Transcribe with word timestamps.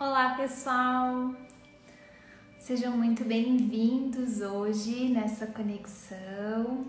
Olá, 0.00 0.34
pessoal! 0.34 1.34
Sejam 2.58 2.96
muito 2.96 3.22
bem-vindos 3.22 4.40
hoje 4.40 5.10
nessa 5.10 5.46
conexão. 5.48 6.86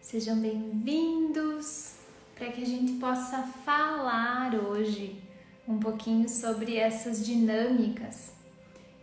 Sejam 0.00 0.40
bem-vindos 0.40 1.98
para 2.34 2.50
que 2.50 2.62
a 2.62 2.66
gente 2.66 2.92
possa 2.92 3.42
falar 3.42 4.54
hoje 4.54 5.22
um 5.68 5.78
pouquinho 5.78 6.26
sobre 6.26 6.78
essas 6.78 7.26
dinâmicas 7.26 8.32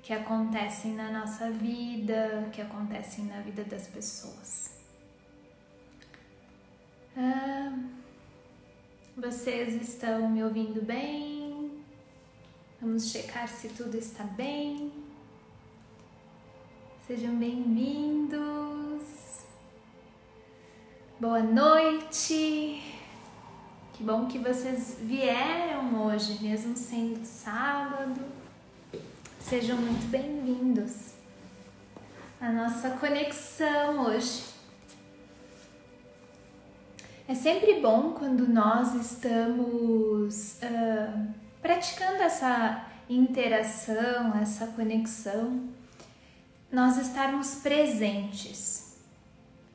que 0.01 0.13
acontecem 0.13 0.95
na 0.95 1.11
nossa 1.11 1.51
vida, 1.51 2.49
que 2.51 2.59
acontecem 2.59 3.25
na 3.25 3.39
vida 3.41 3.63
das 3.65 3.85
pessoas. 3.85 4.73
Ah, 7.15 8.00
vocês 9.21 9.79
estão 9.79 10.27
me 10.27 10.43
ouvindo 10.43 10.81
bem? 10.81 11.79
Vamos 12.81 13.11
checar 13.11 13.47
se 13.47 13.69
tudo 13.69 13.95
está 13.95 14.23
bem. 14.23 14.91
Sejam 17.05 17.35
bem-vindos. 17.35 19.03
Boa 21.19 21.43
noite. 21.43 22.81
Que 23.93 24.03
bom 24.03 24.25
que 24.25 24.39
vocês 24.39 24.97
vieram 24.99 26.03
hoje, 26.03 26.41
mesmo 26.41 26.75
sendo 26.75 27.23
sábado. 27.23 28.19
Sejam 29.39 29.77
muito 29.77 30.09
bem-vindos 30.09 31.11
à 32.39 32.51
nossa 32.51 32.89
conexão 32.97 34.03
hoje. 34.03 34.50
É 37.27 37.35
sempre 37.35 37.79
bom 37.79 38.13
quando 38.13 38.47
nós 38.47 38.95
estamos 38.95 40.55
uh, 40.55 41.27
praticando 41.61 42.21
essa 42.23 42.85
interação, 43.07 44.35
essa 44.41 44.67
conexão, 44.67 45.69
nós 46.71 46.97
estarmos 46.97 47.55
presentes. 47.55 48.97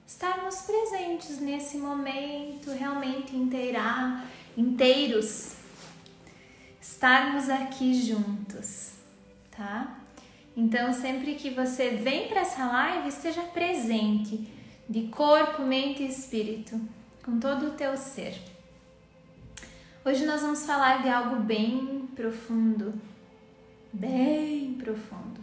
Estarmos 0.07 0.63
presentes 0.63 1.41
nesse 1.41 1.79
momento, 1.79 2.71
realmente 2.71 3.37
inteirar, 3.37 4.27
inteiros. 4.57 5.55
Estarmos 6.81 7.49
aqui 7.49 7.95
juntos, 7.95 8.93
tá? 9.51 9.99
Então, 10.57 10.93
sempre 10.93 11.35
que 11.35 11.51
você 11.51 11.91
vem 11.91 12.29
para 12.29 12.41
essa 12.41 12.65
live, 12.67 13.09
esteja 13.09 13.43
presente 13.43 14.49
de 14.89 15.09
corpo, 15.09 15.63
mente 15.63 16.03
e 16.03 16.09
espírito 16.09 16.81
com 17.27 17.41
todo 17.41 17.67
o 17.67 17.71
teu 17.73 17.97
ser. 17.97 18.41
Hoje 20.05 20.25
nós 20.25 20.43
vamos 20.43 20.65
falar 20.65 21.03
de 21.03 21.09
algo 21.09 21.43
bem 21.43 22.09
profundo, 22.15 22.95
bem 23.93 24.75
profundo, 24.75 25.41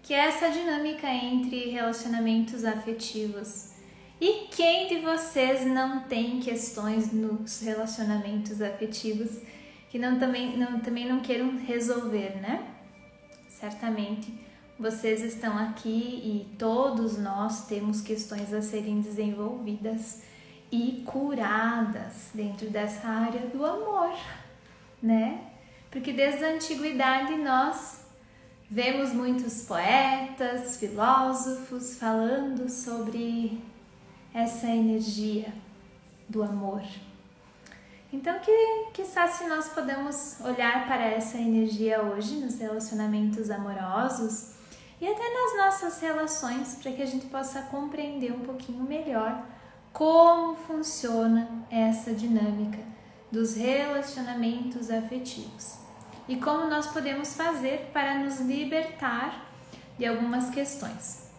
que 0.00 0.14
é 0.14 0.28
essa 0.28 0.48
dinâmica 0.48 1.08
entre 1.08 1.70
relacionamentos 1.70 2.64
afetivos. 2.64 3.72
E 4.20 4.46
quem 4.52 4.86
de 4.86 5.00
vocês 5.00 5.66
não 5.66 6.02
tem 6.02 6.38
questões 6.38 7.12
nos 7.12 7.60
relacionamentos 7.60 8.62
afetivos 8.62 9.42
que 9.90 9.98
não 9.98 10.20
também 10.20 10.56
não, 10.56 10.78
também 10.78 11.08
não 11.08 11.18
queiram 11.18 11.58
resolver, 11.58 12.40
né? 12.40 12.64
Certamente 13.48 14.32
vocês 14.78 15.20
estão 15.22 15.58
aqui 15.58 15.88
e 16.24 16.56
todos 16.56 17.18
nós 17.18 17.66
temos 17.66 18.00
questões 18.00 18.54
a 18.54 18.62
serem 18.62 19.00
desenvolvidas 19.00 20.22
e 20.72 21.04
curadas 21.06 22.30
dentro 22.32 22.70
dessa 22.70 23.06
área 23.06 23.46
do 23.48 23.64
amor, 23.64 24.16
né? 25.02 25.48
Porque 25.90 26.14
desde 26.14 26.42
a 26.42 26.48
antiguidade 26.48 27.36
nós 27.36 28.06
vemos 28.70 29.12
muitos 29.12 29.64
poetas, 29.64 30.78
filósofos 30.78 31.98
falando 31.98 32.70
sobre 32.70 33.62
essa 34.32 34.66
energia 34.66 35.52
do 36.26 36.42
amor. 36.42 36.82
Então, 38.10 38.38
que, 38.40 38.86
que 38.94 39.04
se 39.04 39.46
nós 39.46 39.68
podemos 39.68 40.40
olhar 40.40 40.86
para 40.86 41.04
essa 41.04 41.36
energia 41.36 42.00
hoje 42.00 42.36
nos 42.36 42.58
relacionamentos 42.58 43.50
amorosos 43.50 44.52
e 44.98 45.06
até 45.06 45.22
nas 45.22 45.66
nossas 45.66 46.00
relações 46.00 46.76
para 46.76 46.92
que 46.92 47.02
a 47.02 47.06
gente 47.06 47.26
possa 47.26 47.60
compreender 47.62 48.32
um 48.32 48.40
pouquinho 48.40 48.84
melhor 48.84 49.51
como 49.92 50.56
funciona 50.56 51.66
essa 51.70 52.12
dinâmica 52.12 52.78
dos 53.30 53.56
relacionamentos 53.56 54.90
afetivos 54.90 55.76
e 56.28 56.36
como 56.36 56.68
nós 56.68 56.86
podemos 56.86 57.34
fazer 57.34 57.90
para 57.92 58.18
nos 58.18 58.40
libertar 58.40 59.50
de 59.98 60.06
algumas 60.06 60.50
questões. 60.50 61.30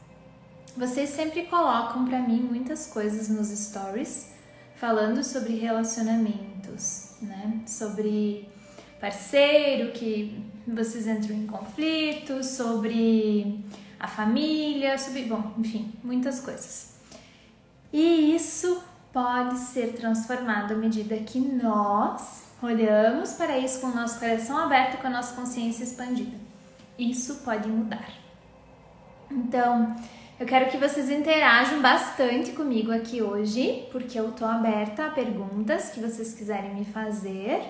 Vocês 0.76 1.10
sempre 1.10 1.44
colocam 1.46 2.06
para 2.06 2.20
mim 2.20 2.42
muitas 2.42 2.88
coisas 2.88 3.30
nos 3.30 3.50
stories 3.50 4.34
falando 4.76 5.24
sobre 5.24 5.56
relacionamentos, 5.56 7.16
né? 7.22 7.62
Sobre 7.68 8.50
parceiro 9.00 9.92
que 9.92 10.44
vocês 10.68 11.08
entram 11.08 11.36
em 11.36 11.46
conflito, 11.46 12.44
sobre 12.44 13.64
a 14.00 14.08
família, 14.08 14.98
sobre, 14.98 15.24
bom, 15.24 15.54
enfim, 15.58 15.94
muitas 16.04 16.40
coisas. 16.40 16.93
E 17.94 18.36
isso 18.36 18.84
pode 19.14 19.60
ser 19.60 19.94
transformado 19.94 20.74
à 20.74 20.76
medida 20.76 21.16
que 21.18 21.40
nós 21.40 22.46
olhamos 22.60 23.34
para 23.34 23.60
isso 23.60 23.80
com 23.82 23.88
o 23.88 23.96
nosso 23.96 24.20
coração 24.20 24.58
aberto 24.58 25.00
com 25.00 25.06
a 25.06 25.12
nossa 25.12 25.36
consciência 25.36 25.84
expandida. 25.84 26.36
Isso 26.98 27.42
pode 27.46 27.68
mudar. 27.68 28.10
Então, 29.30 29.96
eu 30.40 30.48
quero 30.48 30.72
que 30.72 30.78
vocês 30.78 31.12
interajam 31.12 31.84
bastante 31.84 32.54
comigo 32.54 32.92
aqui 32.92 33.22
hoje, 33.22 33.88
porque 33.92 34.20
eu 34.20 34.32
tô 34.32 34.46
aberta 34.46 35.06
a 35.06 35.12
perguntas 35.12 35.92
que 35.92 36.00
vocês 36.00 36.34
quiserem 36.34 36.74
me 36.74 36.86
fazer. 36.86 37.62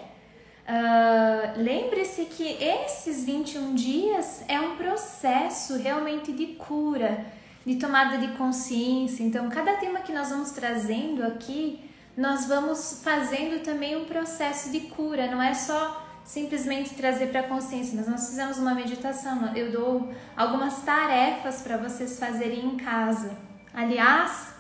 Uh, 0.66 1.62
Lembre-se 1.62 2.24
que 2.26 2.58
esses 2.64 3.26
21 3.26 3.76
dias 3.76 4.46
é 4.48 4.58
um 4.58 4.78
processo 4.78 5.78
realmente 5.78 6.32
de 6.32 6.48
cura 6.48 7.26
de 7.66 7.76
tomada 7.76 8.18
de 8.18 8.30
consciência. 8.38 9.24
Então, 9.24 9.50
cada 9.50 9.74
tema 9.78 10.00
que 10.00 10.12
nós 10.12 10.30
vamos 10.30 10.52
trazendo 10.52 11.24
aqui, 11.24 11.80
nós 12.16 12.46
vamos 12.46 13.02
fazendo 13.04 13.64
também 13.64 13.96
um 13.96 14.06
processo 14.06 14.72
de 14.72 14.82
cura, 14.82 15.32
não 15.32 15.42
é 15.42 15.54
só 15.54 16.02
simplesmente 16.24 16.94
trazer 16.94 17.28
para 17.28 17.42
a 17.42 17.48
consciência, 17.48 17.96
mas 17.96 18.08
nós 18.08 18.28
fizemos 18.28 18.58
uma 18.58 18.74
meditação, 18.74 19.54
eu 19.56 19.72
dou 19.72 20.14
algumas 20.38 20.82
tarefas 20.84 21.62
para 21.62 21.78
vocês 21.78 22.18
fazerem 22.18 22.66
em 22.66 22.78
casa. 22.78 23.38
Aliás, 23.74 24.54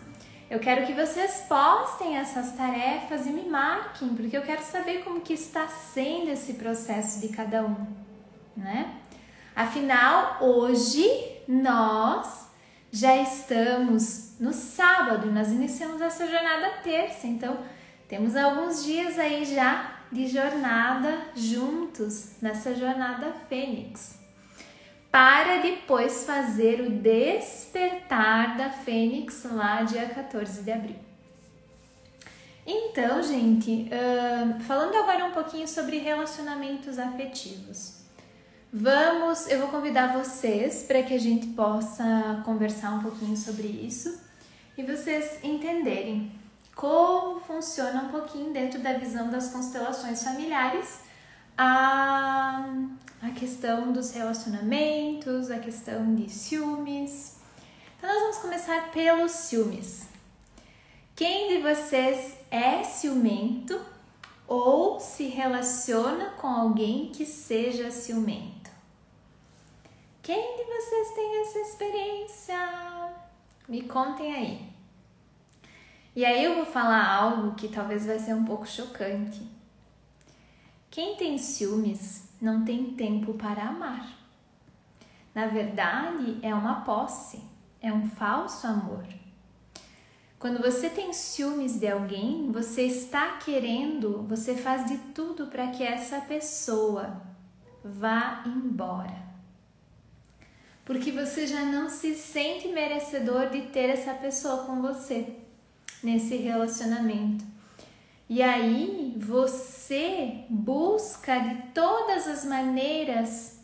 eu 0.49 0.59
quero 0.59 0.85
que 0.85 0.93
vocês 0.93 1.45
postem 1.47 2.17
essas 2.17 2.51
tarefas 2.53 3.25
e 3.25 3.29
me 3.29 3.49
marquem, 3.49 4.09
porque 4.09 4.35
eu 4.35 4.41
quero 4.41 4.61
saber 4.61 5.03
como 5.03 5.21
que 5.21 5.33
está 5.33 5.67
sendo 5.67 6.29
esse 6.31 6.55
processo 6.55 7.21
de 7.21 7.29
cada 7.29 7.63
um, 7.63 7.87
né? 8.57 8.95
Afinal, 9.55 10.39
hoje 10.41 11.05
nós 11.47 12.42
já 12.93 13.17
estamos 13.17 14.35
no 14.39 14.53
sábado, 14.53 15.31
nós 15.31 15.47
iniciamos 15.47 15.99
essa 15.99 16.27
jornada 16.27 16.69
terça, 16.83 17.25
então 17.25 17.57
temos 18.07 18.35
alguns 18.35 18.85
dias 18.85 19.17
aí 19.17 19.43
já 19.43 19.95
de 20.11 20.27
jornada 20.27 21.29
juntos 21.35 22.33
nessa 22.39 22.75
jornada 22.75 23.33
Fênix. 23.49 24.19
Para 25.09 25.57
depois 25.57 26.23
fazer 26.23 26.81
o 26.81 26.91
despertar 26.91 28.57
da 28.57 28.69
Fênix 28.69 29.43
lá 29.51 29.81
dia 29.81 30.09
14 30.09 30.61
de 30.61 30.71
abril. 30.71 30.99
Então, 32.63 33.23
gente, 33.23 33.89
uh, 33.89 34.61
falando 34.61 34.95
agora 34.95 35.25
um 35.25 35.31
pouquinho 35.31 35.67
sobre 35.67 35.97
relacionamentos 35.97 36.99
afetivos. 36.99 38.02
Vamos, 38.75 39.47
eu 39.51 39.59
vou 39.59 39.67
convidar 39.67 40.17
vocês 40.17 40.81
para 40.81 41.03
que 41.03 41.13
a 41.13 41.19
gente 41.19 41.45
possa 41.45 42.41
conversar 42.43 42.89
um 42.93 43.03
pouquinho 43.03 43.37
sobre 43.37 43.67
isso 43.67 44.19
e 44.75 44.81
vocês 44.81 45.43
entenderem 45.43 46.31
como 46.75 47.39
funciona 47.41 48.01
um 48.01 48.09
pouquinho 48.09 48.51
dentro 48.51 48.81
da 48.81 48.93
visão 48.93 49.29
das 49.29 49.49
constelações 49.49 50.23
familiares 50.23 51.01
a, 51.55 52.67
a 53.21 53.29
questão 53.35 53.93
dos 53.93 54.09
relacionamentos, 54.09 55.51
a 55.51 55.59
questão 55.59 56.15
de 56.15 56.27
ciúmes. 56.31 57.37
Então, 57.99 58.11
nós 58.11 58.21
vamos 58.21 58.37
começar 58.37 58.89
pelos 58.89 59.33
ciúmes. 59.33 60.07
Quem 61.15 61.49
de 61.49 61.61
vocês 61.61 62.37
é 62.49 62.81
ciumento 62.81 63.79
ou 64.47 64.99
se 64.99 65.25
relaciona 65.25 66.31
com 66.31 66.47
alguém 66.47 67.11
que 67.11 67.23
seja 67.23 67.91
ciumento? 67.91 68.62
Quem 70.23 70.55
de 70.55 70.63
vocês 70.63 71.11
tem 71.15 71.41
essa 71.41 71.59
experiência? 71.59 73.13
Me 73.67 73.81
contem 73.81 74.33
aí. 74.33 74.69
E 76.15 76.23
aí 76.23 76.45
eu 76.45 76.55
vou 76.55 76.65
falar 76.65 77.05
algo 77.05 77.55
que 77.55 77.67
talvez 77.67 78.05
vai 78.05 78.17
ser 78.17 78.33
um 78.33 78.45
pouco 78.45 78.65
chocante. 78.65 79.45
Quem 80.89 81.17
tem 81.17 81.37
ciúmes 81.37 82.29
não 82.41 82.63
tem 82.63 82.93
tempo 82.93 83.33
para 83.33 83.67
amar. 83.67 84.17
Na 85.35 85.47
verdade, 85.47 86.39
é 86.41 86.55
uma 86.55 86.85
posse, 86.85 87.43
é 87.81 87.91
um 87.91 88.09
falso 88.09 88.65
amor. 88.65 89.05
Quando 90.39 90.61
você 90.61 90.89
tem 90.89 91.11
ciúmes 91.11 91.77
de 91.77 91.89
alguém, 91.89 92.49
você 92.49 92.83
está 92.83 93.39
querendo, 93.39 94.23
você 94.23 94.55
faz 94.55 94.85
de 94.85 94.97
tudo 95.13 95.47
para 95.47 95.67
que 95.67 95.83
essa 95.83 96.21
pessoa 96.21 97.21
vá 97.83 98.41
embora. 98.45 99.32
Porque 100.85 101.11
você 101.11 101.47
já 101.47 101.63
não 101.63 101.89
se 101.89 102.13
sente 102.15 102.67
merecedor 102.67 103.49
de 103.49 103.61
ter 103.63 103.89
essa 103.89 104.13
pessoa 104.13 104.65
com 104.65 104.81
você 104.81 105.27
nesse 106.03 106.35
relacionamento. 106.35 107.45
E 108.29 108.41
aí 108.41 109.13
você 109.17 110.43
busca 110.49 111.39
de 111.39 111.55
todas 111.73 112.27
as 112.27 112.43
maneiras 112.45 113.59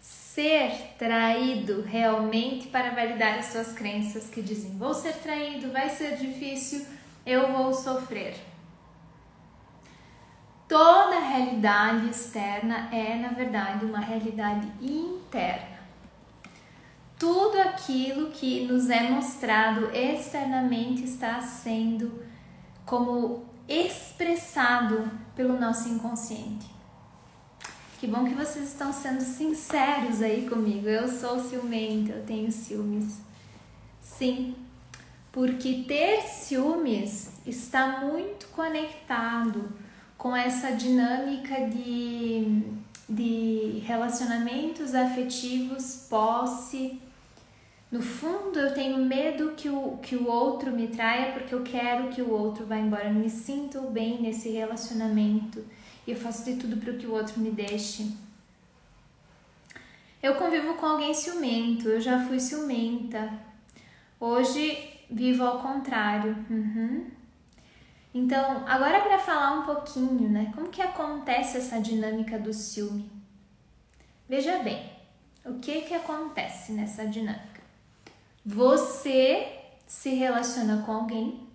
ser 0.00 0.94
traído 0.98 1.82
realmente 1.82 2.66
para 2.66 2.90
validar 2.90 3.38
as 3.38 3.46
suas 3.46 3.72
crenças 3.72 4.28
que 4.28 4.42
dizem: 4.42 4.76
vou 4.76 4.92
ser 4.92 5.14
traído, 5.14 5.70
vai 5.70 5.88
ser 5.90 6.16
difícil, 6.16 6.86
eu 7.24 7.52
vou 7.52 7.72
sofrer. 7.72 8.34
Toda 10.66 11.20
realidade 11.20 12.08
externa 12.08 12.88
é, 12.92 13.16
na 13.16 13.28
verdade, 13.28 13.84
uma 13.84 14.00
realidade 14.00 14.66
interna. 14.80 15.83
Tudo 17.18 17.58
aquilo 17.60 18.30
que 18.30 18.66
nos 18.66 18.90
é 18.90 19.08
mostrado 19.08 19.90
externamente 19.94 21.04
está 21.04 21.40
sendo 21.40 22.22
como 22.84 23.44
expressado 23.68 25.10
pelo 25.34 25.58
nosso 25.58 25.88
inconsciente. 25.88 26.74
Que 27.98 28.06
bom 28.06 28.24
que 28.24 28.34
vocês 28.34 28.68
estão 28.68 28.92
sendo 28.92 29.22
sinceros 29.22 30.20
aí 30.20 30.46
comigo. 30.48 30.88
Eu 30.88 31.08
sou 31.08 31.40
ciumenta, 31.40 32.12
eu 32.12 32.26
tenho 32.26 32.52
ciúmes. 32.52 33.22
Sim, 34.02 34.54
porque 35.32 35.84
ter 35.88 36.22
ciúmes 36.22 37.30
está 37.46 38.00
muito 38.04 38.46
conectado 38.48 39.72
com 40.18 40.36
essa 40.36 40.72
dinâmica 40.72 41.68
de, 41.68 42.62
de 43.08 43.82
relacionamentos 43.84 44.94
afetivos, 44.94 46.06
posse, 46.08 47.00
no 47.94 48.02
fundo, 48.02 48.58
eu 48.58 48.74
tenho 48.74 48.98
medo 48.98 49.52
que 49.56 49.68
o, 49.68 49.98
que 49.98 50.16
o 50.16 50.26
outro 50.26 50.72
me 50.72 50.88
traia 50.88 51.32
porque 51.32 51.54
eu 51.54 51.62
quero 51.62 52.08
que 52.08 52.20
o 52.20 52.28
outro 52.28 52.66
vá 52.66 52.76
embora. 52.76 53.04
Eu 53.04 53.14
me 53.14 53.30
sinto 53.30 53.82
bem 53.82 54.20
nesse 54.20 54.48
relacionamento 54.48 55.64
e 56.04 56.10
eu 56.10 56.16
faço 56.16 56.44
de 56.44 56.56
tudo 56.56 56.76
para 56.76 56.92
que 56.94 57.06
o 57.06 57.12
outro 57.12 57.38
me 57.38 57.52
deixe. 57.52 58.10
Eu 60.20 60.34
convivo 60.34 60.74
com 60.74 60.86
alguém 60.86 61.14
ciumento, 61.14 61.88
eu 61.88 62.00
já 62.00 62.26
fui 62.26 62.40
ciumenta. 62.40 63.32
Hoje 64.18 64.76
vivo 65.08 65.44
ao 65.44 65.60
contrário. 65.60 66.36
Uhum. 66.50 67.06
Então, 68.12 68.66
agora 68.66 69.02
para 69.02 69.20
falar 69.20 69.60
um 69.60 69.62
pouquinho, 69.62 70.28
né? 70.28 70.50
Como 70.52 70.68
que 70.68 70.82
acontece 70.82 71.58
essa 71.58 71.80
dinâmica 71.80 72.40
do 72.40 72.52
ciúme? 72.52 73.08
Veja 74.28 74.58
bem, 74.64 74.90
o 75.44 75.60
que 75.60 75.82
que 75.82 75.94
acontece 75.94 76.72
nessa 76.72 77.06
dinâmica? 77.06 77.53
Você 78.44 79.58
se 79.86 80.10
relaciona 80.10 80.82
com 80.82 80.92
alguém 80.92 81.48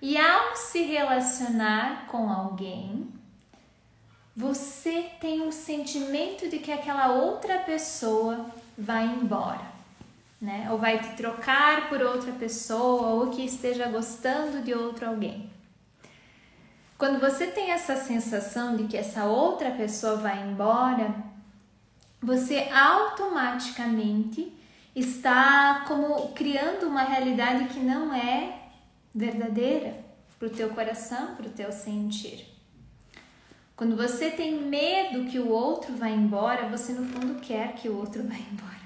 e 0.00 0.16
ao 0.16 0.56
se 0.56 0.82
relacionar 0.82 2.06
com 2.06 2.30
alguém, 2.30 3.06
você 4.34 5.10
tem 5.20 5.42
um 5.42 5.52
sentimento 5.52 6.48
de 6.48 6.58
que 6.58 6.72
aquela 6.72 7.12
outra 7.12 7.58
pessoa 7.58 8.46
vai 8.78 9.04
embora, 9.04 9.60
né? 10.40 10.68
Ou 10.70 10.78
vai 10.78 10.98
te 10.98 11.16
trocar 11.16 11.90
por 11.90 12.00
outra 12.00 12.32
pessoa 12.32 13.08
ou 13.08 13.28
que 13.28 13.44
esteja 13.44 13.86
gostando 13.90 14.62
de 14.62 14.72
outro 14.72 15.06
alguém. 15.06 15.50
Quando 16.96 17.20
você 17.20 17.46
tem 17.46 17.72
essa 17.72 17.96
sensação 17.96 18.74
de 18.76 18.84
que 18.84 18.96
essa 18.96 19.24
outra 19.24 19.70
pessoa 19.72 20.16
vai 20.16 20.40
embora, 20.42 21.14
você 22.22 22.70
automaticamente 22.72 24.59
está 24.94 25.84
como 25.86 26.28
criando 26.32 26.86
uma 26.86 27.02
realidade 27.02 27.66
que 27.66 27.80
não 27.80 28.14
é 28.14 28.70
verdadeira 29.14 30.04
para 30.38 30.48
o 30.48 30.50
teu 30.50 30.70
coração, 30.70 31.34
para 31.36 31.46
o 31.46 31.50
teu 31.50 31.70
sentir. 31.70 32.46
Quando 33.76 33.96
você 33.96 34.30
tem 34.30 34.60
medo 34.62 35.30
que 35.30 35.38
o 35.38 35.48
outro 35.48 35.94
vá 35.96 36.08
embora, 36.08 36.68
você 36.68 36.92
no 36.92 37.06
fundo 37.06 37.40
quer 37.40 37.74
que 37.74 37.88
o 37.88 37.96
outro 37.96 38.22
vá 38.28 38.34
embora. 38.34 38.80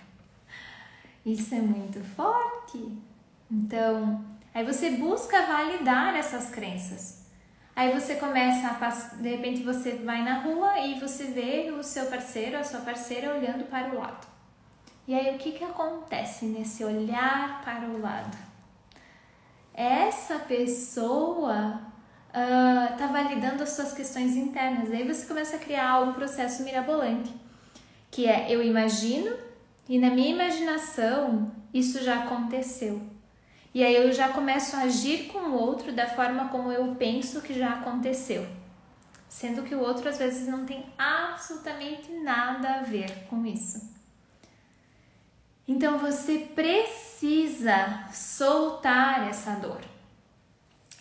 Isso 1.24 1.54
é 1.54 1.60
muito 1.60 2.00
forte. 2.14 2.96
Então, 3.50 4.24
aí 4.52 4.64
você 4.64 4.90
busca 4.90 5.46
validar 5.46 6.14
essas 6.14 6.50
crenças. 6.50 7.24
Aí 7.74 7.92
você 7.92 8.14
começa 8.16 8.68
a 8.68 8.90
de 9.16 9.28
repente 9.28 9.62
você 9.62 9.92
vai 9.96 10.22
na 10.22 10.40
rua 10.40 10.78
e 10.78 11.00
você 11.00 11.24
vê 11.24 11.72
o 11.72 11.82
seu 11.82 12.06
parceiro, 12.06 12.56
a 12.56 12.62
sua 12.62 12.80
parceira 12.80 13.34
olhando 13.34 13.64
para 13.64 13.92
o 13.92 13.98
lado. 13.98 14.33
E 15.06 15.14
aí 15.14 15.34
o 15.34 15.38
que, 15.38 15.52
que 15.52 15.64
acontece 15.64 16.46
nesse 16.46 16.82
olhar 16.82 17.60
para 17.62 17.86
o 17.86 18.00
lado? 18.00 18.36
Essa 19.74 20.38
pessoa 20.38 21.80
está 22.28 23.06
uh, 23.06 23.12
validando 23.12 23.62
as 23.62 23.70
suas 23.70 23.92
questões 23.92 24.34
internas. 24.34 24.90
Aí 24.90 25.06
você 25.06 25.26
começa 25.26 25.56
a 25.56 25.58
criar 25.58 26.00
um 26.00 26.14
processo 26.14 26.62
mirabolante, 26.62 27.32
que 28.10 28.26
é 28.26 28.50
eu 28.50 28.62
imagino 28.62 29.36
e 29.88 29.98
na 29.98 30.10
minha 30.10 30.30
imaginação 30.30 31.52
isso 31.72 32.02
já 32.02 32.24
aconteceu. 32.24 33.02
E 33.74 33.84
aí 33.84 33.94
eu 33.94 34.12
já 34.12 34.28
começo 34.28 34.76
a 34.76 34.82
agir 34.82 35.26
com 35.26 35.38
o 35.38 35.54
outro 35.54 35.92
da 35.92 36.06
forma 36.06 36.48
como 36.48 36.72
eu 36.72 36.94
penso 36.94 37.42
que 37.42 37.52
já 37.52 37.74
aconteceu. 37.74 38.46
Sendo 39.28 39.64
que 39.64 39.74
o 39.74 39.80
outro 39.80 40.08
às 40.08 40.16
vezes 40.16 40.46
não 40.46 40.64
tem 40.64 40.86
absolutamente 40.96 42.10
nada 42.22 42.76
a 42.76 42.82
ver 42.82 43.26
com 43.28 43.44
isso. 43.44 43.93
Então 45.66 45.98
você 45.98 46.38
precisa 46.54 48.06
soltar 48.12 49.28
essa 49.28 49.54
dor. 49.54 49.80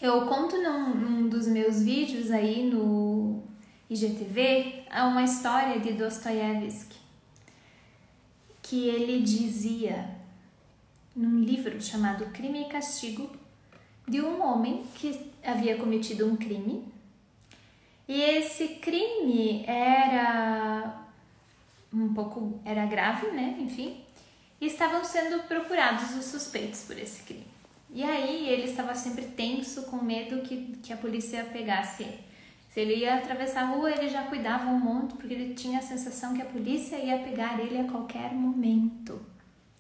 Eu 0.01 0.25
conto 0.25 0.62
num, 0.62 0.95
num 0.95 1.30
dos 1.30 1.48
meus 1.48 1.81
vídeos 1.81 2.31
aí 2.31 2.70
no 2.70 3.43
IGTV 3.89 4.84
uma 4.91 5.24
história 5.24 5.79
de 5.79 5.93
Dostoiévski 5.93 6.98
que 8.62 8.88
ele 8.88 9.22
dizia 9.22 10.10
num 11.15 11.41
livro 11.41 11.79
chamado 11.82 12.25
Crime 12.27 12.63
e 12.63 12.70
Castigo 12.70 13.29
de 14.08 14.22
um 14.22 14.41
homem 14.41 14.84
que 14.96 15.32
havia 15.43 15.77
cometido 15.77 16.25
um 16.25 16.36
crime 16.36 16.91
e 18.08 18.22
esse 18.22 18.75
crime 18.75 19.63
era 19.65 21.05
um 21.93 22.13
pouco 22.13 22.60
era 22.65 22.86
grave, 22.86 23.27
né? 23.27 23.58
Enfim, 23.60 24.02
e 24.60 24.67
estavam 24.67 25.03
sendo 25.03 25.43
procurados 25.48 26.15
os 26.15 26.25
suspeitos 26.25 26.83
por 26.83 26.98
esse 26.98 27.24
crime. 27.24 27.48
E 27.89 28.03
aí 28.03 28.50
ele 28.50 28.63
estava 28.63 28.95
sempre 28.95 29.25
tenso, 29.25 29.83
com 29.83 29.98
medo 29.98 30.41
que, 30.41 30.77
que 30.81 30.91
a 30.91 30.98
polícia 30.98 31.43
pegasse 31.45 32.03
ele. 32.03 32.19
Se 32.72 32.79
ele 32.79 32.95
ia 32.95 33.15
atravessar 33.15 33.62
a 33.62 33.65
rua, 33.67 33.91
ele 33.91 34.10
já 34.10 34.24
cuidava 34.24 34.65
um 34.65 34.79
monte, 34.79 35.13
porque 35.13 35.31
ele 35.31 35.53
tinha 35.53 35.77
a 35.77 35.81
sensação 35.81 36.33
que 36.33 36.41
a 36.41 36.45
polícia 36.45 36.98
ia 36.98 37.19
pegar 37.19 37.60
ele 37.60 37.77
a 37.77 37.83
qualquer 37.83 38.33
momento. 38.33 39.22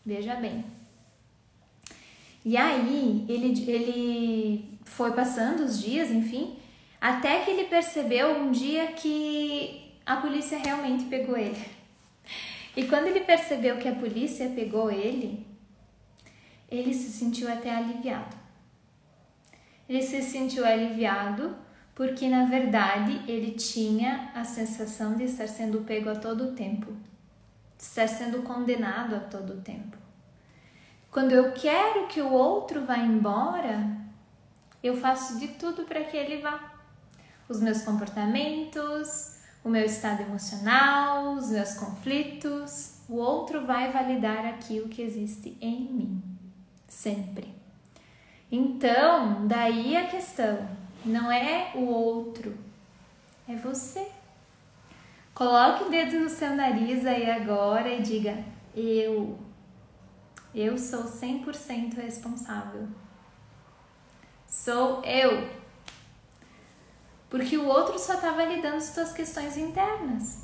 Veja 0.05 0.35
bem. 0.35 0.63
E 2.45 2.55
aí 2.55 3.25
ele, 3.27 3.71
ele 3.71 4.77
foi 4.83 5.11
passando 5.13 5.63
os 5.63 5.81
dias, 5.81 6.11
enfim, 6.11 6.55
até 7.01 7.39
que 7.39 7.49
ele 7.49 7.63
percebeu 7.63 8.37
um 8.37 8.51
dia 8.51 8.87
que 8.87 9.91
a 10.05 10.17
polícia 10.17 10.57
realmente 10.57 11.05
pegou 11.05 11.35
ele. 11.35 11.82
E 12.75 12.85
quando 12.85 13.07
ele 13.07 13.21
percebeu 13.21 13.77
que 13.77 13.87
a 13.87 13.95
polícia 13.95 14.49
pegou 14.49 14.89
ele, 14.89 15.45
ele 16.69 16.93
se 16.93 17.11
sentiu 17.11 17.51
até 17.51 17.73
aliviado. 17.75 18.35
Ele 19.87 20.01
se 20.01 20.21
sentiu 20.21 20.65
aliviado 20.65 21.55
porque, 21.93 22.27
na 22.27 22.45
verdade, 22.45 23.21
ele 23.27 23.51
tinha 23.51 24.31
a 24.33 24.43
sensação 24.43 25.15
de 25.15 25.25
estar 25.25 25.47
sendo 25.47 25.81
pego 25.81 26.09
a 26.09 26.15
todo 26.15 26.55
tempo, 26.55 26.91
de 27.77 27.83
estar 27.83 28.07
sendo 28.07 28.41
condenado 28.41 29.15
a 29.15 29.19
todo 29.19 29.61
tempo. 29.61 29.97
Quando 31.11 31.33
eu 31.33 31.51
quero 31.51 32.07
que 32.07 32.21
o 32.21 32.31
outro 32.31 32.85
vá 32.85 32.97
embora, 32.97 33.95
eu 34.81 34.97
faço 34.97 35.37
de 35.37 35.49
tudo 35.49 35.83
para 35.83 36.03
que 36.03 36.17
ele 36.17 36.41
vá. 36.41 36.73
Os 37.47 37.61
meus 37.61 37.83
comportamentos, 37.83 39.32
o 39.63 39.69
meu 39.69 39.85
estado 39.85 40.21
emocional, 40.21 41.33
os 41.33 41.49
meus 41.49 41.73
conflitos. 41.75 42.97
O 43.07 43.15
outro 43.15 43.65
vai 43.65 43.91
validar 43.91 44.45
aquilo 44.45 44.89
que 44.89 45.01
existe 45.01 45.57
em 45.61 45.81
mim, 45.85 46.23
sempre. 46.87 47.53
Então, 48.51 49.47
daí 49.47 49.95
a 49.95 50.07
questão 50.07 50.67
não 51.05 51.31
é 51.31 51.71
o 51.75 51.85
outro, 51.85 52.57
é 53.47 53.55
você. 53.55 54.07
Coloque 55.33 55.85
o 55.85 55.89
dedo 55.89 56.19
no 56.19 56.29
seu 56.29 56.55
nariz 56.55 57.05
aí 57.05 57.29
agora 57.29 57.89
e 57.89 58.01
diga: 58.01 58.43
Eu. 58.75 59.39
Eu 60.53 60.77
sou 60.77 61.05
100% 61.05 61.95
responsável. 61.95 62.87
Sou 64.45 65.03
eu. 65.03 65.62
Porque 67.33 67.57
o 67.57 67.65
outro 67.65 67.97
só 67.97 68.13
está 68.13 68.29
validando 68.29 68.75
as 68.75 68.83
suas 68.83 69.11
questões 69.11 69.57
internas. 69.57 70.43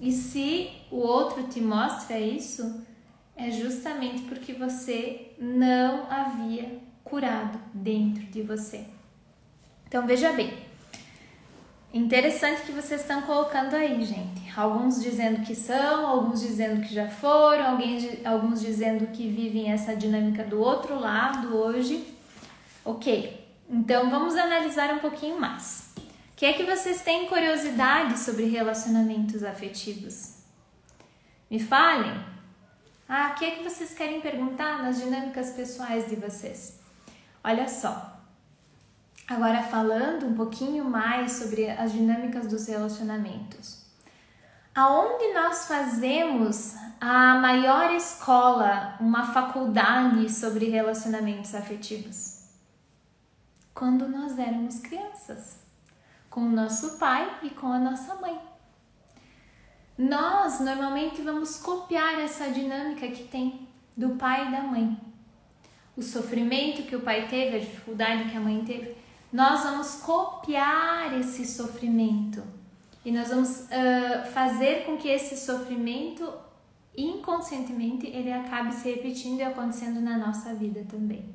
E 0.00 0.12
se 0.12 0.70
o 0.88 0.98
outro 0.98 1.42
te 1.48 1.60
mostra 1.60 2.16
isso, 2.20 2.86
é 3.34 3.50
justamente 3.50 4.22
porque 4.22 4.52
você 4.52 5.32
não 5.40 6.08
havia 6.08 6.80
curado 7.02 7.58
dentro 7.74 8.22
de 8.26 8.42
você. 8.42 8.84
Então 9.88 10.06
veja 10.06 10.32
bem, 10.32 10.56
interessante 11.92 12.62
que 12.62 12.70
vocês 12.70 13.00
estão 13.00 13.22
colocando 13.22 13.74
aí, 13.74 14.04
gente. 14.04 14.56
Alguns 14.56 15.02
dizendo 15.02 15.44
que 15.44 15.56
são, 15.56 16.06
alguns 16.06 16.42
dizendo 16.42 16.80
que 16.80 16.94
já 16.94 17.08
foram, 17.08 17.72
alguém, 17.72 18.20
alguns 18.24 18.60
dizendo 18.60 19.08
que 19.08 19.28
vivem 19.28 19.72
essa 19.72 19.96
dinâmica 19.96 20.44
do 20.44 20.60
outro 20.60 20.96
lado 20.96 21.56
hoje. 21.56 22.06
Ok, 22.84 23.44
então 23.68 24.08
vamos 24.10 24.36
analisar 24.36 24.94
um 24.94 25.00
pouquinho 25.00 25.40
mais. 25.40 25.93
Que 26.44 26.48
é 26.48 26.52
que 26.52 26.64
vocês 26.64 27.00
têm 27.00 27.26
curiosidade 27.26 28.18
sobre 28.18 28.44
relacionamentos 28.44 29.42
afetivos? 29.42 30.40
Me 31.50 31.58
falem. 31.58 32.22
Ah, 33.08 33.30
o 33.32 33.38
que 33.38 33.46
é 33.46 33.50
que 33.52 33.64
vocês 33.64 33.94
querem 33.94 34.20
perguntar 34.20 34.82
nas 34.82 35.00
dinâmicas 35.00 35.52
pessoais 35.52 36.06
de 36.06 36.16
vocês? 36.16 36.80
Olha 37.42 37.66
só. 37.66 38.20
Agora 39.26 39.62
falando 39.62 40.26
um 40.26 40.34
pouquinho 40.34 40.84
mais 40.84 41.32
sobre 41.32 41.70
as 41.70 41.92
dinâmicas 41.92 42.46
dos 42.46 42.66
relacionamentos. 42.68 43.82
Aonde 44.74 45.32
nós 45.32 45.66
fazemos 45.66 46.74
a 47.00 47.36
maior 47.36 47.90
escola, 47.94 48.98
uma 49.00 49.32
faculdade 49.32 50.30
sobre 50.30 50.68
relacionamentos 50.68 51.54
afetivos? 51.54 52.50
Quando 53.72 54.06
nós 54.06 54.38
éramos 54.38 54.78
crianças, 54.80 55.63
com 56.34 56.40
o 56.40 56.50
nosso 56.50 56.98
pai 56.98 57.38
e 57.44 57.50
com 57.50 57.68
a 57.68 57.78
nossa 57.78 58.16
mãe. 58.16 58.36
Nós 59.96 60.58
normalmente 60.58 61.22
vamos 61.22 61.56
copiar 61.58 62.18
essa 62.18 62.50
dinâmica 62.50 63.06
que 63.06 63.22
tem 63.22 63.68
do 63.96 64.16
pai 64.16 64.48
e 64.48 64.50
da 64.50 64.62
mãe. 64.62 64.98
O 65.96 66.02
sofrimento 66.02 66.82
que 66.82 66.96
o 66.96 67.02
pai 67.02 67.28
teve, 67.28 67.56
a 67.56 67.60
dificuldade 67.60 68.28
que 68.28 68.36
a 68.36 68.40
mãe 68.40 68.64
teve, 68.64 68.96
nós 69.32 69.62
vamos 69.62 69.94
copiar 70.02 71.16
esse 71.20 71.46
sofrimento 71.46 72.42
e 73.04 73.12
nós 73.12 73.28
vamos 73.28 73.60
uh, 73.60 74.26
fazer 74.32 74.86
com 74.86 74.96
que 74.96 75.06
esse 75.06 75.36
sofrimento 75.36 76.32
inconscientemente 76.96 78.08
ele 78.08 78.32
acabe 78.32 78.74
se 78.74 78.90
repetindo 78.90 79.38
e 79.38 79.44
acontecendo 79.44 80.00
na 80.00 80.18
nossa 80.18 80.52
vida 80.52 80.84
também. 80.90 81.32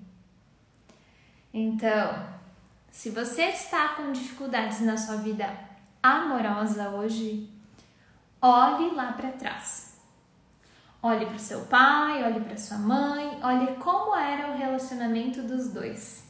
Então, 1.53 2.38
se 2.91 3.09
você 3.09 3.43
está 3.43 3.89
com 3.89 4.11
dificuldades 4.11 4.81
na 4.81 4.97
sua 4.97 5.17
vida 5.17 5.49
amorosa 6.01 6.89
hoje, 6.89 7.49
olhe 8.41 8.91
lá 8.95 9.13
para 9.13 9.31
trás. 9.31 9.89
Olhe 11.01 11.25
para 11.25 11.35
o 11.35 11.39
seu 11.39 11.61
pai, 11.61 12.23
olhe 12.23 12.41
para 12.41 12.57
sua 12.57 12.77
mãe, 12.77 13.39
olhe 13.41 13.75
como 13.75 14.13
era 14.15 14.51
o 14.51 14.57
relacionamento 14.57 15.41
dos 15.41 15.69
dois. 15.69 16.29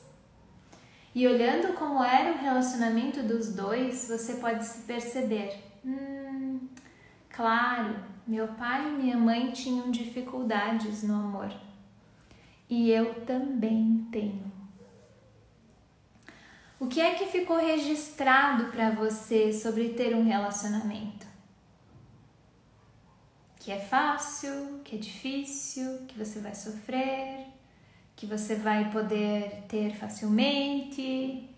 E 1.16 1.28
olhando 1.28 1.74
como 1.74 2.04
era 2.04 2.34
o 2.34 2.38
relacionamento 2.38 3.24
dos 3.24 3.54
dois, 3.54 4.08
você 4.08 4.36
pode 4.36 4.64
se 4.64 4.84
perceber: 4.84 5.58
hum, 5.84 6.68
claro, 7.30 7.96
meu 8.28 8.48
pai 8.50 8.88
e 8.88 8.92
minha 8.92 9.18
mãe 9.18 9.52
tinham 9.52 9.90
dificuldades 9.90 11.02
no 11.02 11.16
amor. 11.16 11.52
E 12.70 12.92
eu 12.92 13.26
também 13.26 14.08
tenho. 14.12 14.59
O 16.80 16.88
que 16.88 17.02
é 17.02 17.14
que 17.16 17.26
ficou 17.26 17.58
registrado 17.58 18.72
para 18.72 18.92
você 18.92 19.52
sobre 19.52 19.90
ter 19.90 20.16
um 20.16 20.24
relacionamento? 20.24 21.28
Que 23.60 23.74
é 23.74 23.80
fácil, 23.80 24.80
que 24.86 24.96
é 24.96 25.00
difícil, 25.00 26.06
que 26.08 26.18
você 26.18 26.40
vai 26.40 26.56
sofrer, 26.56 27.48
que 28.16 28.26
você 28.26 28.56
vai 28.56 28.90
poder 28.92 29.66
ter 29.68 29.94
facilmente? 29.94 31.50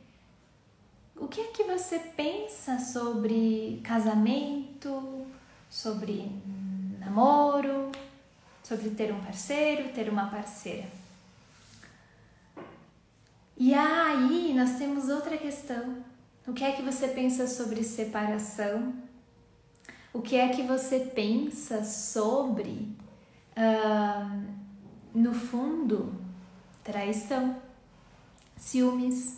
O 1.15 1.27
que 1.27 1.39
é 1.39 1.47
que 1.51 1.65
você 1.65 1.99
pensa 1.99 2.79
sobre 2.79 3.79
casamento, 3.83 5.27
sobre 5.69 6.31
namoro, 6.99 7.91
sobre 8.63 8.89
ter 8.89 9.13
um 9.13 9.21
parceiro, 9.21 9.93
ter 9.93 10.09
uma 10.09 10.31
parceira? 10.31 11.00
E 13.63 13.75
aí 13.75 14.55
nós 14.55 14.71
temos 14.79 15.07
outra 15.07 15.37
questão. 15.37 15.97
O 16.47 16.51
que 16.51 16.63
é 16.63 16.71
que 16.71 16.81
você 16.81 17.09
pensa 17.09 17.45
sobre 17.45 17.83
separação? 17.83 18.91
O 20.11 20.19
que 20.19 20.35
é 20.35 20.49
que 20.49 20.63
você 20.63 21.01
pensa 21.01 21.83
sobre, 21.83 22.91
uh, 23.55 24.43
no 25.13 25.31
fundo, 25.31 26.11
traição, 26.83 27.55
ciúmes 28.57 29.37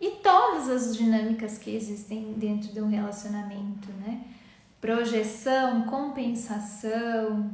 e 0.00 0.10
todas 0.10 0.68
as 0.68 0.96
dinâmicas 0.96 1.56
que 1.56 1.70
existem 1.70 2.32
dentro 2.32 2.72
de 2.72 2.82
um 2.82 2.88
relacionamento, 2.88 3.92
né? 4.04 4.24
Projeção, 4.80 5.84
compensação, 5.84 7.48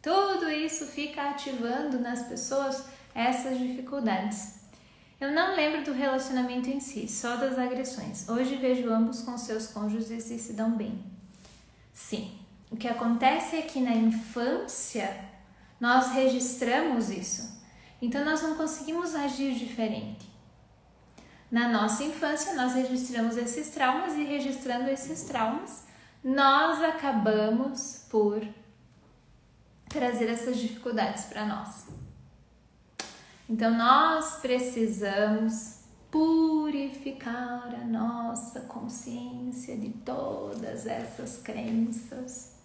tudo 0.00 0.48
isso 0.48 0.86
fica 0.86 1.30
ativando 1.30 1.98
nas 1.98 2.22
pessoas 2.22 2.84
essas 3.12 3.58
dificuldades. 3.58 4.55
Eu 5.18 5.32
não 5.32 5.56
lembro 5.56 5.82
do 5.82 5.92
relacionamento 5.92 6.68
em 6.68 6.78
si, 6.78 7.08
só 7.08 7.36
das 7.36 7.58
agressões. 7.58 8.28
Hoje 8.28 8.56
vejo 8.56 8.92
ambos 8.92 9.22
com 9.22 9.38
seus 9.38 9.68
cônjuges 9.68 10.30
e 10.30 10.38
se 10.38 10.52
dão 10.52 10.76
bem. 10.76 11.02
Sim, 11.94 12.38
o 12.70 12.76
que 12.76 12.86
acontece 12.86 13.56
é 13.56 13.62
que 13.62 13.80
na 13.80 13.94
infância 13.94 15.24
nós 15.80 16.12
registramos 16.12 17.08
isso. 17.08 17.62
Então 18.00 18.24
nós 18.26 18.42
não 18.42 18.56
conseguimos 18.56 19.14
agir 19.14 19.54
diferente. 19.54 20.28
Na 21.50 21.68
nossa 21.68 22.02
infância, 22.04 22.54
nós 22.54 22.74
registramos 22.74 23.38
esses 23.38 23.70
traumas 23.70 24.14
e 24.14 24.24
registrando 24.24 24.90
esses 24.90 25.22
traumas, 25.22 25.86
nós 26.22 26.82
acabamos 26.82 28.04
por 28.10 28.46
trazer 29.88 30.28
essas 30.28 30.58
dificuldades 30.58 31.24
para 31.26 31.46
nós. 31.46 31.86
Então 33.48 33.76
nós 33.76 34.40
precisamos 34.40 35.76
purificar 36.10 37.72
a 37.74 37.84
nossa 37.84 38.60
consciência 38.62 39.76
de 39.76 39.90
todas 39.90 40.84
essas 40.84 41.38
crenças. 41.42 42.56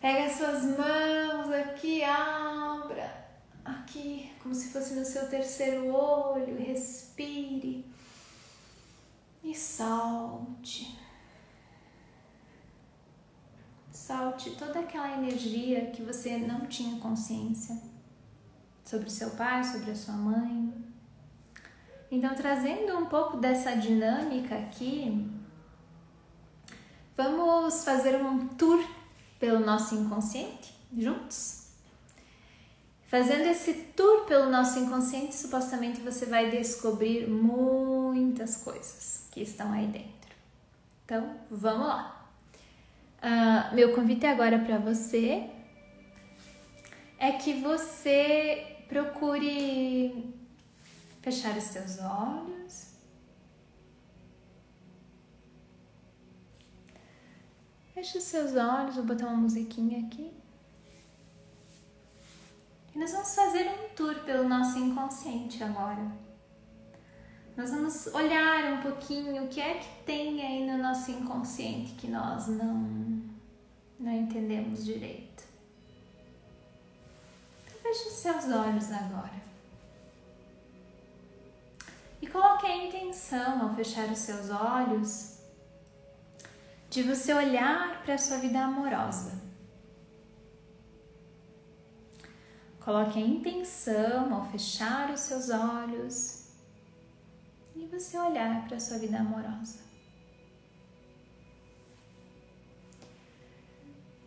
Pega 0.00 0.26
as 0.26 0.32
suas 0.34 0.62
mãos 0.78 1.52
aqui, 1.52 2.04
abra 2.04 3.26
aqui, 3.64 4.30
como 4.40 4.54
se 4.54 4.68
fosse 4.68 4.94
no 4.94 5.04
seu 5.04 5.28
terceiro 5.28 5.92
olho, 5.92 6.56
respire 6.56 7.84
e 9.42 9.52
salte. 9.52 10.96
Salte 13.90 14.50
toda 14.50 14.78
aquela 14.78 15.14
energia 15.14 15.90
que 15.90 16.02
você 16.02 16.38
não 16.38 16.66
tinha 16.66 17.00
consciência 17.00 17.95
sobre 18.86 19.10
seu 19.10 19.30
pai, 19.30 19.62
sobre 19.64 19.90
a 19.90 19.94
sua 19.94 20.14
mãe. 20.14 20.72
Então, 22.10 22.34
trazendo 22.34 22.96
um 22.96 23.06
pouco 23.06 23.36
dessa 23.36 23.76
dinâmica 23.76 24.56
aqui, 24.56 25.28
vamos 27.16 27.84
fazer 27.84 28.16
um 28.16 28.46
tour 28.48 28.82
pelo 29.38 29.60
nosso 29.60 29.94
inconsciente 29.96 30.72
juntos? 30.96 31.66
Fazendo 33.08 33.44
esse 33.48 33.72
tour 33.96 34.24
pelo 34.24 34.50
nosso 34.50 34.78
inconsciente, 34.78 35.34
supostamente 35.34 36.00
você 36.00 36.26
vai 36.26 36.50
descobrir 36.50 37.28
muitas 37.28 38.56
coisas 38.56 39.28
que 39.30 39.42
estão 39.42 39.72
aí 39.72 39.86
dentro. 39.86 40.36
Então, 41.04 41.36
vamos 41.50 41.86
lá. 41.86 42.28
Uh, 43.18 43.74
meu 43.74 43.94
convite 43.94 44.26
agora 44.26 44.58
para 44.58 44.78
você 44.78 45.48
é 47.18 47.32
que 47.32 47.54
você 47.60 48.75
procure 48.88 50.34
fechar 51.20 51.56
os 51.56 51.64
seus 51.64 51.98
olhos. 51.98 52.96
Feche 57.92 58.18
os 58.18 58.24
seus 58.24 58.54
olhos, 58.54 58.96
vou 58.96 59.04
botar 59.04 59.26
uma 59.26 59.36
musiquinha 59.36 60.06
aqui. 60.06 60.30
E 62.94 62.98
nós 62.98 63.12
vamos 63.12 63.34
fazer 63.34 63.68
um 63.68 63.94
tour 63.94 64.14
pelo 64.24 64.48
nosso 64.48 64.78
inconsciente 64.78 65.62
agora. 65.62 66.10
Nós 67.56 67.70
vamos 67.70 68.06
olhar 68.08 68.74
um 68.74 68.82
pouquinho 68.82 69.44
o 69.44 69.48
que 69.48 69.60
é 69.60 69.78
que 69.78 70.04
tem 70.04 70.42
aí 70.42 70.70
no 70.70 70.76
nosso 70.76 71.10
inconsciente 71.10 71.94
que 71.94 72.06
nós 72.06 72.48
não, 72.48 73.22
não 73.98 74.12
entendemos 74.12 74.84
direito. 74.84 75.35
Feche 77.86 78.08
os 78.08 78.14
seus 78.14 78.44
olhos 78.46 78.90
agora. 78.90 79.40
E 82.20 82.26
coloque 82.26 82.66
a 82.66 82.84
intenção 82.84 83.62
ao 83.62 83.76
fechar 83.76 84.10
os 84.10 84.18
seus 84.18 84.50
olhos 84.50 85.38
de 86.90 87.04
você 87.04 87.32
olhar 87.32 88.02
para 88.02 88.14
a 88.14 88.18
sua 88.18 88.38
vida 88.38 88.58
amorosa. 88.58 89.40
Coloque 92.80 93.20
a 93.20 93.26
intenção 93.26 94.34
ao 94.34 94.50
fechar 94.50 95.12
os 95.12 95.20
seus 95.20 95.48
olhos 95.50 96.48
e 97.76 97.86
você 97.86 98.18
olhar 98.18 98.66
para 98.66 98.78
a 98.78 98.80
sua 98.80 98.98
vida 98.98 99.18
amorosa. 99.18 99.85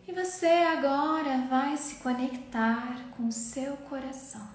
E 0.10 0.12
você 0.12 0.48
agora 0.48 1.46
vai 1.48 1.78
se 1.78 1.98
conectar 1.98 3.12
com 3.12 3.28
o 3.28 3.32
seu 3.32 3.78
coração. 3.78 4.50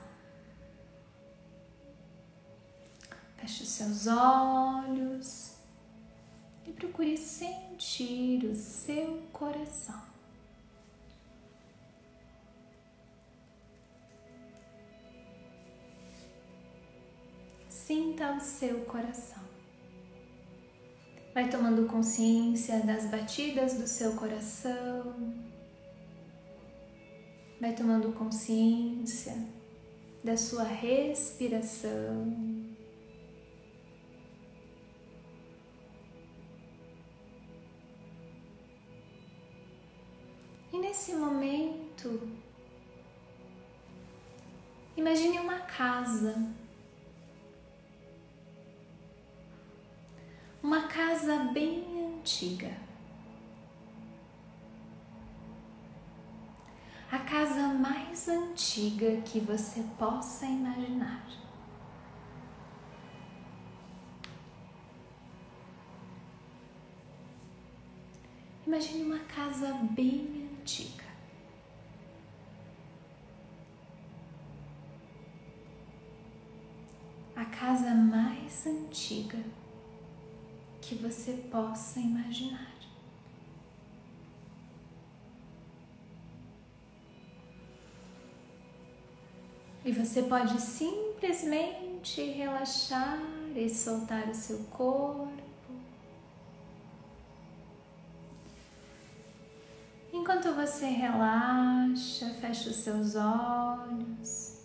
Feche 3.37 3.63
os 3.63 3.69
seus 3.69 4.09
olhos 4.09 5.55
e 6.67 6.73
procure 6.73 7.17
sentir 7.17 8.45
o 8.47 8.57
seu 8.57 9.23
coração. 9.33 10.03
Sinta 17.69 18.33
o 18.33 18.41
seu 18.41 18.85
coração. 18.87 19.44
Vai 21.35 21.49
tomando 21.49 21.88
consciência 21.88 22.79
das 22.87 23.07
batidas 23.07 23.75
do 23.75 23.88
seu 23.88 24.14
coração. 24.14 25.35
Vai 27.61 27.73
tomando 27.75 28.12
consciência 28.12 29.35
da 30.23 30.37
sua 30.37 30.62
respiração. 30.62 32.33
E 40.73 40.79
nesse 40.79 41.14
momento, 41.14 42.29
imagine 44.97 45.41
uma 45.41 45.59
casa 45.59 46.55
uma 50.64 50.88
casa 50.88 51.50
bem 51.52 52.16
antiga. 52.16 52.75
A 57.12 57.18
casa 57.18 57.68
mais 57.68 58.26
antiga 58.30 59.21
que 59.21 59.40
você 59.40 59.85
possa 59.99 60.47
imaginar. 60.47 61.23
Imagine 68.66 69.02
uma 69.02 69.18
casa 69.18 69.71
bem 69.90 70.49
antiga. 70.50 71.04
A 77.37 77.44
casa 77.44 77.94
mais 77.94 78.66
antiga 78.66 79.38
que 80.85 80.95
você 80.95 81.33
possa 81.50 81.99
imaginar. 81.99 82.75
E 89.85 89.92
você 89.92 90.23
pode 90.23 90.61
simplesmente 90.61 92.23
relaxar 92.23 93.18
e 93.55 93.68
soltar 93.68 94.29
o 94.29 94.35
seu 94.35 94.59
corpo. 94.64 95.42
Enquanto 100.12 100.55
você 100.55 100.87
relaxa, 100.87 102.31
fecha 102.40 102.70
os 102.70 102.77
seus 102.77 103.14
olhos 103.14 104.59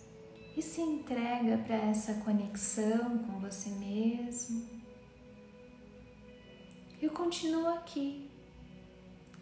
e 0.56 0.62
se 0.62 0.80
entrega 0.80 1.58
para 1.58 1.76
essa 1.76 2.14
conexão 2.14 3.18
com 3.18 3.40
você 3.40 3.68
mesmo. 3.70 4.79
Eu 7.00 7.10
continuo 7.12 7.66
aqui, 7.68 8.30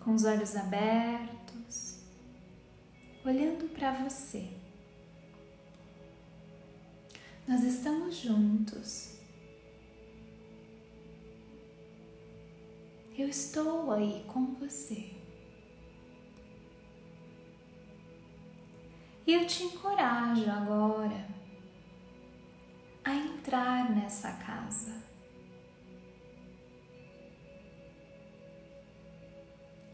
com 0.05 0.15
os 0.15 0.25
olhos 0.25 0.55
abertos, 0.55 1.99
olhando 3.25 3.69
para 3.71 3.91
você. 3.93 4.49
Nós 7.49 7.65
estamos 7.65 8.15
juntos. 8.15 9.19
Eu 13.17 13.29
estou 13.29 13.91
aí 13.91 14.25
com 14.29 14.55
você. 14.55 15.11
E 19.27 19.33
eu 19.35 19.45
te 19.49 19.65
encorajo 19.65 20.49
agora 20.49 21.27
a 23.03 23.15
entrar 23.17 23.91
nessa 23.91 24.31
casa. 24.35 25.08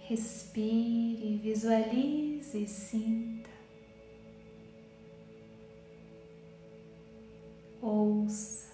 Respire, 0.05 1.39
visualize 1.39 2.59
e 2.59 2.67
sinta. 2.67 3.51
Ouça 7.81 8.65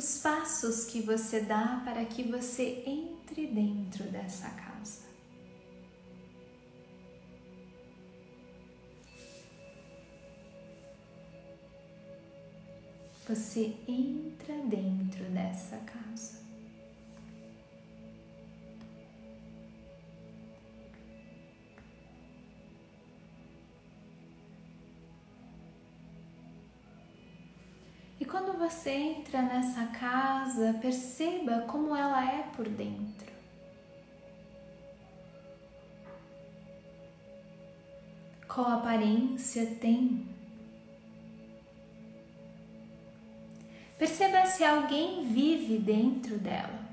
os 0.00 0.16
passos 0.16 0.86
que 0.86 1.02
você 1.02 1.40
dá 1.40 1.82
para 1.84 2.06
que 2.06 2.22
você 2.22 2.82
entre 2.86 3.46
dentro 3.46 4.04
dessa 4.04 4.48
casa. 4.48 5.02
Você 13.28 13.76
entra 13.86 14.56
dentro 14.64 15.22
dessa 15.26 15.76
casa. 15.78 16.49
Quando 28.30 28.56
você 28.56 28.90
entra 28.90 29.42
nessa 29.42 29.86
casa, 29.86 30.78
perceba 30.80 31.62
como 31.62 31.96
ela 31.96 32.24
é 32.24 32.44
por 32.54 32.68
dentro. 32.68 33.28
Qual 38.46 38.68
aparência 38.68 39.66
tem? 39.80 40.28
Perceba 43.98 44.46
se 44.46 44.64
alguém 44.64 45.26
vive 45.26 45.78
dentro 45.78 46.38
dela. 46.38 46.89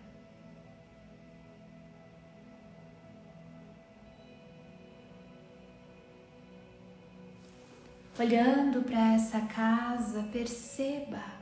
Olhando 8.20 8.82
para 8.82 9.14
essa 9.14 9.42
casa, 9.42 10.24
perceba 10.32 11.38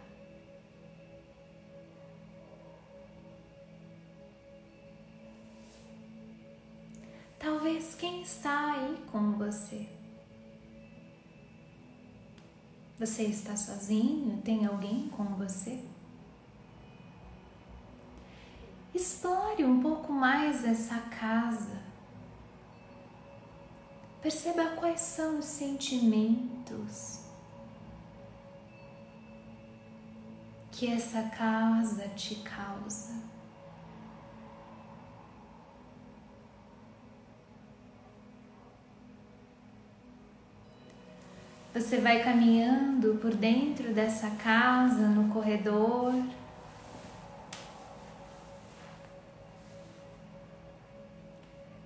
Talvez 7.45 7.93
quem 7.93 8.23
está 8.23 8.73
aí 8.73 8.97
com 9.11 9.33
você. 9.33 9.87
Você 12.97 13.23
está 13.23 13.55
sozinho? 13.55 14.41
Tem 14.41 14.65
alguém 14.65 15.09
com 15.09 15.25
você? 15.35 15.79
Explore 18.95 19.63
um 19.63 19.79
pouco 19.79 20.11
mais 20.11 20.65
essa 20.65 20.97
casa. 21.01 21.77
Perceba 24.25 24.69
quais 24.77 25.01
são 25.01 25.37
os 25.37 25.45
sentimentos 25.45 27.19
que 30.71 30.91
essa 30.91 31.21
casa 31.29 32.07
te 32.15 32.33
causa. 32.37 33.21
Você 41.71 41.97
vai 42.01 42.23
caminhando 42.23 43.19
por 43.21 43.35
dentro 43.35 43.93
dessa 43.93 44.31
casa, 44.37 45.07
no 45.07 45.31
corredor. 45.31 46.15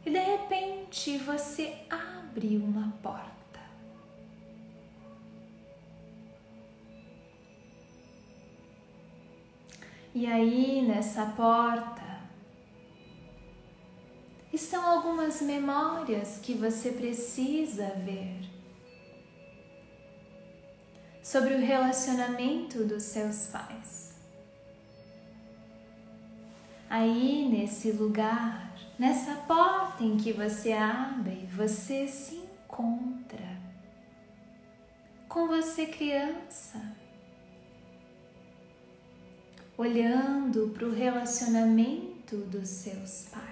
E 0.05 0.09
de 0.09 0.19
repente 0.19 1.17
você 1.17 1.75
abre 1.89 2.08
uma 2.47 2.91
porta. 3.03 3.29
E 10.13 10.25
aí, 10.25 10.81
nessa 10.81 11.25
porta, 11.27 12.19
estão 14.51 14.85
algumas 14.85 15.41
memórias 15.41 16.39
que 16.41 16.53
você 16.53 16.91
precisa 16.91 17.91
ver 17.91 18.49
sobre 21.23 21.53
o 21.53 21.59
relacionamento 21.59 22.83
dos 22.83 23.03
seus 23.03 23.47
pais. 23.47 24.15
Aí, 26.89 27.47
nesse 27.47 27.91
lugar, 27.91 28.68
nessa 28.99 29.33
porta 29.47 30.03
em 30.03 30.17
que 30.17 30.33
você 30.33 30.73
abre, 30.73 31.47
você 31.55 32.07
se 32.07 32.35
encontra 32.35 33.57
com 35.29 35.47
você, 35.47 35.85
criança 35.85 36.79
olhando 39.77 40.71
para 40.73 40.85
o 40.85 40.93
relacionamento 40.93 42.35
dos 42.35 42.67
seus 42.67 43.29
pais. 43.31 43.48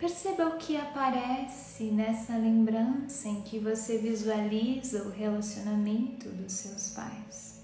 Perceba 0.00 0.46
o 0.46 0.56
que 0.56 0.78
aparece 0.78 1.90
nessa 1.90 2.34
lembrança 2.34 3.28
em 3.28 3.42
que 3.42 3.58
você 3.58 3.98
visualiza 3.98 5.02
o 5.02 5.10
relacionamento 5.10 6.26
dos 6.30 6.52
seus 6.52 6.88
pais. 6.88 7.62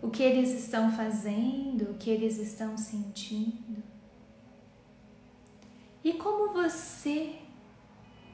O 0.00 0.08
que 0.08 0.22
eles 0.22 0.48
estão 0.52 0.90
fazendo, 0.90 1.90
o 1.90 1.98
que 1.98 2.08
eles 2.08 2.38
estão 2.38 2.78
sentindo. 2.78 3.82
E 6.02 6.14
como 6.14 6.54
você, 6.54 7.34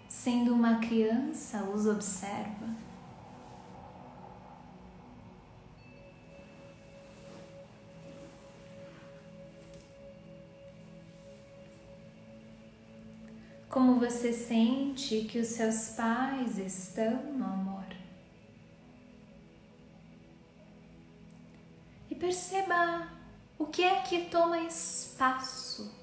sendo 0.09 0.55
uma 0.55 0.79
criança, 0.79 1.65
os 1.65 1.85
observa. 1.85 2.90
Como 13.71 14.01
você 14.01 14.33
sente 14.33 15.27
que 15.27 15.39
os 15.39 15.47
seus 15.47 15.91
pais 15.91 16.59
estão 16.59 17.21
amor? 17.41 17.87
E 22.11 22.17
perceba 22.17 23.09
o 23.57 23.67
que 23.67 23.85
é 23.85 24.01
que 24.01 24.25
toma 24.25 24.59
espaço 24.63 25.95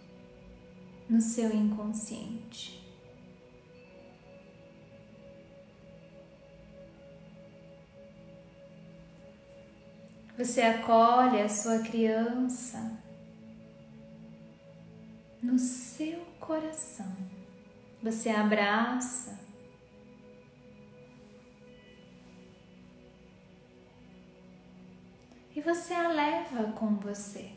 no 1.10 1.20
seu 1.20 1.54
inconsciente. 1.54 2.82
Você 10.38 10.62
acolhe 10.62 11.42
a 11.42 11.50
sua 11.50 11.80
criança 11.80 13.04
no 15.44 15.60
seu 15.60 16.20
coração 16.40 17.37
você 18.02 18.30
abraça. 18.30 19.38
E 25.56 25.62
você 25.62 25.94
a 25.94 26.08
leva 26.10 26.72
com 26.74 26.96
você. 26.98 27.52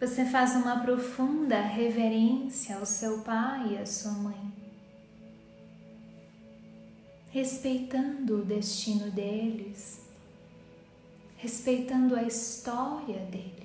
Você 0.00 0.24
faz 0.24 0.54
uma 0.54 0.80
profunda 0.80 1.60
reverência 1.60 2.76
ao 2.76 2.86
seu 2.86 3.20
pai 3.22 3.72
e 3.72 3.78
à 3.78 3.84
sua 3.84 4.12
mãe, 4.12 4.52
respeitando 7.30 8.40
o 8.40 8.44
destino 8.44 9.10
deles, 9.10 10.00
respeitando 11.36 12.14
a 12.14 12.22
história 12.22 13.18
deles. 13.26 13.57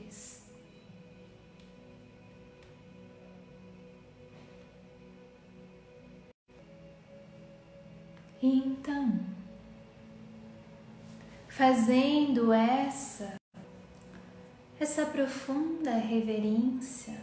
Então, 8.45 9.21
fazendo 11.47 12.51
essa 12.51 13.35
essa 14.77 15.05
profunda 15.05 15.91
reverência, 15.91 17.15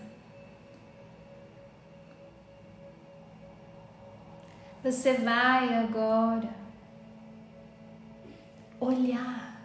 você 4.82 5.12
vai 5.12 5.74
agora 5.74 6.54
olhar 8.80 9.60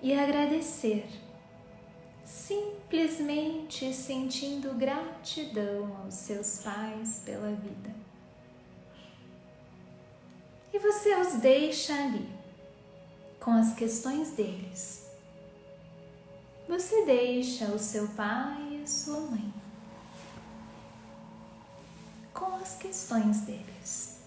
e 0.00 0.16
agradecer, 0.16 1.08
simplesmente 2.22 3.92
sentindo 3.92 4.74
gratidão 4.74 5.96
aos 6.04 6.14
seus 6.14 6.62
pais 6.62 7.20
pela 7.26 7.50
vida 7.50 8.01
e 10.72 10.78
você 10.78 11.14
os 11.16 11.34
deixa 11.34 11.94
ali 11.94 12.28
com 13.38 13.50
as 13.50 13.74
questões 13.74 14.30
deles. 14.30 15.10
Você 16.68 17.04
deixa 17.04 17.66
o 17.66 17.78
seu 17.78 18.08
pai 18.08 18.78
e 18.78 18.82
a 18.82 18.86
sua 18.86 19.20
mãe 19.20 19.52
com 22.32 22.54
as 22.56 22.76
questões 22.76 23.42
deles. 23.42 24.20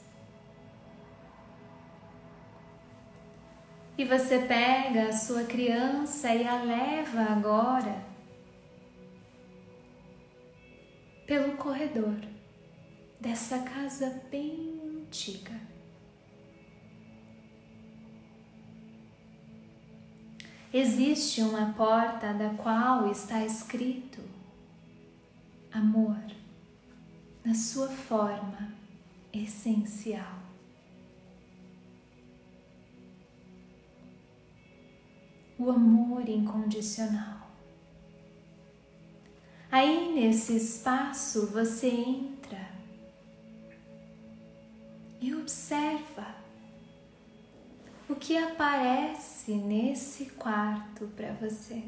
E 3.98 4.04
você 4.04 4.40
pega 4.40 5.08
a 5.08 5.14
sua 5.14 5.46
criança 5.46 6.34
e 6.34 6.46
a 6.46 6.62
leva 6.62 7.22
agora 7.22 8.04
pelo 11.26 11.56
corredor 11.58 12.20
dessa 13.20 13.60
casa 13.60 14.22
bem 14.30 14.82
antiga. 14.84 15.65
Existe 20.78 21.42
uma 21.42 21.72
porta 21.72 22.34
da 22.34 22.50
qual 22.50 23.10
está 23.10 23.46
escrito 23.46 24.20
amor 25.72 26.20
na 27.46 27.54
sua 27.54 27.88
forma 27.88 28.74
essencial. 29.32 30.36
O 35.58 35.70
amor 35.70 36.28
incondicional. 36.28 37.50
Aí 39.72 40.14
nesse 40.14 40.58
espaço 40.58 41.48
você 41.48 41.88
entra 41.88 42.70
e 45.22 45.34
observa 45.34 46.45
o 48.08 48.16
que 48.16 48.38
aparece 48.38 49.54
nesse 49.54 50.26
quarto 50.32 51.08
para 51.16 51.34
você. 51.34 51.84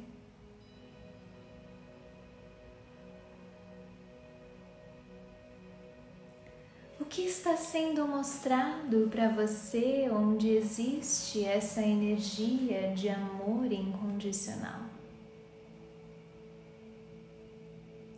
O 6.99 7.05
que 7.05 7.21
está 7.21 7.55
sendo 7.55 8.07
mostrado 8.07 9.07
para 9.09 9.29
você 9.29 10.09
onde 10.11 10.49
existe 10.49 11.45
essa 11.45 11.81
energia 11.81 12.91
de 12.93 13.07
amor 13.09 13.71
incondicional? 13.71 14.81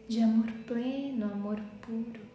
De 0.08 0.22
amor 0.22 0.52
pleno, 0.66 1.26
amor 1.26 1.60
puro. 1.82 2.29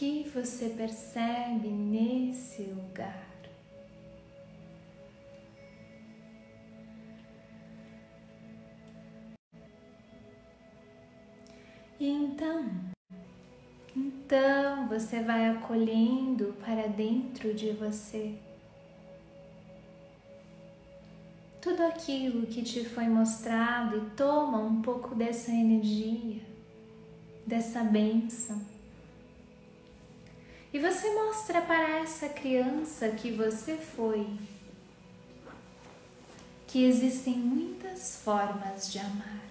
Que 0.00 0.26
você 0.34 0.70
percebe 0.70 1.68
nesse 1.68 2.62
lugar. 2.62 3.28
E 11.98 12.08
então, 12.08 12.64
então 13.94 14.88
você 14.88 15.22
vai 15.22 15.50
acolhendo 15.50 16.56
para 16.64 16.88
dentro 16.88 17.52
de 17.52 17.72
você 17.72 18.38
tudo 21.60 21.82
aquilo 21.82 22.46
que 22.46 22.62
te 22.62 22.86
foi 22.86 23.06
mostrado 23.06 23.98
e 23.98 24.10
toma 24.16 24.60
um 24.60 24.80
pouco 24.80 25.14
dessa 25.14 25.50
energia, 25.50 26.40
dessa 27.46 27.84
bênção. 27.84 28.79
E 30.72 30.78
você 30.78 31.12
mostra 31.14 31.60
para 31.60 31.98
essa 31.98 32.28
criança 32.28 33.08
que 33.08 33.32
você 33.32 33.76
foi 33.76 34.26
que 36.70 36.84
existem 36.84 37.36
muitas 37.36 38.20
formas 38.22 38.92
de 38.92 39.00
amar. 39.00 39.50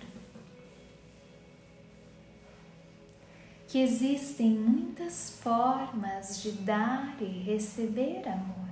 Que 3.68 3.82
existem 3.82 4.52
muitas 4.52 5.30
formas 5.42 6.42
de 6.42 6.54
dar 6.54 7.22
e 7.22 7.26
receber 7.26 8.26
amor. 8.26 8.70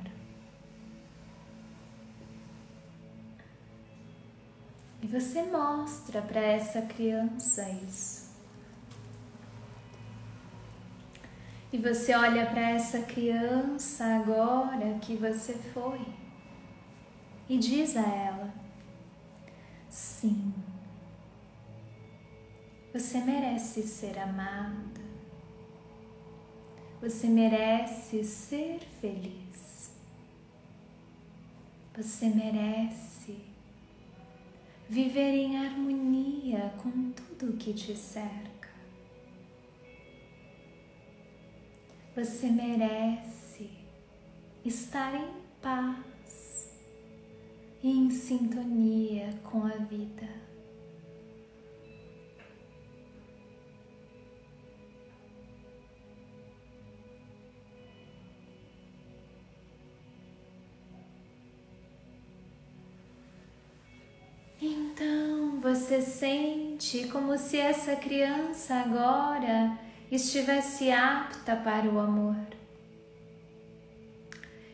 E 5.02 5.08
você 5.08 5.44
mostra 5.44 6.22
para 6.22 6.40
essa 6.40 6.82
criança 6.84 7.70
isso. 7.70 8.27
E 11.72 11.78
você 11.78 12.16
olha 12.16 12.46
para 12.46 12.70
essa 12.70 13.02
criança 13.02 14.06
agora 14.06 14.98
que 15.00 15.16
você 15.16 15.54
foi 15.54 16.00
e 17.50 17.58
diz 17.58 17.98
a 17.98 18.08
ela: 18.08 18.54
sim, 19.90 20.54
você 22.94 23.20
merece 23.20 23.84
ser 23.84 24.18
amada, 24.18 25.02
você 27.02 27.28
merece 27.28 28.24
ser 28.24 28.80
feliz, 29.02 29.92
você 31.96 32.30
merece 32.30 33.38
viver 34.90 35.34
em 35.34 35.58
harmonia 35.58 36.74
com 36.82 37.12
tudo 37.12 37.58
que 37.58 37.74
te 37.74 37.94
cerca. 37.94 38.47
Você 42.18 42.48
merece 42.48 43.70
estar 44.66 45.14
em 45.14 45.34
paz 45.62 46.76
e 47.84 47.92
em 47.92 48.10
sintonia 48.10 49.30
com 49.44 49.64
a 49.64 49.78
vida. 49.86 50.28
Então 64.60 65.60
você 65.62 66.02
sente 66.02 67.08
como 67.10 67.38
se 67.38 67.60
essa 67.60 67.96
criança 67.96 68.74
agora 68.74 69.86
estivesse 70.12 70.92
apta 70.92 71.56
para 71.56 71.90
o 71.90 72.00
amor. 72.00 72.36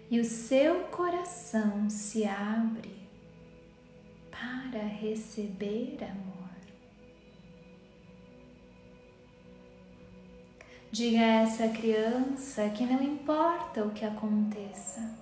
E 0.09 0.19
o 0.19 0.25
seu 0.25 0.81
coração 0.85 1.89
se 1.89 2.23
abre 2.25 2.93
para 4.29 4.81
receber 4.81 5.97
amor. 6.03 6.43
Diga 10.91 11.19
a 11.19 11.41
essa 11.41 11.67
criança 11.69 12.69
que 12.69 12.85
não 12.85 13.01
importa 13.01 13.83
o 13.83 13.89
que 13.89 14.05
aconteça, 14.05 15.17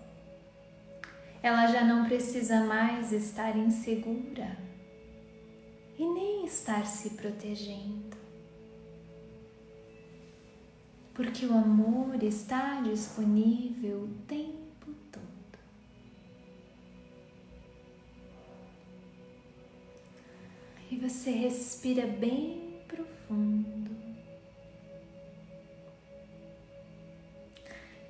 ela 1.41 1.65
já 1.67 1.85
não 1.85 2.03
precisa 2.05 2.65
mais 2.65 3.13
estar 3.13 3.57
insegura 3.57 4.57
e 5.97 6.05
nem 6.05 6.45
estar 6.45 6.85
se 6.85 7.11
protegendo 7.11 8.20
porque 11.21 11.45
o 11.45 11.53
amor 11.53 12.23
está 12.23 12.81
disponível 12.81 14.05
o 14.05 14.07
tempo 14.27 14.91
todo. 15.11 15.59
E 20.89 20.97
você 20.97 21.29
respira 21.29 22.07
bem 22.07 22.81
profundo 22.87 23.91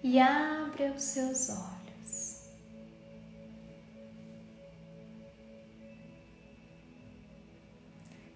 e 0.01 0.17
abre 0.17 0.91
os 0.91 1.03
seus 1.03 1.49
olhos. 1.49 2.49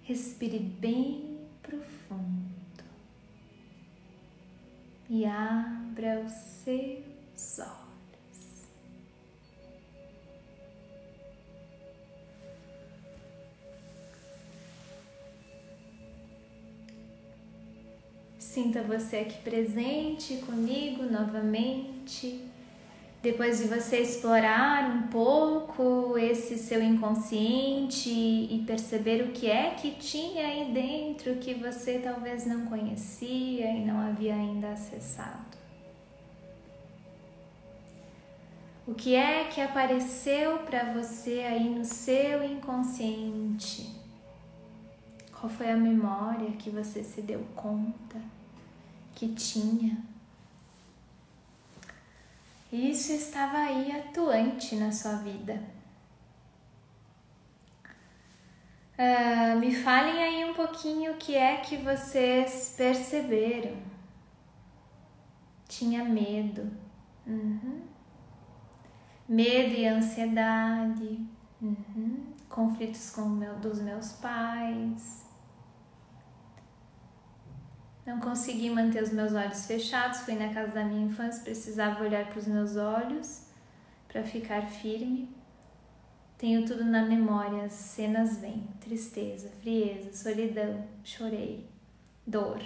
Respire 0.03 0.59
bem 0.59 1.47
profundo 1.61 2.54
e 5.09 5.25
abra 5.25 6.21
os 6.25 6.31
seus 6.31 7.59
olhos. 7.59 7.75
Sinta 18.39 18.81
você 18.83 19.17
aqui 19.17 19.41
presente 19.43 20.37
comigo 20.37 21.03
novamente. 21.03 22.54
Depois 23.25 23.57
de 23.57 23.63
você 23.63 24.01
explorar 24.01 24.87
um 24.87 25.07
pouco 25.07 26.15
esse 26.15 26.59
seu 26.59 26.79
inconsciente 26.79 28.07
e 28.07 28.63
perceber 28.67 29.23
o 29.23 29.31
que 29.31 29.49
é 29.49 29.71
que 29.71 29.95
tinha 29.95 30.45
aí 30.45 30.71
dentro 30.71 31.37
que 31.37 31.55
você 31.55 31.97
talvez 31.97 32.45
não 32.45 32.67
conhecia 32.67 33.71
e 33.71 33.83
não 33.83 33.99
havia 33.99 34.35
ainda 34.35 34.73
acessado. 34.73 35.57
O 38.85 38.93
que 38.93 39.15
é 39.15 39.45
que 39.45 39.59
apareceu 39.59 40.59
para 40.59 40.93
você 40.93 41.39
aí 41.49 41.67
no 41.67 41.83
seu 41.83 42.43
inconsciente? 42.43 43.89
Qual 45.31 45.51
foi 45.51 45.71
a 45.71 45.75
memória 45.75 46.51
que 46.59 46.69
você 46.69 47.03
se 47.03 47.23
deu 47.23 47.43
conta 47.55 48.21
que 49.15 49.29
tinha? 49.29 50.13
Isso 52.75 53.11
estava 53.11 53.57
aí 53.57 53.91
atuante 53.91 54.75
na 54.75 54.91
sua 54.91 55.15
vida. 55.17 55.61
Uh, 58.97 59.59
me 59.59 59.75
falem 59.75 60.23
aí 60.23 60.49
um 60.49 60.53
pouquinho 60.53 61.13
o 61.13 61.17
que 61.17 61.35
é 61.35 61.57
que 61.57 61.77
vocês 61.77 62.73
perceberam. 62.77 63.77
Tinha 65.67 66.03
medo. 66.03 66.71
Uhum. 67.27 67.81
Medo 69.27 69.75
e 69.75 69.87
ansiedade. 69.87 71.25
Uhum. 71.61 72.33
Conflitos 72.47 73.09
com 73.09 73.23
meu, 73.23 73.55
dos 73.59 73.81
meus 73.81 74.13
pais 74.13 75.24
não 78.05 78.19
consegui 78.19 78.69
manter 78.69 79.01
os 79.01 79.11
meus 79.11 79.33
olhos 79.33 79.65
fechados, 79.65 80.19
fui 80.19 80.35
na 80.35 80.53
casa 80.53 80.71
da 80.71 80.83
minha 80.83 81.07
infância, 81.07 81.43
precisava 81.43 82.03
olhar 82.03 82.27
para 82.27 82.39
os 82.39 82.47
meus 82.47 82.75
olhos 82.75 83.41
para 84.07 84.23
ficar 84.23 84.61
firme. 84.61 85.33
Tenho 86.37 86.65
tudo 86.65 86.83
na 86.85 87.03
memória, 87.03 87.63
as 87.63 87.73
cenas 87.73 88.37
vêm: 88.37 88.67
tristeza, 88.79 89.49
frieza, 89.61 90.13
solidão, 90.13 90.85
chorei, 91.03 91.67
dor, 92.27 92.61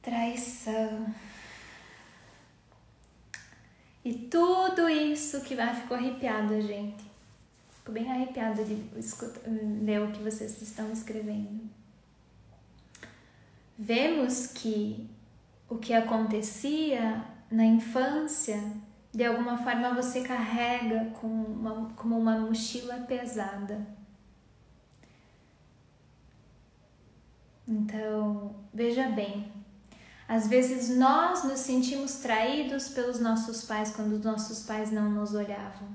traição. 0.00 1.14
E 4.04 4.12
tudo 4.14 4.88
isso 4.88 5.42
que 5.42 5.54
vai 5.54 5.72
ficou 5.76 5.96
arrepiado, 5.96 6.60
gente. 6.60 7.04
Fico 7.70 7.92
bem 7.92 8.10
arrepiada 8.10 8.64
de 8.64 8.84
escutar, 8.98 9.42
ler 9.48 10.02
o 10.02 10.10
que 10.10 10.22
vocês 10.22 10.60
estão 10.60 10.90
escrevendo 10.92 11.70
vemos 13.78 14.46
que 14.46 15.08
o 15.68 15.78
que 15.78 15.92
acontecia 15.94 17.24
na 17.50 17.64
infância, 17.64 18.62
de 19.12 19.24
alguma 19.24 19.58
forma 19.58 19.94
você 19.94 20.22
carrega 20.22 21.10
com 21.20 21.26
uma, 21.26 21.90
como 21.94 22.18
uma 22.18 22.38
mochila 22.38 22.98
pesada. 23.00 23.86
Então, 27.66 28.54
veja 28.72 29.08
bem, 29.10 29.50
Às 30.28 30.46
vezes 30.48 30.96
nós 30.96 31.44
nos 31.44 31.60
sentimos 31.60 32.14
traídos 32.16 32.88
pelos 32.88 33.20
nossos 33.20 33.64
pais 33.64 33.94
quando 33.94 34.12
os 34.12 34.24
nossos 34.24 34.62
pais 34.62 34.90
não 34.90 35.10
nos 35.10 35.34
olhavam. 35.34 35.88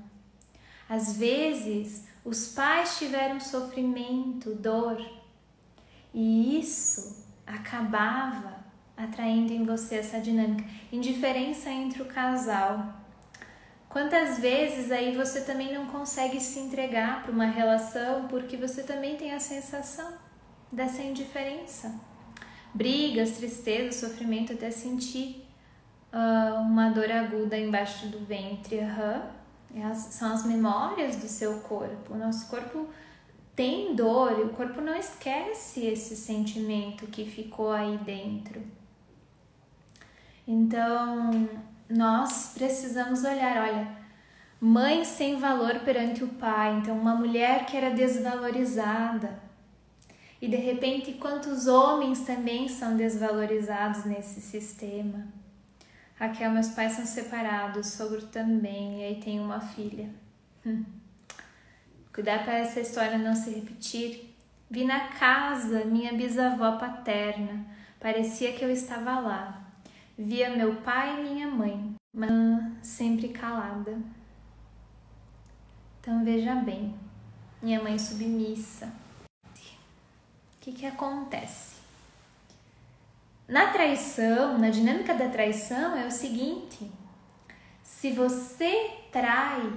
Às 0.88 1.16
vezes 1.16 2.04
os 2.24 2.48
pais 2.52 2.98
tiveram 2.98 3.40
sofrimento, 3.40 4.54
dor, 4.54 4.98
e 6.14 6.58
isso 6.60 7.26
acabava 7.48 8.58
atraindo 8.96 9.52
em 9.52 9.64
você 9.64 9.96
essa 9.96 10.20
dinâmica, 10.20 10.64
indiferença 10.92 11.70
entre 11.70 12.02
o 12.02 12.06
casal. 12.06 12.94
Quantas 13.88 14.38
vezes 14.38 14.90
aí 14.90 15.16
você 15.16 15.40
também 15.42 15.72
não 15.72 15.86
consegue 15.86 16.40
se 16.40 16.58
entregar 16.58 17.22
para 17.22 17.32
uma 17.32 17.46
relação 17.46 18.28
porque 18.28 18.56
você 18.56 18.82
também 18.82 19.16
tem 19.16 19.32
a 19.32 19.40
sensação 19.40 20.12
dessa 20.70 21.02
indiferença? 21.02 21.94
Brigas, 22.74 23.32
tristeza, 23.32 24.06
sofrimento, 24.06 24.52
até 24.52 24.70
sentir 24.70 25.48
uh, 26.12 26.60
uma 26.60 26.90
dor 26.90 27.10
aguda 27.10 27.56
embaixo 27.56 28.08
do 28.08 28.24
ventre. 28.26 28.78
Uhum. 28.78 29.94
são 29.94 30.34
as 30.34 30.44
memórias 30.44 31.16
do 31.16 31.28
seu 31.28 31.60
corpo. 31.60 32.12
O 32.12 32.18
nosso 32.18 32.46
corpo 32.48 32.88
tem 33.58 33.92
dor 33.92 34.38
e 34.38 34.42
o 34.42 34.50
corpo 34.50 34.80
não 34.80 34.94
esquece 34.94 35.84
esse 35.84 36.14
sentimento 36.14 37.08
que 37.08 37.28
ficou 37.28 37.72
aí 37.72 37.98
dentro. 37.98 38.62
Então, 40.46 41.48
nós 41.90 42.52
precisamos 42.54 43.24
olhar, 43.24 43.68
olha, 43.68 43.88
mãe 44.60 45.04
sem 45.04 45.40
valor 45.40 45.80
perante 45.80 46.22
o 46.22 46.28
pai, 46.28 46.76
então 46.76 46.96
uma 46.96 47.16
mulher 47.16 47.66
que 47.66 47.76
era 47.76 47.90
desvalorizada. 47.90 49.42
E 50.40 50.46
de 50.46 50.56
repente, 50.56 51.14
quantos 51.14 51.66
homens 51.66 52.20
também 52.20 52.68
são 52.68 52.96
desvalorizados 52.96 54.04
nesse 54.04 54.40
sistema? 54.40 55.26
Raquel, 56.14 56.52
meus 56.52 56.68
pais 56.68 56.92
são 56.92 57.04
separados, 57.04 57.88
sogro 57.88 58.24
também, 58.28 59.00
e 59.00 59.04
aí 59.04 59.20
tem 59.20 59.40
uma 59.40 59.58
filha. 59.58 60.08
Hum. 60.64 60.97
Cuidar 62.18 62.44
para 62.44 62.58
essa 62.58 62.80
história 62.80 63.16
não 63.16 63.32
se 63.32 63.48
repetir. 63.48 64.34
Vi 64.68 64.84
na 64.84 65.06
casa 65.06 65.84
minha 65.84 66.12
bisavó 66.12 66.72
paterna, 66.76 67.64
parecia 68.00 68.54
que 68.54 68.64
eu 68.64 68.72
estava 68.72 69.20
lá. 69.20 69.62
Via 70.18 70.50
meu 70.50 70.74
pai 70.82 71.16
e 71.16 71.22
minha 71.22 71.46
mãe, 71.46 71.94
mas 72.12 72.32
sempre 72.82 73.28
calada. 73.28 73.96
Então 76.00 76.24
veja 76.24 76.56
bem, 76.56 76.92
minha 77.62 77.80
mãe 77.80 77.96
submissa. 77.96 78.86
O 79.46 80.60
que, 80.60 80.72
que 80.72 80.86
acontece? 80.86 81.76
Na 83.46 83.68
traição, 83.68 84.58
na 84.58 84.70
dinâmica 84.70 85.14
da 85.14 85.28
traição, 85.28 85.96
é 85.96 86.04
o 86.04 86.10
seguinte: 86.10 86.90
se 87.80 88.10
você 88.10 88.90
trai, 89.12 89.72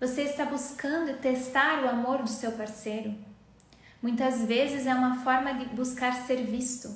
você 0.00 0.22
está 0.22 0.44
buscando 0.44 1.18
testar 1.18 1.84
o 1.84 1.88
amor 1.88 2.22
do 2.22 2.28
seu 2.28 2.52
parceiro. 2.52 3.14
Muitas 4.00 4.44
vezes 4.44 4.86
é 4.86 4.94
uma 4.94 5.22
forma 5.24 5.54
de 5.54 5.66
buscar 5.66 6.12
ser 6.26 6.44
visto. 6.44 6.88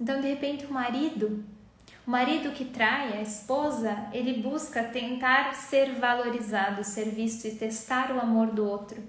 Então, 0.00 0.20
de 0.20 0.28
repente, 0.28 0.66
o 0.66 0.72
marido 0.72 1.44
o 2.06 2.10
marido 2.10 2.50
que 2.50 2.64
trai 2.64 3.12
a 3.12 3.22
esposa, 3.22 4.08
ele 4.12 4.42
busca 4.42 4.82
tentar 4.82 5.54
ser 5.54 5.94
valorizado, 5.94 6.82
ser 6.82 7.10
visto 7.10 7.46
e 7.46 7.54
testar 7.54 8.10
o 8.10 8.18
amor 8.18 8.48
do 8.48 8.66
outro. 8.66 9.00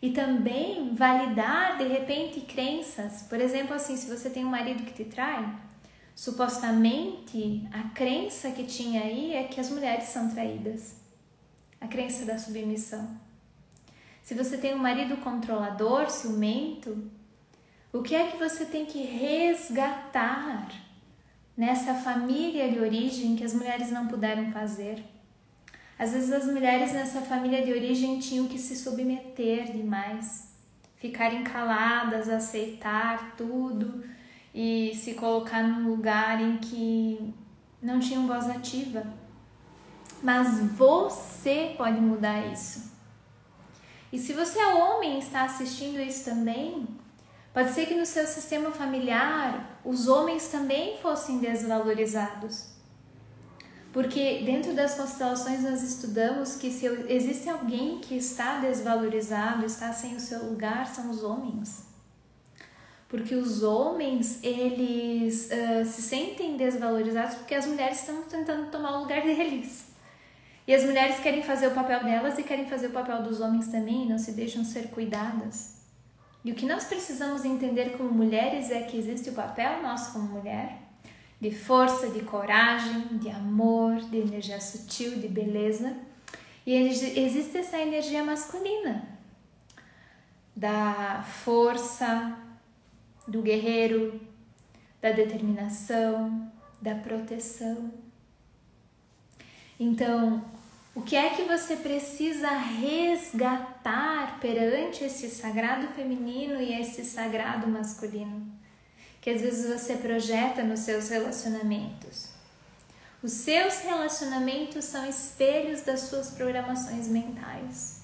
E 0.00 0.10
também 0.10 0.94
validar 0.94 1.76
de 1.78 1.88
repente 1.88 2.42
crenças. 2.42 3.22
Por 3.22 3.40
exemplo, 3.40 3.74
assim, 3.74 3.96
se 3.96 4.08
você 4.08 4.30
tem 4.30 4.44
um 4.44 4.50
marido 4.50 4.84
que 4.84 4.92
te 4.92 5.04
trai, 5.04 5.52
supostamente 6.14 7.66
a 7.72 7.88
crença 7.88 8.52
que 8.52 8.62
tinha 8.62 9.02
aí 9.02 9.34
é 9.34 9.44
que 9.44 9.58
as 9.58 9.70
mulheres 9.70 10.04
são 10.04 10.30
traídas. 10.30 10.94
A 11.80 11.86
crença 11.86 12.24
da 12.24 12.38
submissão. 12.38 13.18
Se 14.22 14.34
você 14.34 14.58
tem 14.58 14.74
um 14.74 14.78
marido 14.78 15.16
controlador, 15.18 16.10
ciumento, 16.10 17.10
o 17.92 18.02
que 18.02 18.14
é 18.14 18.30
que 18.30 18.36
você 18.36 18.66
tem 18.66 18.84
que 18.84 19.02
resgatar? 19.02 20.68
nessa 21.58 21.92
família 21.92 22.70
de 22.70 22.78
origem 22.78 23.34
que 23.34 23.42
as 23.42 23.52
mulheres 23.52 23.90
não 23.90 24.06
puderam 24.06 24.52
fazer. 24.52 25.02
Às 25.98 26.12
vezes 26.12 26.30
as 26.30 26.46
mulheres 26.46 26.92
nessa 26.92 27.20
família 27.20 27.64
de 27.64 27.72
origem 27.72 28.20
tinham 28.20 28.46
que 28.46 28.56
se 28.56 28.76
submeter 28.76 29.72
demais, 29.72 30.56
ficarem 30.94 31.42
caladas, 31.42 32.28
aceitar 32.28 33.34
tudo 33.36 34.04
e 34.54 34.92
se 34.94 35.14
colocar 35.14 35.64
num 35.64 35.88
lugar 35.88 36.40
em 36.40 36.58
que 36.58 37.34
não 37.82 37.98
tinham 37.98 38.28
voz 38.28 38.48
ativa. 38.48 39.04
Mas 40.22 40.60
você 40.72 41.74
pode 41.76 42.00
mudar 42.00 42.46
isso. 42.52 42.92
E 44.12 44.18
se 44.18 44.32
você 44.32 44.58
é 44.58 44.74
homem 44.74 45.16
e 45.16 45.18
está 45.18 45.44
assistindo 45.44 46.00
isso 46.00 46.24
também, 46.24 46.86
Pode 47.58 47.72
ser 47.72 47.86
que 47.86 47.94
no 47.94 48.06
seu 48.06 48.24
sistema 48.24 48.70
familiar 48.70 49.80
os 49.84 50.06
homens 50.06 50.46
também 50.46 50.96
fossem 50.98 51.38
desvalorizados. 51.38 52.66
Porque 53.92 54.42
dentro 54.44 54.74
das 54.74 54.94
constelações 54.94 55.64
nós 55.64 55.82
estudamos 55.82 56.54
que 56.54 56.70
se 56.70 56.86
existe 57.08 57.48
alguém 57.48 57.98
que 57.98 58.16
está 58.16 58.60
desvalorizado, 58.60 59.66
está 59.66 59.92
sem 59.92 60.14
o 60.14 60.20
seu 60.20 60.44
lugar, 60.44 60.86
são 60.86 61.10
os 61.10 61.24
homens. 61.24 61.86
Porque 63.08 63.34
os 63.34 63.64
homens, 63.64 64.38
eles 64.44 65.46
uh, 65.50 65.84
se 65.84 66.02
sentem 66.02 66.56
desvalorizados 66.56 67.36
porque 67.36 67.56
as 67.56 67.66
mulheres 67.66 67.98
estão 67.98 68.22
tentando 68.22 68.70
tomar 68.70 68.98
o 68.98 69.00
lugar 69.00 69.22
deles. 69.22 69.87
E 70.68 70.74
as 70.74 70.84
mulheres 70.84 71.18
querem 71.20 71.42
fazer 71.42 71.68
o 71.68 71.70
papel 71.70 72.04
delas 72.04 72.38
e 72.38 72.42
querem 72.42 72.66
fazer 72.66 72.88
o 72.88 72.92
papel 72.92 73.22
dos 73.22 73.40
homens 73.40 73.68
também, 73.68 74.04
e 74.04 74.06
não 74.06 74.18
se 74.18 74.32
deixam 74.32 74.62
ser 74.62 74.88
cuidadas. 74.90 75.78
E 76.44 76.52
o 76.52 76.54
que 76.54 76.66
nós 76.66 76.84
precisamos 76.84 77.42
entender 77.46 77.96
como 77.96 78.10
mulheres 78.10 78.70
é 78.70 78.82
que 78.82 78.98
existe 78.98 79.30
o 79.30 79.32
papel 79.32 79.82
nosso 79.82 80.12
como 80.12 80.28
mulher 80.28 80.78
de 81.40 81.50
força, 81.50 82.10
de 82.10 82.20
coragem, 82.20 83.16
de 83.16 83.30
amor, 83.30 83.96
de 83.96 84.18
energia 84.18 84.60
sutil, 84.60 85.18
de 85.18 85.26
beleza. 85.26 85.96
E 86.66 86.74
existe 86.74 87.56
essa 87.56 87.78
energia 87.78 88.22
masculina 88.22 89.08
da 90.54 91.22
força, 91.22 92.36
do 93.26 93.40
guerreiro, 93.40 94.20
da 95.00 95.12
determinação, 95.12 96.52
da 96.82 96.94
proteção. 96.94 97.90
Então, 99.80 100.44
o 100.98 101.02
que 101.02 101.14
é 101.14 101.30
que 101.30 101.44
você 101.44 101.76
precisa 101.76 102.50
resgatar 102.50 104.40
perante 104.40 105.04
esse 105.04 105.30
sagrado 105.30 105.86
feminino 105.94 106.60
e 106.60 106.72
esse 106.72 107.04
sagrado 107.04 107.68
masculino? 107.68 108.44
Que 109.20 109.30
às 109.30 109.40
vezes 109.40 109.72
você 109.72 109.94
projeta 109.96 110.64
nos 110.64 110.80
seus 110.80 111.08
relacionamentos. 111.08 112.30
Os 113.22 113.30
seus 113.30 113.78
relacionamentos 113.78 114.86
são 114.86 115.08
espelhos 115.08 115.82
das 115.82 116.00
suas 116.00 116.32
programações 116.32 117.06
mentais. 117.06 118.02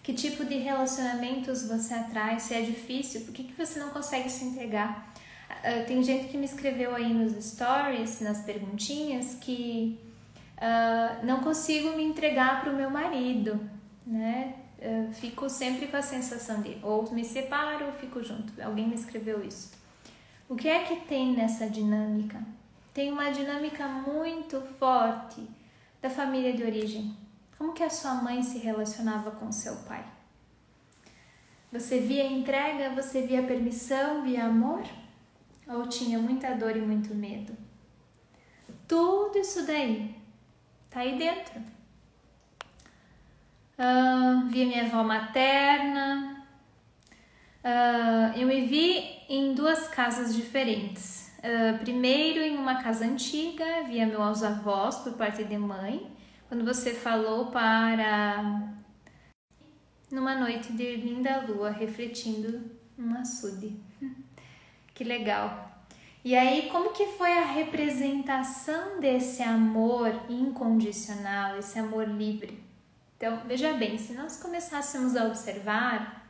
Que 0.00 0.14
tipo 0.14 0.44
de 0.44 0.58
relacionamentos 0.58 1.66
você 1.66 1.92
atrai? 1.92 2.38
Se 2.38 2.54
é 2.54 2.60
difícil, 2.60 3.22
por 3.22 3.34
que, 3.34 3.42
que 3.42 3.54
você 3.54 3.80
não 3.80 3.90
consegue 3.90 4.30
se 4.30 4.44
entregar? 4.44 5.12
Uh, 5.50 5.84
tem 5.88 6.04
gente 6.04 6.28
que 6.28 6.36
me 6.36 6.46
escreveu 6.46 6.94
aí 6.94 7.12
nos 7.12 7.44
stories, 7.44 8.20
nas 8.20 8.42
perguntinhas, 8.42 9.34
que 9.40 9.98
uh, 10.58 11.24
não 11.24 11.40
consigo 11.40 11.96
me 11.96 12.04
entregar 12.04 12.60
para 12.60 12.72
o 12.72 12.76
meu 12.76 12.90
marido, 12.90 13.58
né? 14.06 14.54
Uh, 14.78 15.12
fico 15.14 15.48
sempre 15.48 15.86
com 15.86 15.96
a 15.96 16.02
sensação 16.02 16.60
de 16.60 16.78
ou 16.82 17.10
me 17.12 17.24
separo 17.24 17.86
ou 17.86 17.92
fico 17.92 18.22
junto. 18.22 18.60
Alguém 18.62 18.88
me 18.88 18.94
escreveu 18.94 19.44
isso. 19.44 19.72
O 20.48 20.56
que 20.56 20.68
é 20.68 20.84
que 20.84 20.96
tem 21.06 21.32
nessa 21.32 21.68
dinâmica? 21.68 22.42
Tem 22.92 23.10
uma 23.10 23.30
dinâmica 23.30 23.88
muito 23.88 24.60
forte 24.78 25.42
da 26.02 26.10
família 26.10 26.52
de 26.52 26.62
origem. 26.62 27.16
Como 27.56 27.72
que 27.72 27.82
a 27.82 27.90
sua 27.90 28.14
mãe 28.14 28.42
se 28.42 28.58
relacionava 28.58 29.30
com 29.30 29.50
seu 29.50 29.74
pai? 29.76 30.04
Você 31.72 31.98
via 31.98 32.26
entrega, 32.26 32.90
você 32.90 33.22
via 33.22 33.42
permissão, 33.42 34.22
via 34.22 34.44
amor? 34.44 34.84
Ou 35.66 35.88
tinha 35.88 36.18
muita 36.18 36.54
dor 36.54 36.76
e 36.76 36.80
muito 36.80 37.14
medo? 37.14 37.56
Tudo 38.86 39.38
isso 39.38 39.66
daí 39.66 40.14
Tá 40.94 41.00
aí 41.00 41.18
dentro. 41.18 41.60
Uh, 43.76 44.48
vi 44.48 44.64
minha 44.64 44.84
avó 44.84 45.02
materna. 45.02 46.46
Uh, 47.64 48.38
eu 48.38 48.46
me 48.46 48.64
vi 48.64 49.00
em 49.28 49.54
duas 49.54 49.88
casas 49.88 50.36
diferentes. 50.36 51.32
Uh, 51.38 51.78
primeiro 51.80 52.38
em 52.38 52.56
uma 52.56 52.80
casa 52.80 53.04
antiga, 53.04 53.82
via 53.88 54.06
meus 54.06 54.44
avós 54.44 54.98
por 54.98 55.14
parte 55.14 55.42
de 55.42 55.58
mãe. 55.58 56.08
Quando 56.46 56.64
você 56.64 56.94
falou 56.94 57.46
para 57.46 58.72
numa 60.12 60.36
noite 60.36 60.72
de 60.74 60.94
linda 60.94 61.40
lua 61.40 61.70
refletindo 61.70 62.70
um 62.96 63.16
açude. 63.16 63.76
que 64.94 65.02
legal. 65.02 65.73
E 66.24 66.34
aí, 66.34 66.70
como 66.70 66.94
que 66.94 67.06
foi 67.18 67.30
a 67.36 67.44
representação 67.44 68.98
desse 68.98 69.42
amor 69.42 70.10
incondicional, 70.30 71.58
esse 71.58 71.78
amor 71.78 72.08
livre? 72.08 72.64
Então, 73.18 73.42
veja 73.46 73.74
bem, 73.74 73.98
se 73.98 74.14
nós 74.14 74.40
começássemos 74.40 75.16
a 75.16 75.26
observar, 75.26 76.26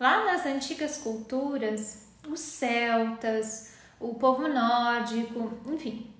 lá 0.00 0.24
nas 0.24 0.46
antigas 0.46 0.96
culturas, 0.96 2.08
os 2.26 2.40
celtas, 2.40 3.74
o 4.00 4.14
povo 4.14 4.48
nórdico, 4.48 5.52
enfim, 5.66 6.10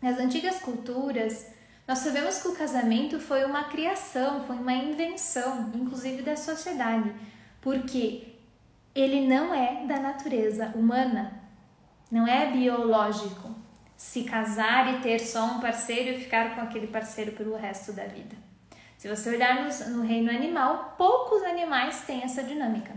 nas 0.00 0.18
antigas 0.18 0.58
culturas, 0.60 1.48
nós 1.86 1.98
sabemos 1.98 2.40
que 2.40 2.48
o 2.48 2.56
casamento 2.56 3.20
foi 3.20 3.44
uma 3.44 3.64
criação, 3.64 4.44
foi 4.44 4.56
uma 4.56 4.72
invenção, 4.72 5.70
inclusive 5.74 6.22
da 6.22 6.34
sociedade, 6.34 7.14
porque 7.60 8.36
ele 8.94 9.26
não 9.28 9.54
é 9.54 9.84
da 9.86 10.00
natureza 10.00 10.72
humana, 10.74 11.37
não 12.10 12.26
é 12.26 12.50
biológico 12.50 13.54
se 13.96 14.22
casar 14.24 14.94
e 14.94 15.00
ter 15.00 15.18
só 15.18 15.44
um 15.44 15.60
parceiro 15.60 16.16
e 16.16 16.20
ficar 16.22 16.54
com 16.54 16.60
aquele 16.60 16.86
parceiro 16.86 17.32
pelo 17.32 17.56
resto 17.56 17.92
da 17.92 18.04
vida. 18.04 18.36
Se 18.96 19.08
você 19.08 19.30
olhar 19.30 19.64
no, 19.64 19.96
no 19.96 20.02
reino 20.06 20.30
animal, 20.30 20.94
poucos 20.96 21.42
animais 21.42 22.02
têm 22.02 22.22
essa 22.22 22.42
dinâmica. 22.42 22.92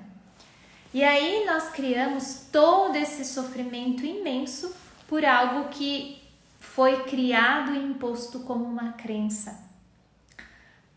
E 0.94 1.04
aí 1.04 1.46
nós 1.46 1.70
criamos 1.70 2.48
todo 2.52 2.96
esse 2.96 3.24
sofrimento 3.24 4.06
imenso 4.06 4.76
por 5.08 5.24
algo 5.24 5.70
que 5.70 6.22
foi 6.60 7.04
criado 7.04 7.74
e 7.74 7.84
imposto 7.84 8.42
como 8.42 8.66
uma 8.66 8.94
crença. 8.94 9.70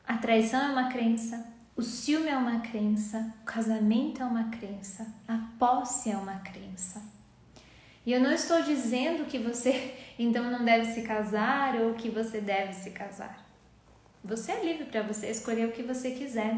A 0.06 0.16
traição 0.16 0.60
é 0.60 0.68
uma 0.68 0.88
crença, 0.88 1.46
o 1.76 1.82
ciúme 1.82 2.28
é 2.28 2.36
uma 2.36 2.60
crença, 2.60 3.34
o 3.42 3.44
casamento 3.44 4.22
é 4.22 4.24
uma 4.24 4.50
crença, 4.50 5.06
a 5.28 5.38
posse 5.58 6.10
é 6.10 6.16
uma 6.16 6.40
crença. 6.40 7.02
E 8.06 8.12
eu 8.12 8.20
não 8.20 8.32
estou 8.32 8.62
dizendo 8.62 9.24
que 9.26 9.38
você 9.38 9.94
então 10.18 10.50
não 10.50 10.64
deve 10.64 10.86
se 10.92 11.02
casar 11.02 11.76
ou 11.76 11.94
que 11.94 12.08
você 12.08 12.40
deve 12.40 12.72
se 12.72 12.90
casar. 12.90 13.44
Você 14.22 14.52
é 14.52 14.64
livre 14.64 14.86
para 14.86 15.02
você 15.02 15.28
escolher 15.28 15.68
o 15.68 15.72
que 15.72 15.82
você 15.82 16.10
quiser. 16.10 16.56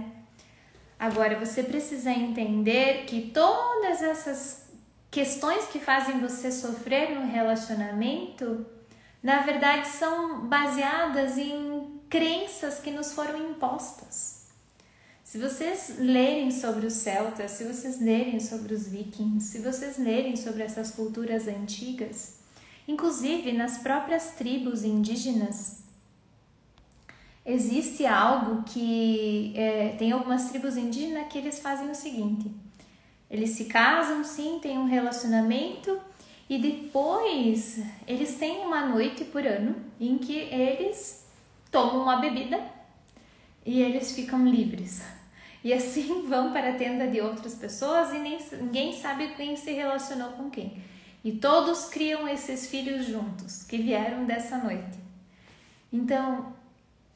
Agora 0.99 1.39
você 1.39 1.63
precisa 1.63 2.11
entender 2.11 3.05
que 3.07 3.31
todas 3.33 4.03
essas 4.03 4.71
questões 5.11 5.67
que 5.67 5.79
fazem 5.79 6.21
você 6.21 6.51
sofrer 6.51 7.15
no 7.15 7.27
relacionamento 7.27 8.67
na 9.23 9.41
verdade 9.41 9.89
são 9.89 10.47
baseadas 10.47 11.37
em 11.37 12.01
crenças 12.09 12.79
que 12.79 12.91
nos 12.91 13.13
foram 13.13 13.51
impostas. 13.51 14.36
Se 15.27 15.39
vocês 15.39 15.97
lerem 15.99 16.53
sobre 16.53 16.87
os 16.87 16.93
celtas, 16.93 17.51
se 17.51 17.65
vocês 17.65 18.01
lerem 18.01 18.39
sobre 18.39 18.73
os 18.73 18.87
vikings, 18.87 19.49
se 19.49 19.59
vocês 19.59 19.99
lerem 19.99 20.37
sobre 20.37 20.63
essas 20.63 20.93
culturas 20.93 21.49
antigas, 21.49 22.39
inclusive 22.87 23.51
nas 23.51 23.79
próprias 23.79 24.35
tribos 24.39 24.85
indígenas, 24.85 25.83
existe 27.45 28.07
algo 28.07 28.63
que 28.63 29.53
é, 29.57 29.97
tem 29.99 30.13
algumas 30.13 30.49
tribos 30.49 30.77
indígenas 30.77 31.27
que 31.27 31.39
eles 31.39 31.59
fazem 31.59 31.91
o 31.91 31.95
seguinte: 31.97 32.49
eles 33.29 33.51
se 33.51 33.65
casam, 33.65 34.23
sim, 34.23 34.61
têm 34.63 34.79
um 34.79 34.87
relacionamento 34.87 35.99
e 36.49 36.57
depois 36.57 37.81
eles 38.07 38.37
têm 38.37 38.65
uma 38.65 38.87
noite 38.87 39.25
por 39.25 39.45
ano 39.45 39.75
em 40.01 40.19
que 40.19 40.37
eles 40.37 41.27
tomam 41.69 42.01
uma 42.01 42.19
bebida 42.19 42.77
e 43.65 43.83
eles 43.83 44.13
ficam 44.13 44.47
livres. 44.49 45.16
E 45.67 45.73
assim 45.73 46.23
vão 46.31 46.53
para 46.53 46.71
a 46.71 46.75
tenda 46.75 47.09
de 47.09 47.21
outras 47.21 47.57
pessoas 47.57 48.13
e 48.13 48.19
nem, 48.21 48.39
ninguém 48.53 48.93
sabe 48.93 49.35
quem 49.35 49.57
se 49.57 49.73
relacionou 49.73 50.31
com 50.35 50.49
quem. 50.49 50.81
E 51.25 51.33
todos 51.33 51.87
criam 51.87 52.29
esses 52.29 52.69
filhos 52.69 53.05
juntos 53.05 53.65
que 53.65 53.77
vieram 53.77 54.25
dessa 54.25 54.59
noite. 54.59 54.97
Então, 55.93 56.55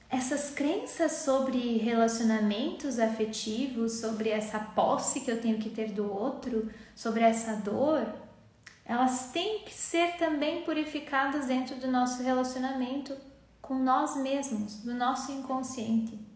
essas 0.09 0.51
crenças 0.51 1.13
sobre 1.13 1.79
relacionamentos 1.79 2.99
afetivos, 2.99 4.01
sobre 4.01 4.31
essa 4.31 4.59
posse 4.59 5.21
que 5.21 5.31
eu 5.31 5.41
tenho 5.41 5.59
que 5.59 5.71
ter 5.71 5.93
do 5.93 6.13
outro, 6.13 6.69
sobre 6.93 7.23
essa 7.23 7.55
dor, 7.55 8.05
elas 8.85 9.31
têm 9.31 9.61
que 9.61 9.73
ser 9.73 10.17
também 10.17 10.63
purificadas 10.63 11.47
dentro 11.47 11.77
do 11.77 11.87
nosso 11.87 12.21
relacionamento 12.21 13.17
com 13.63 13.75
nós 13.75 14.17
mesmos, 14.17 14.79
do 14.79 14.93
nosso 14.93 15.31
inconsciente. 15.31 16.30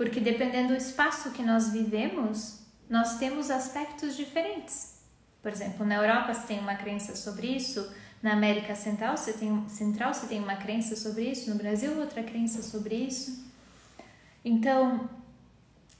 Porque 0.00 0.18
dependendo 0.18 0.68
do 0.68 0.76
espaço 0.76 1.30
que 1.32 1.42
nós 1.42 1.68
vivemos, 1.68 2.60
nós 2.88 3.18
temos 3.18 3.50
aspectos 3.50 4.16
diferentes. 4.16 4.94
Por 5.42 5.52
exemplo, 5.52 5.84
na 5.84 5.96
Europa 5.96 6.32
você 6.32 6.46
tem 6.46 6.58
uma 6.58 6.74
crença 6.74 7.14
sobre 7.14 7.48
isso, 7.48 7.86
na 8.22 8.32
América 8.32 8.74
Central 8.74 9.14
você 9.14 9.34
tem, 9.34 9.68
Central 9.68 10.14
você 10.14 10.26
tem 10.26 10.42
uma 10.42 10.56
crença 10.56 10.96
sobre 10.96 11.24
isso, 11.24 11.50
no 11.50 11.56
Brasil 11.56 12.00
outra 12.00 12.22
crença 12.22 12.62
sobre 12.62 12.94
isso. 12.94 13.44
Então, 14.42 15.06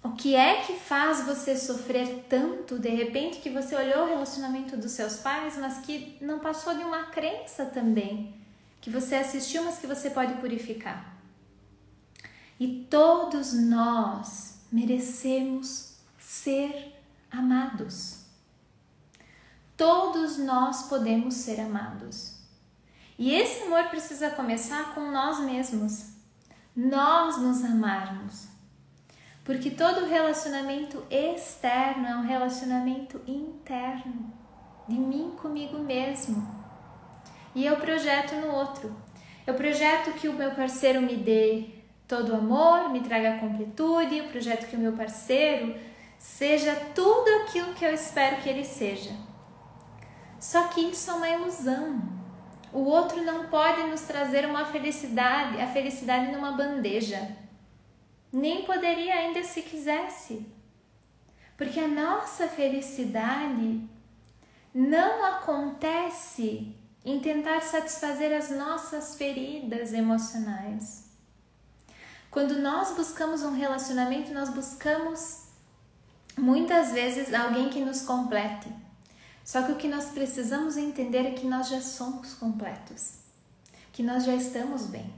o 0.03 0.13
que 0.13 0.35
é 0.35 0.63
que 0.63 0.79
faz 0.79 1.27
você 1.27 1.55
sofrer 1.55 2.25
tanto 2.27 2.79
de 2.79 2.89
repente 2.89 3.41
que 3.41 3.51
você 3.51 3.77
olhou 3.77 4.05
o 4.05 4.09
relacionamento 4.09 4.79
dos 4.79 4.93
seus 4.93 5.17
pais, 5.19 5.59
mas 5.59 5.77
que 5.85 6.17
não 6.23 6.39
passou 6.39 6.75
de 6.75 6.85
uma 6.85 7.11
crença 7.11 7.67
também, 7.67 8.35
que 8.81 8.89
você 8.89 9.17
assistiu, 9.17 9.63
mas 9.63 9.79
que 9.79 9.87
você 9.87 10.09
pode 10.09 10.33
purificar? 10.37 11.20
E 12.61 12.87
todos 12.89 13.53
nós 13.55 14.61
merecemos 14.71 15.97
ser 16.19 16.95
amados. 17.31 18.27
Todos 19.77 20.39
nós 20.39 20.83
podemos 20.89 21.35
ser 21.35 21.59
amados. 21.59 22.37
E 23.19 23.35
esse 23.35 23.65
amor 23.65 23.85
precisa 23.89 24.31
começar 24.31 24.95
com 24.95 25.11
nós 25.11 25.41
mesmos. 25.41 26.13
Nós 26.77 27.37
nos 27.39 27.65
amarmos 27.65 28.51
porque 29.51 29.71
todo 29.71 30.07
relacionamento 30.07 31.03
externo 31.11 32.07
é 32.07 32.15
um 32.15 32.23
relacionamento 32.23 33.21
interno, 33.27 34.33
de 34.87 34.95
mim 34.95 35.35
comigo 35.43 35.77
mesmo. 35.77 36.47
E 37.53 37.67
eu 37.67 37.77
projeto 37.77 38.37
no 38.37 38.55
outro. 38.55 38.95
Eu 39.45 39.55
projeto 39.55 40.13
que 40.13 40.29
o 40.29 40.35
meu 40.35 40.53
parceiro 40.53 41.03
me 41.03 41.17
dê 41.17 41.80
todo 42.11 42.33
o 42.33 42.37
amor, 42.37 42.91
me 42.91 43.01
traga 43.01 43.39
completude, 43.39 44.19
eu 44.19 44.25
projeto 44.25 44.69
que 44.69 44.75
o 44.75 44.79
meu 44.81 44.95
parceiro 44.95 45.77
seja 46.19 46.75
tudo 46.93 47.29
aquilo 47.43 47.73
que 47.75 47.85
eu 47.85 47.95
espero 47.95 48.43
que 48.43 48.49
ele 48.49 48.65
seja. 48.65 49.13
Só 50.41 50.67
que 50.67 50.81
isso 50.81 51.09
é 51.09 51.15
uma 51.15 51.29
ilusão. 51.29 52.03
O 52.73 52.81
outro 52.81 53.23
não 53.23 53.47
pode 53.47 53.85
nos 53.85 54.01
trazer 54.01 54.45
uma 54.45 54.65
felicidade, 54.65 55.61
a 55.61 55.69
felicidade 55.69 56.33
numa 56.33 56.51
bandeja 56.51 57.37
nem 58.33 58.65
poderia 58.65 59.15
ainda 59.15 59.45
se 59.45 59.63
quisesse. 59.63 60.47
Porque 61.57 61.79
a 61.79 61.87
nossa 61.87 62.49
felicidade 62.49 63.89
não 64.75 65.25
acontece 65.27 66.75
em 67.05 67.21
tentar 67.21 67.61
satisfazer 67.61 68.37
as 68.37 68.51
nossas 68.51 69.17
feridas 69.17 69.93
emocionais. 69.93 71.10
Quando 72.31 72.61
nós 72.61 72.95
buscamos 72.95 73.43
um 73.43 73.57
relacionamento, 73.57 74.33
nós 74.33 74.51
buscamos 74.51 75.49
muitas 76.39 76.93
vezes 76.93 77.35
alguém 77.35 77.69
que 77.69 77.81
nos 77.81 78.03
complete. 78.03 78.69
Só 79.45 79.63
que 79.63 79.73
o 79.73 79.77
que 79.77 79.89
nós 79.89 80.11
precisamos 80.11 80.77
entender 80.77 81.27
é 81.27 81.33
que 81.33 81.47
nós 81.47 81.69
já 81.69 81.81
somos 81.81 82.35
completos, 82.35 83.15
que 83.93 84.03
nós 84.03 84.25
já 84.25 84.35
estamos 84.35 84.87
bem. 84.87 85.13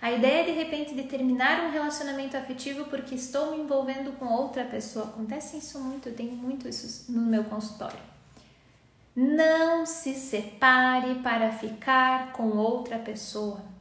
A 0.00 0.12
ideia 0.12 0.44
de 0.44 0.52
repente 0.52 0.94
de 0.94 1.02
terminar 1.02 1.64
um 1.64 1.70
relacionamento 1.70 2.36
afetivo 2.36 2.84
porque 2.86 3.14
estou 3.14 3.50
me 3.50 3.62
envolvendo 3.62 4.12
com 4.18 4.26
outra 4.26 4.64
pessoa, 4.64 5.06
acontece 5.06 5.58
isso 5.58 5.78
muito, 5.80 6.08
eu 6.08 6.14
tenho 6.14 6.32
muito 6.32 6.68
isso 6.68 7.10
no 7.12 7.22
meu 7.22 7.44
consultório. 7.44 7.98
Não 9.14 9.84
se 9.84 10.14
separe 10.14 11.16
para 11.16 11.52
ficar 11.52 12.32
com 12.32 12.56
outra 12.56 12.98
pessoa. 12.98 13.75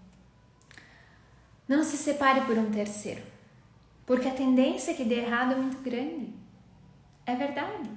Não 1.68 1.84
se 1.84 1.98
separe 1.98 2.42
por 2.42 2.58
um 2.58 2.72
terceiro, 2.72 3.24
porque 4.06 4.28
a 4.28 4.34
tendência 4.34 4.94
que 4.94 5.04
dê 5.04 5.22
errado 5.22 5.54
é 5.54 5.56
muito 5.56 5.78
grande. 5.78 6.34
É 7.26 7.36
verdade. 7.36 7.90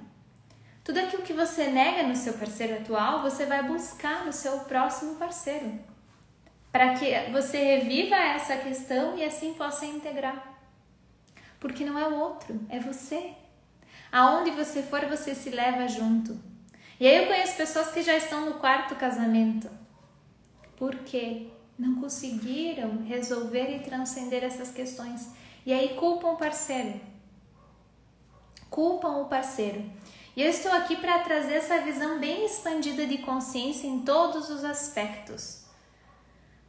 Tudo 0.83 0.99
aquilo 0.99 1.21
que 1.21 1.33
você 1.33 1.67
nega 1.67 2.07
no 2.07 2.15
seu 2.15 2.33
parceiro 2.33 2.77
atual, 2.77 3.21
você 3.21 3.45
vai 3.45 3.61
buscar 3.63 4.25
no 4.25 4.33
seu 4.33 4.61
próximo 4.61 5.15
parceiro 5.15 5.79
para 6.71 6.93
que 6.95 7.31
você 7.31 7.57
reviva 7.57 8.15
essa 8.15 8.57
questão 8.57 9.17
e 9.17 9.23
assim 9.23 9.53
possa 9.53 9.85
integrar. 9.85 10.57
Porque 11.59 11.83
não 11.83 11.97
é 11.97 12.07
o 12.07 12.15
outro, 12.15 12.59
é 12.69 12.79
você. 12.79 13.33
Aonde 14.11 14.51
você 14.51 14.81
for, 14.81 15.05
você 15.05 15.35
se 15.35 15.49
leva 15.49 15.87
junto. 15.87 16.39
E 16.99 17.07
aí 17.07 17.17
eu 17.17 17.27
conheço 17.27 17.55
pessoas 17.55 17.91
que 17.91 18.01
já 18.01 18.15
estão 18.15 18.45
no 18.45 18.55
quarto 18.55 18.95
casamento. 18.95 19.69
Por 20.75 20.95
quê? 20.99 21.47
Não 21.79 21.95
conseguiram 21.95 23.03
resolver 23.05 23.77
e 23.77 23.79
transcender 23.79 24.43
essas 24.43 24.69
questões. 24.69 25.29
E 25.65 25.71
aí 25.71 25.95
culpam 25.95 26.31
o 26.31 26.35
parceiro. 26.35 26.99
Culpam 28.69 29.21
o 29.21 29.25
parceiro. 29.25 29.89
E 30.35 30.41
eu 30.41 30.49
estou 30.49 30.71
aqui 30.73 30.97
para 30.97 31.19
trazer 31.19 31.53
essa 31.53 31.79
visão 31.81 32.19
bem 32.19 32.45
expandida 32.45 33.07
de 33.07 33.19
consciência 33.19 33.87
em 33.87 34.01
todos 34.01 34.49
os 34.49 34.65
aspectos. 34.65 35.63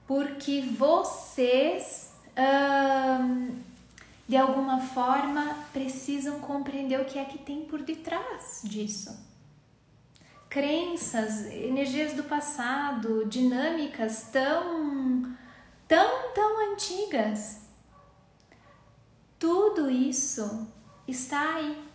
Porque 0.07 0.63
vocês, 0.63 2.13
hum, 3.21 3.57
de 4.29 4.37
alguma 4.37 4.81
forma, 4.81 5.57
precisam 5.73 6.39
compreender 6.39 7.01
o 7.01 7.05
que 7.05 7.19
é 7.19 7.25
que 7.25 7.39
tem 7.39 7.63
por 7.63 7.83
detrás 7.83 8.61
disso. 8.63 9.30
Crenças, 10.51 11.47
energias 11.47 12.13
do 12.13 12.25
passado, 12.25 13.25
dinâmicas 13.25 14.29
tão, 14.31 15.35
tão, 15.89 16.33
tão 16.35 16.73
antigas. 16.73 17.61
Tudo 19.39 19.89
isso 19.89 20.67
está 21.07 21.55
aí 21.55 21.91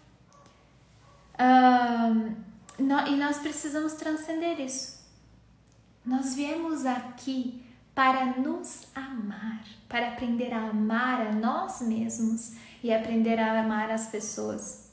no, 2.79 3.07
e 3.07 3.15
nós 3.15 3.39
precisamos 3.39 3.93
transcender 3.93 4.59
isso. 4.59 5.03
Nós 6.05 6.35
viemos 6.35 6.85
aqui 6.85 7.63
para 7.93 8.25
nos 8.37 8.87
amar, 8.93 9.63
para 9.87 10.09
aprender 10.09 10.53
a 10.53 10.69
amar 10.69 11.27
a 11.27 11.31
nós 11.31 11.81
mesmos 11.81 12.53
e 12.83 12.93
aprender 12.93 13.39
a 13.39 13.61
amar 13.61 13.89
as 13.89 14.07
pessoas. 14.07 14.84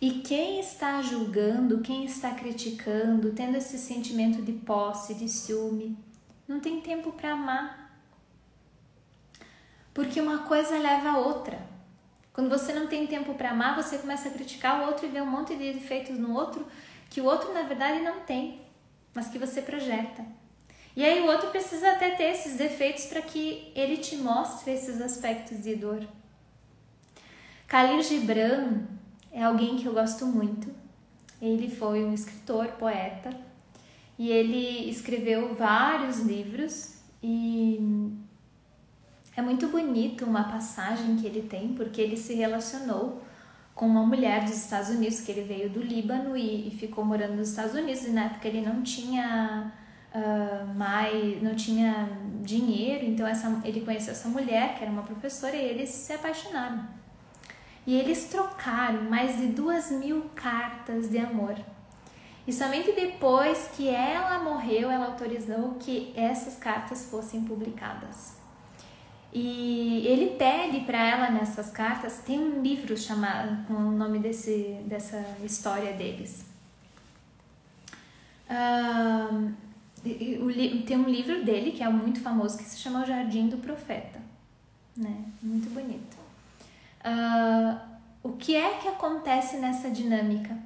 E 0.00 0.20
quem 0.20 0.60
está 0.60 1.02
julgando, 1.02 1.80
quem 1.80 2.04
está 2.04 2.30
criticando, 2.30 3.32
tendo 3.32 3.56
esse 3.56 3.76
sentimento 3.76 4.40
de 4.40 4.52
posse, 4.52 5.14
de 5.14 5.28
ciúme, 5.28 5.98
não 6.46 6.60
tem 6.60 6.80
tempo 6.80 7.10
para 7.12 7.32
amar. 7.32 8.00
Porque 9.92 10.20
uma 10.20 10.44
coisa 10.44 10.78
leva 10.78 11.10
a 11.10 11.18
outra. 11.18 11.60
Quando 12.32 12.48
você 12.48 12.72
não 12.72 12.86
tem 12.86 13.08
tempo 13.08 13.34
para 13.34 13.50
amar, 13.50 13.74
você 13.74 13.98
começa 13.98 14.28
a 14.28 14.32
criticar 14.32 14.80
o 14.80 14.86
outro 14.86 15.06
e 15.06 15.08
vê 15.08 15.20
um 15.20 15.26
monte 15.26 15.56
de 15.56 15.72
defeitos 15.72 16.16
no 16.16 16.32
outro 16.32 16.64
que 17.10 17.20
o 17.20 17.24
outro 17.24 17.52
na 17.52 17.62
verdade 17.62 18.00
não 18.00 18.20
tem, 18.20 18.60
mas 19.12 19.28
que 19.28 19.38
você 19.38 19.60
projeta. 19.60 20.24
E 20.94 21.04
aí 21.04 21.20
o 21.20 21.26
outro 21.26 21.50
precisa 21.50 21.92
até 21.92 22.10
ter 22.10 22.30
esses 22.30 22.56
defeitos 22.56 23.06
para 23.06 23.22
que 23.22 23.72
ele 23.74 23.96
te 23.96 24.16
mostre 24.16 24.72
esses 24.72 25.00
aspectos 25.00 25.62
de 25.62 25.74
dor. 25.74 26.06
Khalil 27.66 28.02
Gibran 28.02 28.86
é 29.32 29.42
alguém 29.42 29.76
que 29.76 29.86
eu 29.86 29.92
gosto 29.92 30.26
muito. 30.26 30.72
Ele 31.40 31.68
foi 31.70 32.04
um 32.04 32.12
escritor, 32.12 32.66
poeta, 32.72 33.30
e 34.18 34.30
ele 34.30 34.90
escreveu 34.90 35.54
vários 35.54 36.20
livros 36.20 36.98
e 37.22 38.12
é 39.36 39.42
muito 39.42 39.68
bonito 39.68 40.24
uma 40.24 40.44
passagem 40.44 41.16
que 41.16 41.26
ele 41.26 41.42
tem, 41.42 41.72
porque 41.74 42.00
ele 42.00 42.16
se 42.16 42.34
relacionou 42.34 43.22
com 43.72 43.86
uma 43.86 44.04
mulher 44.04 44.42
dos 44.42 44.56
Estados 44.56 44.88
Unidos, 44.90 45.20
que 45.20 45.30
ele 45.30 45.42
veio 45.42 45.70
do 45.70 45.80
Líbano 45.80 46.36
e, 46.36 46.66
e 46.66 46.70
ficou 46.72 47.04
morando 47.04 47.36
nos 47.36 47.50
Estados 47.50 47.74
Unidos, 47.74 48.04
e 48.04 48.10
na 48.10 48.24
época 48.24 48.48
ele 48.48 48.60
não 48.60 48.82
tinha 48.82 49.72
uh, 50.12 50.74
mais, 50.74 51.40
não 51.40 51.54
tinha 51.54 52.08
dinheiro, 52.42 53.04
então 53.04 53.24
essa, 53.24 53.60
ele 53.64 53.82
conheceu 53.82 54.10
essa 54.10 54.28
mulher, 54.28 54.76
que 54.76 54.82
era 54.82 54.90
uma 54.90 55.04
professora, 55.04 55.54
e 55.54 55.64
eles 55.64 55.90
se 55.90 56.12
apaixonaram. 56.12 56.97
E 57.88 57.94
eles 57.94 58.26
trocaram 58.26 59.04
mais 59.04 59.38
de 59.38 59.46
duas 59.46 59.90
mil 59.90 60.28
cartas 60.34 61.08
de 61.08 61.16
amor. 61.16 61.56
E 62.46 62.52
somente 62.52 62.92
depois 62.92 63.70
que 63.74 63.88
ela 63.88 64.44
morreu, 64.44 64.90
ela 64.90 65.06
autorizou 65.06 65.76
que 65.80 66.12
essas 66.14 66.58
cartas 66.58 67.06
fossem 67.06 67.44
publicadas. 67.44 68.36
E 69.32 70.06
ele 70.06 70.36
pede 70.36 70.80
para 70.80 71.02
ela 71.02 71.30
nessas 71.30 71.70
cartas, 71.70 72.18
tem 72.18 72.38
um 72.38 72.60
livro 72.60 72.94
chamado 72.94 73.66
com 73.66 73.72
o 73.72 73.90
nome 73.90 74.18
desse, 74.18 74.78
dessa 74.84 75.24
história 75.42 75.94
deles. 75.94 76.44
Tem 80.86 80.98
um 80.98 81.08
livro 81.08 81.42
dele 81.42 81.72
que 81.72 81.82
é 81.82 81.88
muito 81.88 82.20
famoso 82.20 82.58
que 82.58 82.64
se 82.64 82.76
chama 82.76 83.04
O 83.04 83.06
Jardim 83.06 83.48
do 83.48 83.56
Profeta, 83.56 84.20
né? 84.94 85.24
Muito 85.42 85.70
bonito. 85.70 86.17
Uh, 87.04 87.78
o 88.22 88.32
que 88.32 88.56
é 88.56 88.74
que 88.78 88.88
acontece 88.88 89.56
nessa 89.56 89.90
dinâmica? 89.90 90.56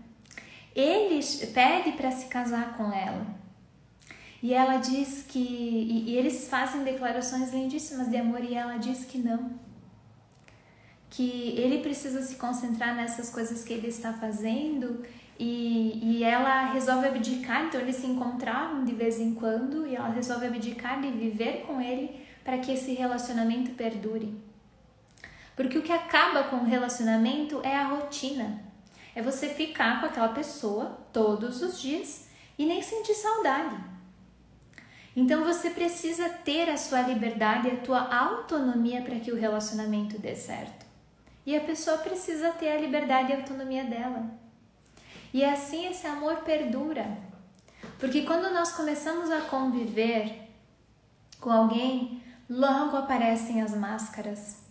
Ele 0.74 1.20
pede 1.53 1.93
para 1.93 2.11
se 2.11 2.26
casar 2.26 2.76
com 2.76 2.93
ela 2.93 3.26
e 4.43 4.53
ela 4.53 4.78
diz 4.78 5.24
que. 5.28 5.39
E, 5.39 6.11
e 6.11 6.16
eles 6.16 6.49
fazem 6.49 6.83
declarações 6.83 7.53
lindíssimas 7.53 8.09
de 8.09 8.16
amor 8.16 8.43
e 8.43 8.55
ela 8.55 8.76
diz 8.76 9.05
que 9.05 9.18
não. 9.18 9.53
Que 11.09 11.55
ele 11.57 11.78
precisa 11.78 12.22
se 12.22 12.37
concentrar 12.37 12.97
nessas 12.97 13.30
coisas 13.30 13.62
que 13.62 13.72
ele 13.72 13.89
está 13.89 14.14
fazendo 14.14 15.05
e, 15.39 16.01
e 16.03 16.24
ela 16.24 16.72
resolve 16.72 17.07
abdicar, 17.07 17.66
então 17.66 17.80
eles 17.80 17.97
se 17.97 18.07
encontraram 18.07 18.85
de 18.85 18.95
vez 18.95 19.20
em 19.20 19.35
quando 19.35 19.87
e 19.87 19.95
ela 19.95 20.09
resolve 20.09 20.47
abdicar 20.47 21.01
de 21.01 21.11
viver 21.11 21.64
com 21.66 21.80
ele 21.80 22.20
para 22.43 22.59
que 22.59 22.72
esse 22.72 22.95
relacionamento 22.95 23.72
perdure. 23.72 24.35
Porque 25.62 25.78
o 25.78 25.82
que 25.82 25.92
acaba 25.92 26.42
com 26.42 26.56
o 26.56 26.64
relacionamento 26.64 27.60
é 27.62 27.76
a 27.76 27.86
rotina. 27.86 28.60
É 29.14 29.22
você 29.22 29.48
ficar 29.48 30.00
com 30.00 30.06
aquela 30.06 30.30
pessoa 30.30 30.98
todos 31.12 31.62
os 31.62 31.80
dias 31.80 32.26
e 32.58 32.66
nem 32.66 32.82
sentir 32.82 33.14
saudade. 33.14 33.76
Então 35.14 35.44
você 35.44 35.70
precisa 35.70 36.28
ter 36.28 36.68
a 36.68 36.76
sua 36.76 37.02
liberdade 37.02 37.68
e 37.68 37.70
a 37.70 37.76
tua 37.76 38.12
autonomia 38.12 39.02
para 39.02 39.20
que 39.20 39.30
o 39.30 39.38
relacionamento 39.38 40.18
dê 40.18 40.34
certo. 40.34 40.84
E 41.46 41.56
a 41.56 41.60
pessoa 41.60 41.98
precisa 41.98 42.50
ter 42.50 42.70
a 42.70 42.80
liberdade 42.80 43.30
e 43.30 43.34
a 43.36 43.38
autonomia 43.38 43.84
dela. 43.84 44.30
E 45.32 45.44
assim 45.44 45.86
esse 45.86 46.08
amor 46.08 46.38
perdura. 46.38 47.18
Porque 48.00 48.22
quando 48.22 48.52
nós 48.52 48.72
começamos 48.72 49.30
a 49.30 49.42
conviver 49.42 50.40
com 51.38 51.52
alguém, 51.52 52.20
logo 52.50 52.96
aparecem 52.96 53.62
as 53.62 53.72
máscaras, 53.76 54.61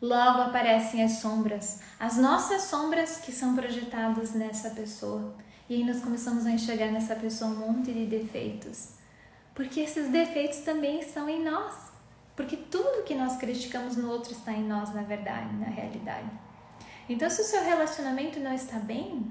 logo 0.00 0.42
aparecem 0.42 1.02
as 1.02 1.12
sombras, 1.18 1.80
as 1.98 2.16
nossas 2.16 2.62
sombras 2.62 3.18
que 3.18 3.32
são 3.32 3.54
projetadas 3.54 4.32
nessa 4.34 4.70
pessoa. 4.70 5.34
E 5.68 5.74
aí 5.76 5.84
nós 5.84 6.00
começamos 6.00 6.46
a 6.46 6.50
enxergar 6.50 6.90
nessa 6.90 7.14
pessoa 7.14 7.50
um 7.50 7.56
monte 7.56 7.92
de 7.92 8.06
defeitos 8.06 9.00
porque 9.60 9.80
esses 9.80 10.08
defeitos 10.08 10.60
também 10.60 11.00
estão 11.00 11.28
em 11.28 11.44
nós. 11.44 11.92
Porque 12.34 12.56
tudo 12.56 13.02
que 13.04 13.14
nós 13.14 13.36
criticamos 13.36 13.94
no 13.94 14.10
outro 14.10 14.32
está 14.32 14.52
em 14.52 14.66
nós, 14.66 14.94
na 14.94 15.02
verdade, 15.02 15.54
na 15.56 15.66
realidade. 15.66 16.30
Então, 17.08 17.28
se 17.28 17.42
o 17.42 17.44
seu 17.44 17.62
relacionamento 17.62 18.40
não 18.40 18.54
está 18.54 18.78
bem, 18.78 19.30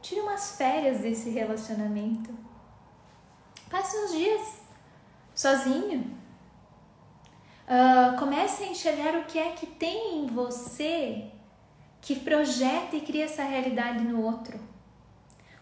tire 0.00 0.20
umas 0.20 0.56
férias 0.56 1.00
desse 1.00 1.28
relacionamento. 1.28 2.30
Passe 3.68 3.94
uns 3.94 4.12
dias 4.12 4.62
sozinho. 5.34 6.16
Uh, 7.66 8.18
comece 8.18 8.62
a 8.62 8.66
enxergar 8.66 9.14
o 9.16 9.24
que 9.24 9.38
é 9.38 9.52
que 9.52 9.66
tem 9.66 10.18
em 10.18 10.26
você 10.26 11.30
que 12.02 12.14
projeta 12.20 12.94
e 12.94 13.00
cria 13.00 13.24
essa 13.24 13.42
realidade 13.42 14.04
no 14.04 14.22
outro. 14.22 14.60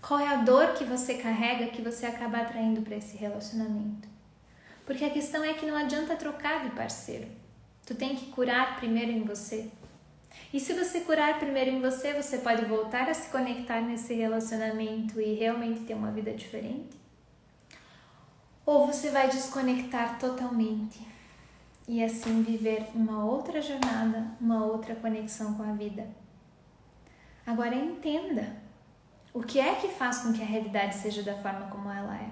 Qual 0.00 0.18
é 0.18 0.26
a 0.26 0.38
dor 0.38 0.74
que 0.74 0.82
você 0.82 1.14
carrega 1.14 1.68
que 1.68 1.80
você 1.80 2.04
acaba 2.04 2.38
atraindo 2.38 2.82
para 2.82 2.96
esse 2.96 3.16
relacionamento? 3.16 4.08
Porque 4.84 5.04
a 5.04 5.10
questão 5.10 5.44
é 5.44 5.54
que 5.54 5.64
não 5.64 5.76
adianta 5.76 6.16
trocar 6.16 6.64
de 6.64 6.70
parceiro. 6.70 7.28
Tu 7.86 7.94
tem 7.94 8.16
que 8.16 8.26
curar 8.26 8.76
primeiro 8.76 9.12
em 9.12 9.22
você. 9.22 9.70
E 10.52 10.58
se 10.58 10.72
você 10.72 11.02
curar 11.02 11.38
primeiro 11.38 11.70
em 11.70 11.80
você, 11.80 12.12
você 12.12 12.38
pode 12.38 12.64
voltar 12.64 13.08
a 13.08 13.14
se 13.14 13.30
conectar 13.30 13.80
nesse 13.80 14.12
relacionamento 14.12 15.20
e 15.20 15.34
realmente 15.34 15.84
ter 15.84 15.94
uma 15.94 16.10
vida 16.10 16.32
diferente? 16.32 17.00
Ou 18.66 18.88
você 18.88 19.10
vai 19.10 19.28
desconectar 19.28 20.18
totalmente 20.18 21.11
e 21.86 22.02
assim 22.02 22.42
viver 22.42 22.88
uma 22.94 23.24
outra 23.24 23.60
jornada, 23.60 24.26
uma 24.40 24.64
outra 24.64 24.94
conexão 24.94 25.54
com 25.54 25.62
a 25.62 25.72
vida? 25.72 26.06
Agora 27.46 27.74
entenda 27.74 28.56
o 29.34 29.40
que 29.42 29.58
é 29.58 29.74
que 29.74 29.88
faz 29.88 30.18
com 30.18 30.32
que 30.32 30.42
a 30.42 30.46
realidade 30.46 30.94
seja 30.94 31.22
da 31.22 31.34
forma 31.34 31.66
como 31.66 31.90
ela 31.90 32.16
é? 32.16 32.30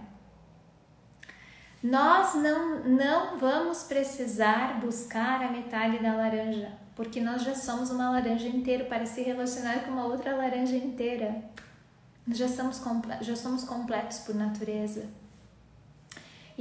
Nós 1.82 2.34
não, 2.34 2.80
não 2.84 3.38
vamos 3.38 3.84
precisar 3.84 4.78
buscar 4.80 5.42
a 5.42 5.51
metade 5.51 5.98
da 5.98 6.14
laranja, 6.14 6.72
porque 6.94 7.20
nós 7.20 7.42
já 7.42 7.55
somos 7.55 7.90
uma 7.90 8.11
laranja 8.11 8.46
inteira 8.46 8.84
para 8.84 9.07
se 9.07 9.22
relacionar 9.22 9.84
com 9.84 9.92
uma 9.92 10.05
outra 10.05 10.36
laranja 10.36 10.76
inteira. 10.76 11.42
Nós 12.26 12.36
já 12.36 12.48
somos, 12.48 12.82
já 13.22 13.34
somos 13.34 13.64
completos 13.64 14.18
por 14.18 14.34
natureza. 14.34 15.09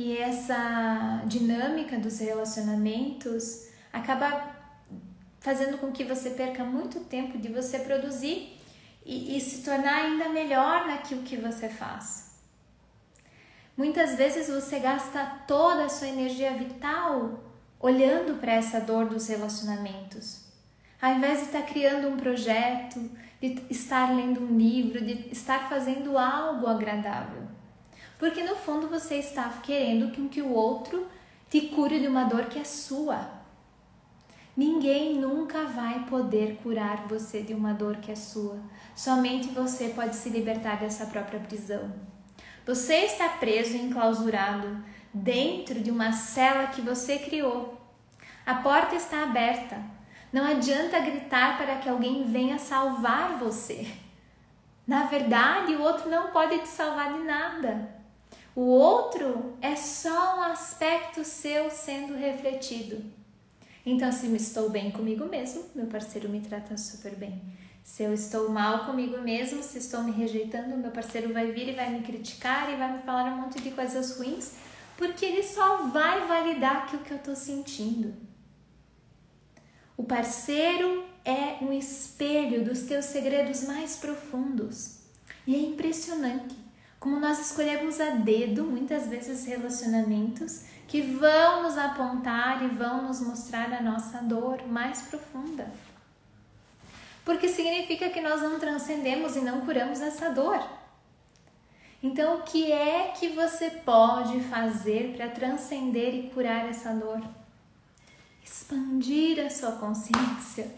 E 0.02 0.18
essa 0.18 1.24
dinâmica 1.26 2.00
dos 2.00 2.20
relacionamentos 2.20 3.68
acaba 3.91 4.50
fazendo 5.41 5.78
com 5.78 5.91
que 5.91 6.06
você 6.06 6.30
perca 6.30 6.64
muito 6.64 7.02
tempo 7.02 7.38
de 7.38 7.50
você 7.50 7.80
produzir 7.80 8.58
e, 9.06 9.36
e 9.36 9.41
se 9.41 9.62
tornar 9.62 10.06
ainda 10.06 10.30
melhor 10.30 10.88
naquilo 10.88 11.24
que 11.24 11.36
você 11.36 11.68
faz. 11.68 12.39
Muitas 13.76 14.16
vezes 14.16 14.47
você 14.47 14.80
gasta 14.80 15.26
toda 15.45 15.84
a 15.84 15.89
sua 15.89 16.08
energia 16.08 16.54
vital 16.54 17.43
olhando 17.78 18.39
para 18.39 18.54
essa 18.54 18.80
dor 18.80 19.06
dos 19.06 19.28
relacionamentos, 19.28 20.45
Ao 21.02 21.14
invés 21.14 21.39
de 21.39 21.45
estar 21.47 21.64
criando 21.64 22.08
um 22.08 22.16
projeto, 22.16 23.02
de 23.41 23.66
estar 23.70 24.16
lendo 24.16 24.39
um 24.39 24.58
livro, 24.58 25.04
de 25.04 25.30
estar 25.30 25.68
fazendo 25.68 26.18
algo 26.18 26.68
agradável. 26.68 27.59
Porque 28.20 28.43
no 28.43 28.57
fundo 28.57 28.89
você 28.89 29.15
está 29.15 29.47
querendo 29.63 30.11
que, 30.11 30.41
o 30.41 30.53
outro 30.53 31.07
te 31.49 31.61
cure 31.61 32.01
de 32.01 32.07
uma 32.07 32.26
dor 32.26 32.47
que 32.47 32.59
é 32.59 32.65
sua. 32.65 33.39
Ninguém 34.55 35.15
nunca 35.15 35.63
vai 35.63 36.05
poder 36.05 36.59
curar 36.61 37.07
você 37.07 37.41
de 37.41 37.53
uma 37.53 37.74
dor 37.74 37.95
que 37.95 38.11
é 38.11 38.15
sua. 38.15 38.59
Somente 38.93 39.47
você 39.47 39.88
pode 39.95 40.17
se 40.17 40.30
libertar 40.30 40.78
dessa 40.78 41.05
própria 41.05 41.39
prisão. 41.39 41.93
Você 42.65 43.05
está 43.05 43.30
preso 43.30 43.78
e 43.78 43.82
enclausurado 43.82 44.84
dentro 45.13 45.80
de 45.80 45.89
uma 45.89 46.11
cela 46.11 46.67
que 46.67 46.82
você 46.82 47.17
criou. 47.20 47.80
A 48.45 48.55
porta 48.55 48.95
está 48.95 49.24
aberta. 49.24 49.82
Não 50.32 50.45
adianta 50.45 50.99
gritar 50.99 51.57
para 51.57 51.78
que 51.78 51.88
alguém 51.88 52.26
venha 52.26 52.59
salvar 52.59 53.38
você. 53.38 53.88
Na 54.86 55.03
verdade, 55.03 55.74
o 55.76 55.82
outro 55.82 56.09
não 56.09 56.32
pode 56.32 56.59
te 56.59 56.67
salvar 56.67 57.13
de 57.13 57.20
nada. 57.20 57.99
O 58.56 58.62
outro 58.62 59.58
é 59.62 59.76
só 59.76 60.38
um 60.38 60.41
aspecto 60.43 61.24
seu 61.24 61.70
sendo 61.70 62.16
refletido. 62.16 63.04
Então, 63.86 64.12
se 64.12 64.26
eu 64.26 64.36
estou 64.36 64.70
bem 64.70 64.91
comigo 64.91 65.26
mesmo, 65.26 65.64
meu 65.74 65.88
parceiro 65.88 66.30
me 66.30 66.41
trata 66.41 66.78
super 66.78 67.16
bem. 67.16 67.41
Se 67.84 68.04
eu 68.04 68.14
estou 68.14 68.50
mal 68.50 68.86
comigo 68.86 69.20
mesmo, 69.22 69.64
se 69.64 69.78
estou 69.78 70.04
me 70.04 70.12
rejeitando, 70.12 70.78
meu 70.78 70.91
parceiro 70.91 71.34
vai 71.34 71.52
vir 71.52 71.70
e 71.70 71.76
vai 71.76 71.89
me 71.89 72.02
criticar 72.02 72.72
e 72.72 72.76
vai 72.76 72.93
me 72.93 73.04
falar 73.04 73.34
um 73.34 73.41
monte 73.41 73.62
de 73.62 73.72
coisas 73.72 74.18
ruins, 74.18 74.54
porque 74.97 75.26
ele 75.26 75.43
só 75.43 75.88
vai 75.88 76.28
validar 76.28 76.84
aquilo 76.84 77.04
que 77.04 77.12
eu 77.12 77.18
estou 77.18 77.36
sentindo. 77.36 78.14
O 79.95 80.04
parceiro 80.04 81.06
é 81.26 81.64
um 81.64 81.74
espelho 81.74 82.64
dos 82.64 82.84
teus 82.84 83.06
segredos 83.06 83.64
mais 83.64 83.95
profundos. 83.95 85.00
E 85.47 85.56
é 85.56 85.60
impressionante 85.60 86.68
como 87.00 87.20
nós 87.20 87.39
escolhemos 87.39 88.00
a 88.00 88.12
dedo 88.12 88.64
muitas 88.64 89.08
vezes 89.08 89.45
relacionamentos 89.45 90.64
que 90.88 91.02
vão 91.02 91.64
nos 91.64 91.78
apontar 91.78 92.64
e 92.64 92.68
vão 92.68 93.04
nos 93.08 93.22
mostrar 93.22 93.72
a 93.74 93.82
nossa 93.82 94.20
dor 94.20 94.68
mais 94.68 95.02
profunda. 95.04 95.72
Porque 97.24 97.47
significa 97.47 98.10
que 98.10 98.22
nós 98.22 98.41
não 98.41 98.60
transcendemos 98.60 99.36
e 99.36 99.41
não 99.41 99.62
curamos 99.62 100.02
essa 100.02 100.30
dor. 100.30 100.62
Então, 102.02 102.38
o 102.38 102.43
que 102.43 102.72
é 102.72 103.14
que 103.18 103.30
você 103.30 103.70
pode 103.70 104.39
fazer 104.41 105.16
para 105.16 105.30
transcender 105.30 106.16
e 106.16 106.30
curar 106.30 106.68
essa 106.70 106.91
dor? 106.93 107.22
expandir 108.50 109.45
a 109.45 109.50
sua 109.50 109.74
consciência, 109.74 110.72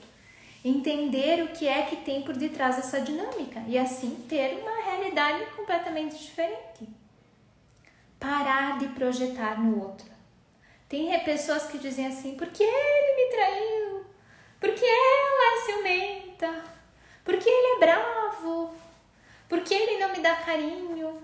entender 0.64 1.44
o 1.44 1.50
que 1.50 1.68
é 1.68 1.84
que 1.84 1.98
tem 1.98 2.22
por 2.22 2.36
detrás 2.36 2.76
dessa 2.76 3.02
dinâmica 3.02 3.64
e 3.68 3.78
assim 3.78 4.26
ter 4.30 4.60
uma 4.60 4.84
realidade 4.84 5.46
completamente 5.56 6.18
diferente. 6.18 6.88
Parar 8.20 8.78
de 8.78 8.88
projetar 8.90 9.60
no 9.60 9.82
outro. 9.82 10.12
Tem 10.88 11.18
pessoas 11.24 11.64
que 11.64 11.80
dizem 11.80 12.06
assim: 12.06 12.36
porque 12.36 12.64
ele 12.64 13.16
me 13.16 13.36
traiu? 13.36 14.06
Porque 14.60 14.86
ela 14.86 15.56
é 15.56 15.66
ciumenta? 15.66 16.64
Porque 17.24 17.50
ele 17.50 17.76
é 17.76 17.80
bravo? 17.80 18.76
Porque 19.50 19.74
ele 19.74 20.00
não 20.00 20.12
me 20.12 20.20
dá 20.20 20.36
carinho? 20.36 21.22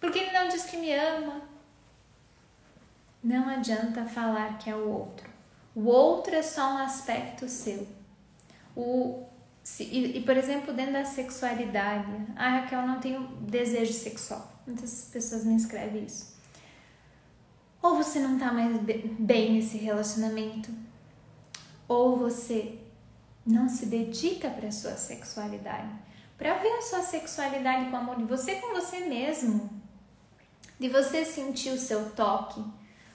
Porque 0.00 0.20
ele 0.20 0.32
não 0.32 0.48
diz 0.48 0.64
que 0.64 0.76
me 0.76 0.94
ama? 0.94 1.42
Não 3.22 3.48
adianta 3.48 4.04
falar 4.06 4.56
que 4.58 4.70
é 4.70 4.74
o 4.74 4.88
outro. 4.88 5.28
O 5.74 5.86
outro 5.86 6.34
é 6.34 6.42
só 6.42 6.72
um 6.72 6.78
aspecto 6.78 7.48
seu. 7.48 7.97
O, 8.78 9.26
se, 9.60 9.82
e, 9.82 10.18
e, 10.18 10.22
por 10.22 10.36
exemplo, 10.36 10.72
dentro 10.72 10.92
da 10.92 11.04
sexualidade, 11.04 12.06
ah, 12.36 12.60
Raquel, 12.60 12.86
não 12.86 13.00
tenho 13.00 13.26
desejo 13.40 13.92
sexual. 13.92 14.52
Muitas 14.64 15.08
pessoas 15.12 15.44
me 15.44 15.56
escrevem 15.56 16.04
isso. 16.04 16.38
Ou 17.82 17.96
você 17.96 18.20
não 18.20 18.38
tá 18.38 18.52
mais 18.52 18.80
bem 19.18 19.54
nesse 19.54 19.78
relacionamento, 19.78 20.70
ou 21.88 22.16
você 22.16 22.78
não 23.44 23.68
se 23.68 23.86
dedica 23.86 24.48
para 24.48 24.70
sua 24.70 24.92
sexualidade, 24.92 25.90
para 26.36 26.54
ver 26.54 26.74
a 26.74 26.82
sua 26.82 27.02
sexualidade 27.02 27.90
com 27.90 27.96
amor 27.96 28.16
de 28.16 28.24
você 28.24 28.56
com 28.56 28.72
você 28.72 29.00
mesmo, 29.00 29.70
de 30.78 30.88
você 30.88 31.24
sentir 31.24 31.70
o 31.70 31.78
seu 31.78 32.10
toque, 32.10 32.62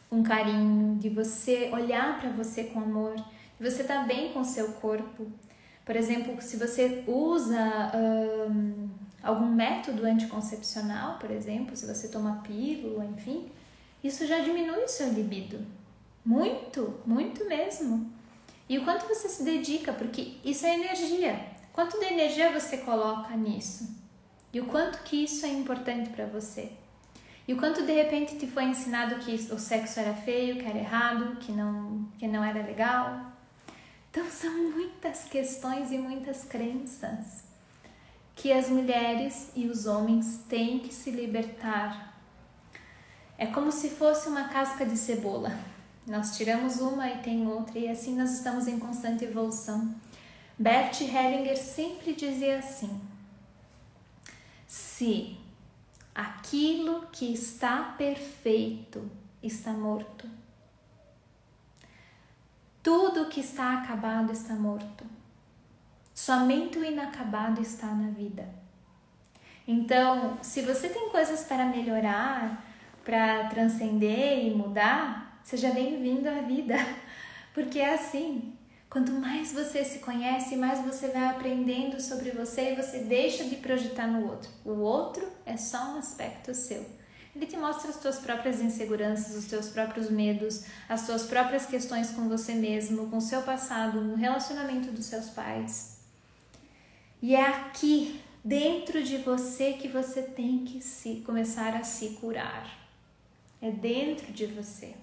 com 0.10 0.22
carinho, 0.24 0.98
de 0.98 1.08
você 1.08 1.70
olhar 1.72 2.20
para 2.20 2.32
você 2.32 2.66
com 2.66 2.82
amor, 2.82 3.16
de 3.16 3.70
você 3.70 3.84
estar 3.84 4.02
tá 4.02 4.04
bem 4.04 4.34
com 4.34 4.42
o 4.42 4.46
seu 4.46 4.74
corpo. 4.74 5.32
Por 5.86 5.96
exemplo, 5.96 6.42
se 6.42 6.58
você 6.58 7.04
usa 7.08 7.92
um, 7.94 8.90
algum 9.22 9.48
método 9.48 10.06
anticoncepcional, 10.06 11.20
por 11.20 11.30
exemplo, 11.30 11.76
se 11.76 11.86
você 11.86 12.08
toma 12.08 12.42
pílula, 12.44 13.06
enfim, 13.06 13.52
isso 14.04 14.26
já 14.26 14.40
diminui 14.40 14.84
o 14.84 14.88
seu 14.88 15.12
libido. 15.12 15.66
Muito, 16.26 17.00
muito 17.06 17.46
mesmo. 17.46 18.12
E 18.70 18.78
o 18.78 18.86
quanto 18.86 19.08
você 19.08 19.28
se 19.28 19.44
dedica, 19.44 19.92
porque 19.92 20.38
isso 20.44 20.66
é 20.66 20.76
energia. 20.76 21.38
Quanto 21.74 22.00
de 22.00 22.06
energia 22.06 22.52
você 22.52 22.78
coloca 22.78 23.36
nisso? 23.36 24.02
E 24.54 24.62
o 24.62 24.66
quanto 24.68 25.04
que 25.04 25.24
isso 25.24 25.46
é 25.46 25.50
importante 25.50 26.10
para 26.12 26.26
você? 26.26 26.72
E 27.46 27.54
o 27.54 27.58
quanto 27.58 27.86
de 27.86 27.92
repente 27.92 28.38
te 28.38 28.48
foi 28.48 28.64
ensinado 28.64 29.16
que 29.16 29.34
o 29.52 29.60
sexo 29.60 30.00
era 30.00 30.14
feio, 30.14 30.58
que 30.58 30.66
era 30.66 30.78
errado, 30.78 31.36
que 31.38 31.52
não, 31.52 32.08
que 32.18 32.28
não 32.28 32.44
era 32.44 32.64
legal. 32.64 33.33
Então 34.14 34.30
são 34.30 34.70
muitas 34.70 35.24
questões 35.24 35.92
e 35.92 35.98
muitas 35.98 36.44
crenças 36.44 37.46
que 38.36 38.52
as 38.54 38.70
mulheres 38.70 39.50
e 39.56 39.68
os 39.68 39.88
homens 39.88 40.42
têm 40.48 40.78
que 40.78 40.94
se 40.94 41.10
libertar. 41.10 42.16
É 43.40 43.48
como 43.48 43.72
se 43.72 43.90
fosse 43.90 44.30
uma 44.30 44.50
casca 44.50 44.86
de 44.86 44.96
cebola. 44.96 45.58
Nós 46.06 46.38
tiramos 46.38 46.80
uma 46.80 47.10
e 47.10 47.24
tem 47.24 47.48
outra, 47.48 47.80
e 47.80 47.90
assim 47.90 48.16
nós 48.16 48.32
estamos 48.32 48.68
em 48.68 48.78
constante 48.78 49.26
evolução. 49.26 49.96
Bert 50.60 51.02
Hellinger 51.02 51.58
sempre 51.58 52.14
dizia 52.14 52.60
assim: 52.60 53.02
se 54.68 55.40
Aquilo 56.14 57.08
que 57.12 57.34
está 57.34 57.96
perfeito 57.98 59.10
está 59.42 59.74
morto. 59.74 60.30
Tudo 62.84 63.30
que 63.30 63.40
está 63.40 63.76
acabado 63.76 64.34
está 64.34 64.54
morto. 64.56 65.06
Somente 66.14 66.78
o 66.78 66.84
inacabado 66.84 67.62
está 67.62 67.88
na 67.88 68.12
vida. 68.12 68.46
Então, 69.66 70.38
se 70.42 70.62
você 70.62 70.90
tem 70.90 71.10
coisas 71.10 71.46
para 71.46 71.66
melhorar, 71.66 72.62
para 73.06 73.48
transcender 73.48 74.46
e 74.46 74.54
mudar, 74.54 75.40
seja 75.46 75.72
bem-vindo 75.72 76.28
à 76.28 76.42
vida, 76.42 76.76
porque 77.56 77.80
é 77.80 77.94
assim. 77.94 78.54
Quanto 78.90 79.14
mais 79.14 79.54
você 79.54 79.86
se 79.86 80.00
conhece, 80.00 80.58
mais 80.58 80.86
você 80.86 81.08
vai 81.08 81.30
aprendendo 81.30 82.02
sobre 82.02 82.32
você 82.32 82.74
e 82.74 82.76
você 82.76 83.00
deixa 83.00 83.46
de 83.46 83.56
projetar 83.56 84.08
no 84.08 84.30
outro. 84.30 84.52
O 84.66 84.82
outro 84.82 85.26
é 85.46 85.56
só 85.56 85.94
um 85.94 85.98
aspecto 85.98 86.54
seu. 86.54 86.86
Ele 87.36 87.48
te 87.48 87.58
mostra 87.58 87.90
as 87.90 88.00
tuas 88.00 88.20
próprias 88.20 88.62
inseguranças, 88.62 89.36
os 89.36 89.46
teus 89.46 89.70
próprios 89.70 90.10
medos, 90.10 90.66
as 90.88 91.06
tuas 91.06 91.24
próprias 91.24 91.66
questões 91.66 92.12
com 92.12 92.30
você 92.30 92.54
mesmo, 92.54 93.10
com 93.10 93.18
o 93.18 93.22
seu 93.22 93.42
passado, 93.42 94.02
no 94.02 94.16
relacionamento 94.16 94.92
dos 94.92 95.06
seus 95.06 95.30
pais. 95.30 95.98
E 97.22 97.34
é 97.36 97.42
aqui, 97.42 98.22
dentro 98.44 99.02
de 99.02 99.18
você, 99.18 99.74
que 99.74 99.88
você 99.88 100.22
tem 100.22 100.64
que 100.66 100.82
se 100.82 101.24
começar 101.26 101.76
a 101.76 101.84
se 101.84 102.10
curar. 102.22 102.70
É 103.62 103.72
dentro 103.72 104.32
de 104.32 104.46
você. 104.46 104.94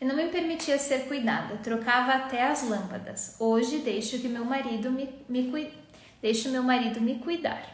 Eu 0.00 0.08
não 0.08 0.16
me 0.16 0.28
permitia 0.28 0.78
ser 0.78 1.06
cuidada, 1.06 1.56
trocava 1.58 2.12
até 2.12 2.42
as 2.44 2.68
lâmpadas. 2.68 3.36
Hoje 3.38 3.78
deixo 3.78 4.18
que 4.18 4.28
meu 4.28 4.44
marido 4.44 4.90
me, 4.90 5.08
me 5.28 5.72
deixo 6.20 6.50
meu 6.50 6.62
marido 6.62 7.00
me 7.00 7.20
cuidar. 7.20 7.64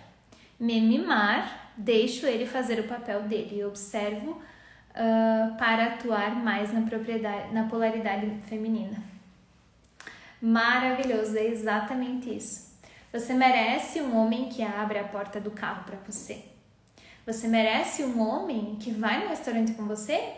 Me 0.61 0.80
mimar, 0.80 1.67
deixo 1.78 2.26
ele 2.26 2.44
fazer 2.44 2.80
o 2.80 2.88
papel 2.88 3.22
dele 3.22 3.60
e 3.60 3.64
observo 3.64 4.32
uh, 4.32 5.56
para 5.56 5.94
atuar 5.94 6.34
mais 6.34 6.72
na 6.72 6.82
propriedade, 6.82 7.54
na 7.54 7.68
polaridade 7.68 8.28
feminina. 8.48 9.00
Maravilhoso, 10.42 11.36
é 11.38 11.46
exatamente 11.46 12.34
isso. 12.34 12.68
Você 13.12 13.32
merece 13.32 14.00
um 14.00 14.16
homem 14.16 14.48
que 14.48 14.62
abre 14.62 14.98
a 14.98 15.04
porta 15.04 15.40
do 15.40 15.50
carro 15.50 15.84
para 15.84 15.98
você. 16.06 16.44
Você 17.24 17.48
merece 17.48 18.04
um 18.04 18.20
homem 18.20 18.76
que 18.76 18.90
vai 18.90 19.22
no 19.22 19.28
restaurante 19.28 19.72
com 19.72 19.86
você 19.86 20.32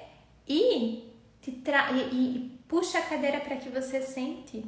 e 0.47 1.11
te 1.41 1.53
tra 1.53 1.91
e, 1.93 1.99
e 2.12 2.61
puxa 2.68 2.99
a 2.99 3.03
cadeira 3.03 3.41
para 3.41 3.57
que 3.57 3.68
você 3.68 4.01
sente. 4.03 4.64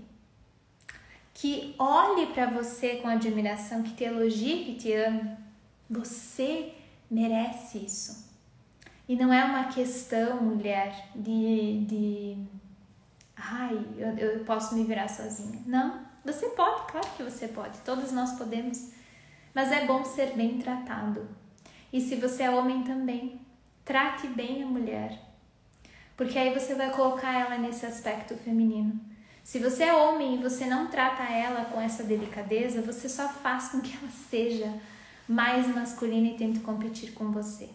Que 1.34 1.74
olhe 1.78 2.26
para 2.26 2.46
você 2.46 2.96
com 2.96 3.08
admiração, 3.08 3.82
que 3.82 3.92
te 3.92 4.04
elogie, 4.04 4.64
que 4.64 4.74
te 4.74 4.92
ame. 4.92 5.41
Você 5.88 6.72
merece 7.10 7.78
isso. 7.78 8.30
E 9.08 9.16
não 9.16 9.32
é 9.32 9.44
uma 9.44 9.64
questão, 9.64 10.40
mulher, 10.40 11.08
de, 11.14 11.84
de 11.84 12.36
ai, 13.36 13.78
eu, 13.96 14.16
eu 14.16 14.44
posso 14.44 14.74
me 14.74 14.84
virar 14.84 15.08
sozinha. 15.08 15.60
Não, 15.66 16.00
você 16.24 16.48
pode, 16.50 16.90
claro 16.90 17.08
que 17.16 17.22
você 17.22 17.48
pode, 17.48 17.78
todos 17.80 18.12
nós 18.12 18.32
podemos. 18.32 18.92
Mas 19.54 19.70
é 19.70 19.84
bom 19.84 20.04
ser 20.04 20.34
bem 20.34 20.58
tratado. 20.58 21.28
E 21.92 22.00
se 22.00 22.16
você 22.16 22.44
é 22.44 22.50
homem 22.50 22.84
também, 22.84 23.40
trate 23.84 24.26
bem 24.28 24.62
a 24.62 24.66
mulher. 24.66 25.18
Porque 26.16 26.38
aí 26.38 26.54
você 26.54 26.74
vai 26.74 26.90
colocar 26.90 27.38
ela 27.38 27.58
nesse 27.58 27.84
aspecto 27.84 28.34
feminino. 28.36 28.98
Se 29.42 29.58
você 29.58 29.84
é 29.84 29.94
homem 29.94 30.36
e 30.36 30.42
você 30.42 30.66
não 30.66 30.86
trata 30.86 31.24
ela 31.24 31.64
com 31.66 31.80
essa 31.80 32.04
delicadeza, 32.04 32.80
você 32.80 33.08
só 33.08 33.28
faz 33.28 33.70
com 33.70 33.80
que 33.80 33.94
ela 33.96 34.10
seja 34.30 34.72
mais 35.32 35.66
masculina 35.66 36.28
e 36.28 36.36
tente 36.36 36.60
competir 36.60 37.12
com 37.12 37.32
você. 37.32 37.70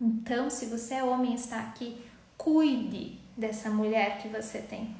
Então, 0.00 0.50
se 0.50 0.66
você 0.66 0.94
é 0.94 1.04
homem 1.04 1.32
e 1.32 1.36
está 1.36 1.60
aqui, 1.60 1.96
cuide 2.36 3.18
dessa 3.36 3.70
mulher 3.70 4.18
que 4.18 4.28
você 4.28 4.58
tem. 4.58 4.94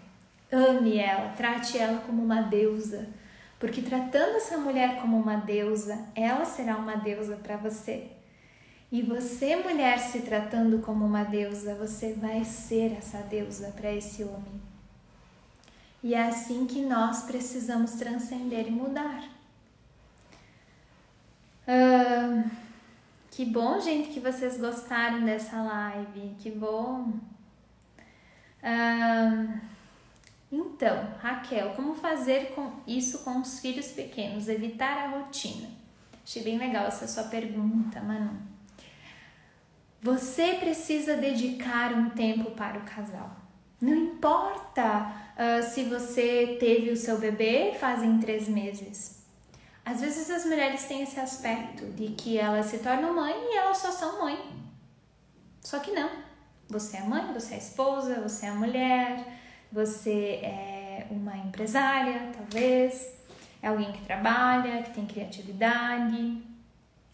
Ame 0.51 0.99
ela, 0.99 1.31
trate 1.31 1.77
ela 1.77 2.01
como 2.01 2.23
uma 2.23 2.43
deusa, 2.43 3.09
porque 3.59 3.83
tratando 3.83 4.37
essa 4.37 4.57
mulher 4.57 5.01
como 5.01 5.19
uma 5.19 5.37
deusa, 5.37 6.07
ela 6.15 6.45
será 6.45 6.77
uma 6.77 6.95
deusa 6.95 7.37
para 7.37 7.57
você. 7.57 8.09
E 8.93 9.03
você, 9.03 9.57
mulher, 9.57 9.99
se 9.99 10.21
tratando 10.21 10.79
como 10.79 11.05
uma 11.05 11.25
deusa, 11.25 11.75
você 11.75 12.13
vai 12.13 12.45
ser 12.45 12.93
essa 12.97 13.19
deusa 13.19 13.73
para 13.77 13.93
esse 13.93 14.23
homem. 14.23 14.61
E 16.03 16.15
é 16.15 16.23
assim 16.23 16.67
que 16.67 16.83
nós 16.83 17.25
precisamos 17.25 17.93
transcender 17.93 18.69
e 18.69 18.71
mudar. 18.71 19.36
Que 23.37 23.45
bom, 23.45 23.79
gente, 23.79 24.09
que 24.09 24.19
vocês 24.19 24.59
gostaram 24.59 25.23
dessa 25.23 25.61
live. 25.61 26.35
Que 26.39 26.51
bom. 26.51 27.13
Uh, 28.63 29.61
então, 30.51 31.13
Raquel, 31.21 31.75
como 31.75 31.95
fazer 31.95 32.55
com 32.55 32.73
isso 32.87 33.19
com 33.19 33.41
os 33.41 33.61
filhos 33.61 33.89
pequenos? 33.89 34.49
Evitar 34.49 34.97
a 34.97 35.09
rotina. 35.09 35.69
Achei 36.25 36.43
bem 36.43 36.57
legal 36.57 36.87
essa 36.87 37.07
sua 37.07 37.25
pergunta, 37.25 38.01
Manu. 38.01 38.41
Você 40.01 40.55
precisa 40.55 41.15
dedicar 41.17 41.93
um 41.93 42.09
tempo 42.09 42.53
para 42.53 42.79
o 42.79 42.85
casal. 42.85 43.37
Não 43.79 43.95
importa 43.95 45.13
uh, 45.37 45.63
se 45.63 45.85
você 45.85 46.57
teve 46.59 46.91
o 46.91 46.97
seu 46.97 47.19
bebê 47.19 47.75
fazem 47.79 48.19
três 48.19 48.49
meses. 48.49 49.16
Às 49.87 50.01
vezes 50.01 50.29
as 50.29 50.45
mulheres 50.45 50.83
têm 50.87 51.03
esse 51.03 51.21
aspecto 51.21 51.87
de 51.93 52.09
que 52.09 52.37
elas 52.37 52.67
se 52.67 52.79
tornam 52.79 53.15
mãe 53.15 53.33
e 53.33 53.57
elas 53.57 53.79
só 53.79 53.93
são 53.93 54.19
mãe. 54.19 54.37
Só 55.61 55.79
que 55.79 55.93
não. 55.93 56.11
Você 56.69 56.97
é 56.97 57.03
mãe, 57.03 57.33
você 57.33 57.55
é 57.55 57.59
esposa, 57.59 58.21
você 58.21 58.47
é 58.47 58.51
mulher, 58.51 59.25
você 59.71 60.41
é 60.43 61.07
uma 61.09 61.37
empresária, 61.37 62.33
talvez, 62.37 63.15
é 63.63 63.69
alguém 63.69 63.93
que 63.93 64.05
trabalha, 64.05 64.83
que 64.83 64.91
tem 64.91 65.07
criatividade. 65.07 66.43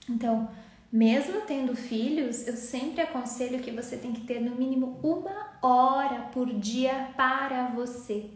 Então, 0.09 0.49
mesmo 0.91 1.43
tendo 1.43 1.77
filhos, 1.77 2.49
eu 2.49 2.57
sempre 2.57 3.03
aconselho 3.03 3.61
que 3.61 3.71
você 3.71 3.99
tem 3.99 4.15
que 4.15 4.23
ter 4.23 4.41
no 4.41 4.57
mínimo 4.57 4.99
uma 5.03 5.59
hora 5.61 6.23
por 6.33 6.51
dia 6.55 7.11
para 7.19 7.67
você. 7.67 8.31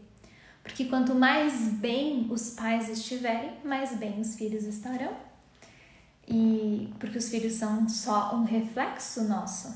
Porque 0.67 0.87
quanto 0.87 1.15
mais 1.15 1.69
bem 1.69 2.27
os 2.29 2.51
pais 2.51 2.89
estiverem, 2.89 3.53
mais 3.65 3.97
bem 3.97 4.21
os 4.21 4.35
filhos 4.35 4.65
estarão. 4.65 5.17
E 6.27 6.93
porque 6.99 7.19
os 7.19 7.29
filhos 7.29 7.53
são 7.53 7.89
só 7.89 8.35
um 8.35 8.43
reflexo 8.43 9.23
nosso, 9.29 9.73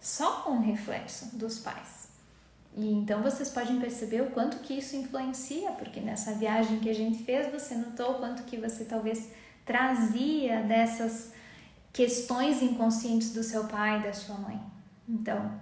só 0.00 0.50
um 0.50 0.58
reflexo 0.58 1.36
dos 1.36 1.60
pais. 1.60 2.08
E 2.76 2.92
então 2.92 3.22
vocês 3.22 3.50
podem 3.50 3.78
perceber 3.78 4.20
o 4.22 4.30
quanto 4.32 4.58
que 4.58 4.74
isso 4.74 4.96
influencia, 4.96 5.70
porque 5.72 6.00
nessa 6.00 6.32
viagem 6.34 6.80
que 6.80 6.90
a 6.90 6.94
gente 6.94 7.22
fez, 7.22 7.50
você 7.50 7.76
notou 7.76 8.10
o 8.10 8.18
quanto 8.18 8.42
que 8.42 8.56
você 8.56 8.84
talvez 8.84 9.30
trazia 9.64 10.60
dessas 10.64 11.32
questões 11.92 12.60
inconscientes 12.62 13.32
do 13.32 13.44
seu 13.44 13.64
pai 13.64 14.00
e 14.00 14.02
da 14.02 14.12
sua 14.12 14.36
mãe. 14.36 14.60
Então, 15.08 15.52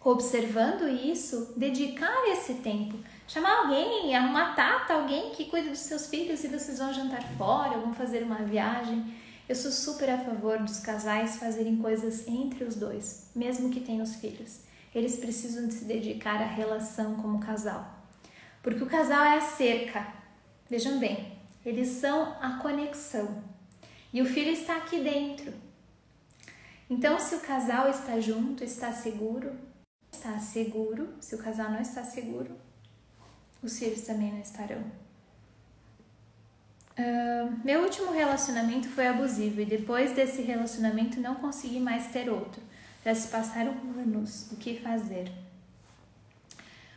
observando 0.00 0.88
isso, 0.88 1.54
dedicar 1.56 2.28
esse 2.32 2.54
tempo, 2.54 2.98
chamar 3.28 3.58
alguém, 3.58 4.16
arrumar 4.16 4.54
tata, 4.54 4.94
alguém 4.94 5.30
que 5.30 5.44
cuide 5.44 5.68
dos 5.68 5.80
seus 5.80 6.06
filhos 6.06 6.42
e 6.42 6.48
vocês 6.48 6.78
vão 6.78 6.92
jantar 6.92 7.22
fora, 7.36 7.78
vão 7.78 7.92
fazer 7.92 8.22
uma 8.22 8.42
viagem. 8.42 9.14
Eu 9.46 9.54
sou 9.54 9.70
super 9.70 10.08
a 10.10 10.18
favor 10.18 10.58
dos 10.58 10.80
casais 10.80 11.36
fazerem 11.36 11.76
coisas 11.76 12.26
entre 12.26 12.64
os 12.64 12.74
dois, 12.74 13.30
mesmo 13.36 13.70
que 13.70 13.80
tenham 13.80 14.02
os 14.02 14.16
filhos. 14.16 14.60
Eles 14.94 15.16
precisam 15.16 15.70
se 15.70 15.84
dedicar 15.84 16.40
à 16.42 16.46
relação 16.46 17.16
como 17.16 17.38
casal. 17.38 17.86
Porque 18.62 18.82
o 18.82 18.88
casal 18.88 19.22
é 19.22 19.36
a 19.36 19.40
cerca. 19.42 20.06
Vejam 20.68 20.98
bem, 20.98 21.38
eles 21.64 21.88
são 21.88 22.34
a 22.40 22.58
conexão. 22.62 23.42
E 24.12 24.22
o 24.22 24.26
filho 24.26 24.50
está 24.50 24.78
aqui 24.78 25.00
dentro. 25.00 25.52
Então, 26.88 27.18
se 27.18 27.34
o 27.34 27.40
casal 27.40 27.90
está 27.90 28.18
junto, 28.18 28.64
está 28.64 28.90
seguro, 28.92 29.54
está 30.10 30.38
seguro. 30.38 31.10
Se 31.20 31.34
o 31.34 31.38
casal 31.38 31.70
não 31.70 31.80
está 31.80 32.02
seguro, 32.02 32.56
os 33.62 33.78
filhos 33.78 34.02
também 34.02 34.32
não 34.32 34.40
estarão. 34.40 34.82
Uh, 36.98 37.60
meu 37.64 37.82
último 37.82 38.10
relacionamento 38.12 38.88
foi 38.88 39.06
abusivo 39.06 39.60
e 39.60 39.64
depois 39.64 40.12
desse 40.12 40.42
relacionamento 40.42 41.20
não 41.20 41.36
consegui 41.36 41.78
mais 41.78 42.08
ter 42.08 42.28
outro. 42.28 42.60
Já 43.04 43.14
se 43.14 43.28
passaram 43.28 43.72
anos. 43.96 44.50
O 44.50 44.56
que 44.56 44.80
fazer? 44.80 45.30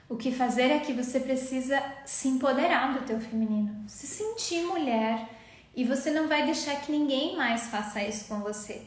O 0.10 0.18
que 0.18 0.32
fazer 0.32 0.72
é 0.72 0.80
que 0.80 0.92
você 0.92 1.20
precisa 1.20 1.82
se 2.06 2.28
empoderar 2.28 3.00
do 3.00 3.06
teu 3.06 3.20
feminino, 3.20 3.86
se 3.88 4.06
sentir 4.08 4.64
mulher 4.64 5.30
e 5.76 5.86
você 5.86 6.12
não 6.12 6.28
vai 6.28 6.46
deixar 6.46 6.82
que 6.82 6.92
ninguém 6.92 7.38
mais 7.38 7.68
faça 7.68 8.04
isso 8.04 8.26
com 8.28 8.42
você. 8.42 8.82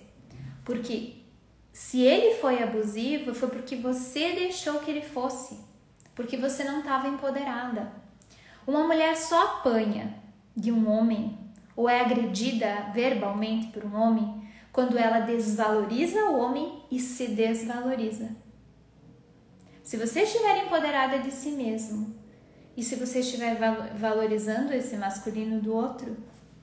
Porque 0.64 1.14
se 1.72 2.02
ele 2.02 2.34
foi 2.36 2.62
abusivo, 2.62 3.34
foi 3.34 3.48
porque 3.48 3.76
você 3.76 4.32
deixou 4.32 4.80
que 4.80 4.90
ele 4.90 5.00
fosse. 5.00 5.58
Porque 6.14 6.36
você 6.36 6.64
não 6.64 6.80
estava 6.80 7.08
empoderada. 7.08 7.92
Uma 8.66 8.84
mulher 8.84 9.16
só 9.16 9.58
apanha 9.58 10.14
de 10.56 10.70
um 10.70 10.88
homem 10.88 11.38
ou 11.76 11.88
é 11.88 12.00
agredida 12.00 12.90
verbalmente 12.94 13.66
por 13.68 13.84
um 13.84 13.94
homem 13.94 14.48
quando 14.72 14.96
ela 14.98 15.20
desvaloriza 15.20 16.24
o 16.24 16.38
homem 16.38 16.82
e 16.90 16.98
se 16.98 17.28
desvaloriza. 17.28 18.30
Se 19.82 19.96
você 19.96 20.22
estiver 20.22 20.64
empoderada 20.64 21.18
de 21.18 21.30
si 21.30 21.50
mesmo 21.50 22.14
e 22.76 22.82
se 22.82 22.96
você 22.96 23.20
estiver 23.20 23.56
valorizando 23.96 24.72
esse 24.72 24.96
masculino 24.96 25.60
do 25.60 25.74
outro, 25.74 26.16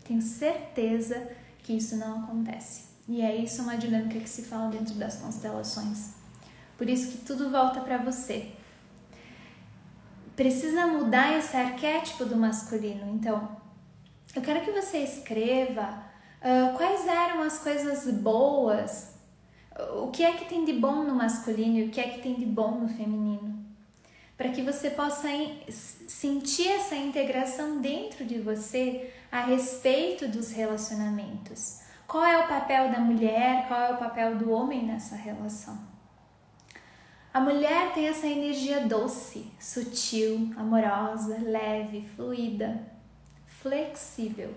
tenho 0.03 0.21
certeza 0.21 1.29
que 1.59 1.73
isso 1.73 1.95
não 1.95 2.23
acontece. 2.23 2.85
E 3.07 3.21
é 3.21 3.35
isso 3.35 3.61
uma 3.61 3.77
dinâmica 3.77 4.19
que 4.19 4.29
se 4.29 4.43
fala 4.43 4.69
dentro 4.69 4.95
das 4.95 5.17
constelações. 5.17 6.13
Por 6.77 6.89
isso 6.89 7.11
que 7.11 7.19
tudo 7.19 7.51
volta 7.51 7.79
para 7.81 7.97
você. 7.97 8.51
Precisa 10.35 10.87
mudar 10.87 11.37
esse 11.37 11.55
arquétipo 11.55 12.25
do 12.25 12.35
masculino. 12.35 13.13
Então, 13.13 13.57
eu 14.35 14.41
quero 14.41 14.61
que 14.61 14.71
você 14.71 14.99
escreva 14.99 16.03
uh, 16.41 16.77
quais 16.77 17.07
eram 17.07 17.41
as 17.41 17.59
coisas 17.59 18.11
boas, 18.13 19.15
o 20.01 20.07
que 20.07 20.23
é 20.23 20.33
que 20.33 20.45
tem 20.45 20.65
de 20.65 20.73
bom 20.73 21.03
no 21.03 21.15
masculino 21.15 21.79
e 21.79 21.83
o 21.85 21.89
que 21.89 21.99
é 21.99 22.09
que 22.09 22.21
tem 22.21 22.35
de 22.35 22.45
bom 22.45 22.71
no 22.79 22.89
feminino 22.89 23.61
para 24.41 24.49
que 24.49 24.63
você 24.63 24.89
possa 24.89 25.27
sentir 25.69 26.67
essa 26.67 26.95
integração 26.95 27.79
dentro 27.79 28.25
de 28.25 28.39
você 28.39 29.13
a 29.31 29.41
respeito 29.41 30.27
dos 30.27 30.51
relacionamentos. 30.51 31.81
Qual 32.07 32.25
é 32.25 32.43
o 32.43 32.47
papel 32.47 32.91
da 32.91 32.99
mulher, 32.99 33.67
qual 33.67 33.79
é 33.79 33.93
o 33.93 33.97
papel 33.97 34.39
do 34.39 34.49
homem 34.49 34.83
nessa 34.83 35.15
relação? 35.15 35.90
A 37.33 37.39
mulher 37.39 37.93
tem 37.93 38.07
essa 38.07 38.27
energia 38.27 38.85
doce, 38.85 39.49
sutil, 39.57 40.51
amorosa, 40.57 41.37
leve, 41.37 42.01
fluida, 42.13 42.85
flexível. 43.45 44.53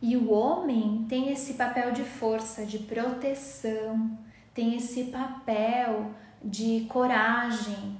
E 0.00 0.16
o 0.16 0.30
homem 0.30 1.04
tem 1.08 1.32
esse 1.32 1.54
papel 1.54 1.90
de 1.90 2.04
força, 2.04 2.64
de 2.64 2.78
proteção, 2.78 4.16
tem 4.54 4.76
esse 4.76 5.04
papel 5.04 6.12
de 6.44 6.86
coragem, 6.88 7.98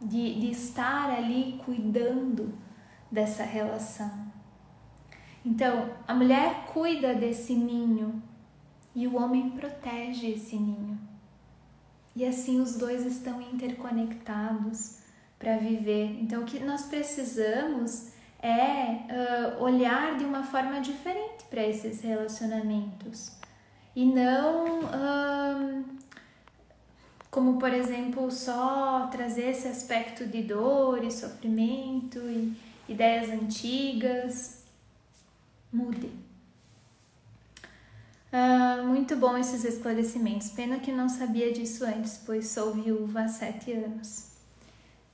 de, 0.00 0.38
de 0.38 0.52
estar 0.52 1.10
ali 1.10 1.60
cuidando 1.64 2.56
dessa 3.10 3.42
relação. 3.42 4.32
Então, 5.44 5.90
a 6.06 6.14
mulher 6.14 6.66
cuida 6.72 7.12
desse 7.12 7.54
ninho 7.54 8.22
e 8.94 9.08
o 9.08 9.16
homem 9.16 9.50
protege 9.50 10.28
esse 10.30 10.54
ninho. 10.54 11.13
E 12.14 12.24
assim 12.24 12.60
os 12.60 12.76
dois 12.76 13.04
estão 13.04 13.40
interconectados 13.40 14.98
para 15.38 15.56
viver. 15.56 16.18
Então, 16.20 16.42
o 16.42 16.44
que 16.44 16.60
nós 16.60 16.86
precisamos 16.86 18.12
é 18.40 19.56
uh, 19.58 19.62
olhar 19.62 20.16
de 20.16 20.24
uma 20.24 20.42
forma 20.42 20.80
diferente 20.80 21.44
para 21.48 21.62
esses 21.66 22.02
relacionamentos 22.02 23.32
e 23.96 24.04
não 24.04 24.80
uh, 24.80 25.84
como 27.30 27.58
por 27.58 27.72
exemplo 27.72 28.30
só 28.30 29.08
trazer 29.10 29.50
esse 29.50 29.66
aspecto 29.66 30.26
de 30.26 30.42
dor 30.42 31.02
e 31.02 31.10
sofrimento 31.10 32.18
e 32.18 32.54
ideias 32.88 33.30
antigas. 33.30 34.64
Mude. 35.72 36.10
Uh, 38.34 38.84
muito 38.84 39.14
bom 39.14 39.38
esses 39.38 39.64
esclarecimentos. 39.64 40.50
Pena 40.50 40.80
que 40.80 40.90
não 40.90 41.08
sabia 41.08 41.52
disso 41.52 41.84
antes, 41.84 42.20
pois 42.26 42.48
sou 42.48 42.74
viúva 42.74 43.20
há 43.20 43.28
sete 43.28 43.70
anos. 43.70 44.32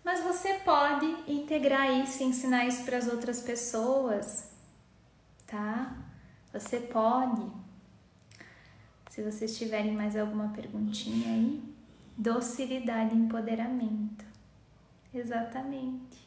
Mas 0.02 0.24
você 0.24 0.54
pode 0.54 1.04
integrar 1.28 2.00
isso 2.00 2.22
ensinar 2.22 2.64
isso 2.66 2.82
para 2.82 2.96
as 2.96 3.08
outras 3.08 3.42
pessoas, 3.42 4.50
tá? 5.46 5.94
Você 6.50 6.80
pode. 6.80 7.42
Se 9.10 9.22
vocês 9.22 9.58
tiverem 9.58 9.92
mais 9.92 10.16
alguma 10.16 10.48
perguntinha 10.48 11.28
aí, 11.28 11.62
docilidade 12.16 13.14
empoderamento. 13.14 14.24
Exatamente. 15.12 16.26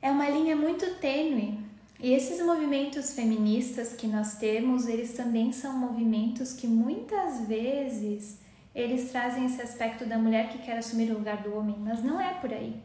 É 0.00 0.10
uma 0.10 0.26
linha 0.30 0.56
muito 0.56 0.94
tênue. 0.94 1.73
E 2.00 2.12
esses 2.12 2.44
movimentos 2.44 3.14
feministas 3.14 3.94
que 3.94 4.06
nós 4.06 4.36
temos, 4.36 4.86
eles 4.86 5.14
também 5.14 5.52
são 5.52 5.78
movimentos 5.78 6.52
que 6.52 6.66
muitas 6.66 7.46
vezes 7.46 8.40
eles 8.74 9.10
trazem 9.10 9.46
esse 9.46 9.62
aspecto 9.62 10.04
da 10.04 10.18
mulher 10.18 10.50
que 10.50 10.58
quer 10.58 10.78
assumir 10.78 11.10
o 11.10 11.18
lugar 11.18 11.42
do 11.42 11.54
homem, 11.56 11.76
mas 11.78 12.02
não 12.02 12.20
é 12.20 12.34
por 12.34 12.52
aí. 12.52 12.76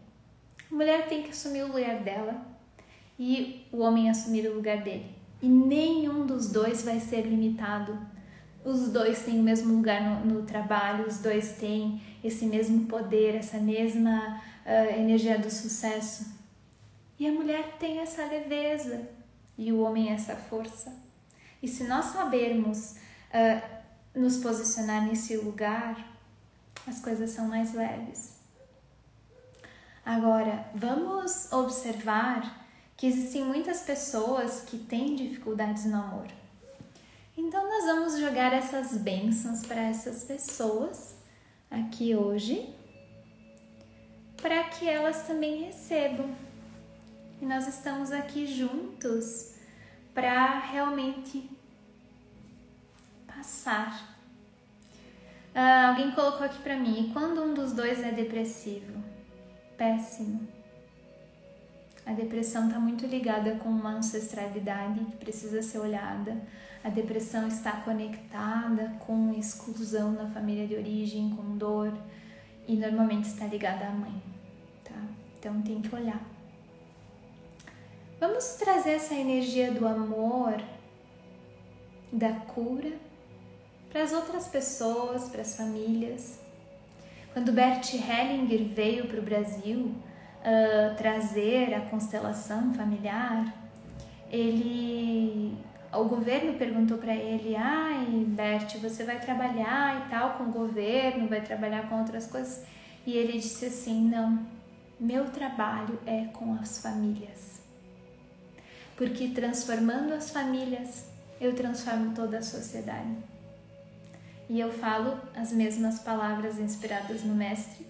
A 0.71 0.75
mulher 0.75 1.07
tem 1.07 1.23
que 1.23 1.29
assumir 1.29 1.63
o 1.63 1.73
lugar 1.73 2.03
dela 2.03 2.45
e 3.17 3.65
o 3.71 3.79
homem 3.79 4.09
assumir 4.09 4.47
o 4.47 4.55
lugar 4.55 4.83
dele. 4.83 5.07
E 5.41 5.47
nenhum 5.47 6.25
dos 6.25 6.51
dois 6.51 6.83
vai 6.83 6.99
ser 6.99 7.21
limitado 7.21 7.97
os 8.63 8.89
dois 8.89 9.23
têm 9.23 9.39
o 9.39 9.43
mesmo 9.43 9.73
lugar 9.73 10.01
no, 10.01 10.25
no 10.25 10.41
trabalho, 10.43 11.07
os 11.07 11.19
dois 11.19 11.53
têm 11.53 12.01
esse 12.23 12.45
mesmo 12.45 12.85
poder, 12.85 13.35
essa 13.35 13.57
mesma 13.57 14.41
uh, 14.65 14.99
energia 14.99 15.37
do 15.37 15.49
sucesso. 15.49 16.38
E 17.19 17.27
a 17.27 17.31
mulher 17.31 17.77
tem 17.77 17.99
essa 17.99 18.23
leveza 18.25 19.09
e 19.57 19.73
o 19.73 19.81
homem 19.81 20.09
essa 20.09 20.35
força. 20.35 20.95
E 21.61 21.67
se 21.67 21.83
nós 21.83 22.05
sabermos 22.05 22.95
uh, 23.33 23.79
nos 24.15 24.37
posicionar 24.37 25.05
nesse 25.05 25.35
lugar, 25.35 26.17
as 26.87 27.01
coisas 27.01 27.31
são 27.31 27.49
mais 27.49 27.73
leves. 27.73 28.39
Agora, 30.05 30.65
vamos 30.73 31.51
observar 31.51 32.65
que 32.95 33.05
existem 33.05 33.43
muitas 33.43 33.81
pessoas 33.81 34.61
que 34.61 34.77
têm 34.77 35.15
dificuldades 35.15 35.85
no 35.85 35.97
amor. 35.97 36.27
Então, 37.37 37.63
nós 37.69 37.85
vamos 37.85 38.17
jogar 38.19 38.51
essas 38.53 38.97
bênçãos 38.97 39.65
para 39.65 39.81
essas 39.81 40.23
pessoas 40.23 41.15
aqui 41.69 42.15
hoje, 42.15 42.73
para 44.41 44.63
que 44.65 44.89
elas 44.89 45.27
também 45.27 45.63
recebam. 45.63 46.48
E 47.41 47.45
nós 47.45 47.67
estamos 47.67 48.11
aqui 48.11 48.45
juntos 48.45 49.55
para 50.13 50.59
realmente 50.59 51.49
passar. 53.25 54.17
Ah, 55.55 55.89
alguém 55.89 56.11
colocou 56.11 56.45
aqui 56.45 56.61
para 56.61 56.77
mim: 56.77 57.11
quando 57.13 57.41
um 57.41 57.53
dos 57.53 57.73
dois 57.73 58.01
é 58.01 58.11
depressivo? 58.11 59.03
Péssimo. 59.77 60.47
A 62.05 62.13
depressão 62.13 62.67
está 62.67 62.79
muito 62.79 63.05
ligada 63.05 63.55
com 63.55 63.69
uma 63.69 63.91
ancestralidade 63.91 64.99
que 65.05 65.17
precisa 65.17 65.61
ser 65.61 65.79
olhada 65.79 66.35
a 66.83 66.89
depressão 66.89 67.47
está 67.47 67.73
conectada 67.73 68.93
com 69.05 69.33
exclusão 69.33 70.13
na 70.13 70.27
família 70.27 70.65
de 70.65 70.75
origem, 70.75 71.29
com 71.31 71.57
dor 71.57 71.93
e 72.67 72.75
normalmente 72.77 73.25
está 73.25 73.45
ligada 73.47 73.85
à 73.85 73.91
mãe, 73.91 74.21
tá? 74.83 74.95
Então 75.37 75.61
tem 75.61 75.81
que 75.81 75.93
olhar. 75.93 76.21
Vamos 78.19 78.55
trazer 78.55 78.95
essa 78.95 79.15
energia 79.15 79.71
do 79.71 79.87
amor, 79.87 80.61
da 82.11 82.33
cura 82.33 82.91
para 83.89 84.03
as 84.03 84.11
outras 84.11 84.45
pessoas, 84.45 85.29
para 85.29 85.39
as 85.39 85.55
famílias. 85.55 86.37
Quando 87.31 87.53
Bert 87.53 87.93
Hellinger 87.93 88.67
veio 88.73 89.07
para 89.07 89.19
o 89.19 89.23
Brasil 89.23 89.95
uh, 90.41 90.97
trazer 90.97 91.73
a 91.73 91.79
constelação 91.81 92.73
familiar, 92.73 93.53
ele 94.29 95.57
o 95.93 96.03
governo 96.03 96.57
perguntou 96.57 96.97
para 96.97 97.15
ele: 97.15 97.55
ai, 97.55 98.05
Bert, 98.27 98.77
você 98.79 99.05
vai 99.05 99.17
trabalhar 99.21 100.05
e 100.05 100.09
tal 100.09 100.33
com 100.33 100.43
o 100.43 100.51
governo, 100.51 101.29
vai 101.29 101.39
trabalhar 101.39 101.87
com 101.87 101.99
outras 101.99 102.27
coisas? 102.27 102.65
E 103.07 103.15
ele 103.15 103.39
disse 103.39 103.67
assim: 103.67 104.09
não, 104.09 104.45
meu 104.99 105.29
trabalho 105.29 105.97
é 106.05 106.25
com 106.33 106.53
as 106.55 106.79
famílias. 106.81 107.58
Porque 108.99 109.29
transformando 109.29 110.13
as 110.13 110.29
famílias, 110.29 111.05
eu 111.39 111.55
transformo 111.55 112.13
toda 112.13 112.39
a 112.39 112.41
sociedade. 112.41 113.15
E 114.49 114.59
eu 114.59 114.73
falo 114.73 115.17
as 115.33 115.53
mesmas 115.53 115.99
palavras 115.99 116.59
inspiradas 116.59 117.23
no 117.23 117.33
Mestre, 117.33 117.87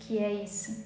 que 0.00 0.16
é 0.16 0.32
isso. 0.42 0.84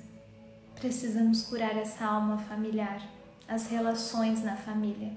Precisamos 0.74 1.42
curar 1.42 1.76
essa 1.76 2.04
alma 2.04 2.38
familiar, 2.38 3.00
as 3.46 3.68
relações 3.68 4.42
na 4.42 4.56
família 4.56 5.12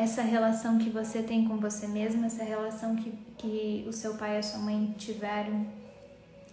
essa 0.00 0.22
relação 0.22 0.78
que 0.78 0.88
você 0.88 1.22
tem 1.22 1.46
com 1.46 1.58
você 1.58 1.86
mesma, 1.86 2.26
essa 2.26 2.42
relação 2.42 2.96
que, 2.96 3.12
que 3.36 3.84
o 3.86 3.92
seu 3.92 4.14
pai 4.14 4.36
e 4.36 4.38
a 4.38 4.42
sua 4.42 4.60
mãe 4.60 4.94
tiveram, 4.96 5.66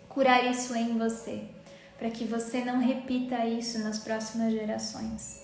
curar 0.09 0.43
isso 0.49 0.75
em 0.75 0.97
você, 0.97 1.47
para 1.97 2.11
que 2.11 2.25
você 2.25 2.63
não 2.63 2.79
repita 2.79 3.45
isso 3.45 3.79
nas 3.79 3.99
próximas 3.99 4.53
gerações. 4.53 5.43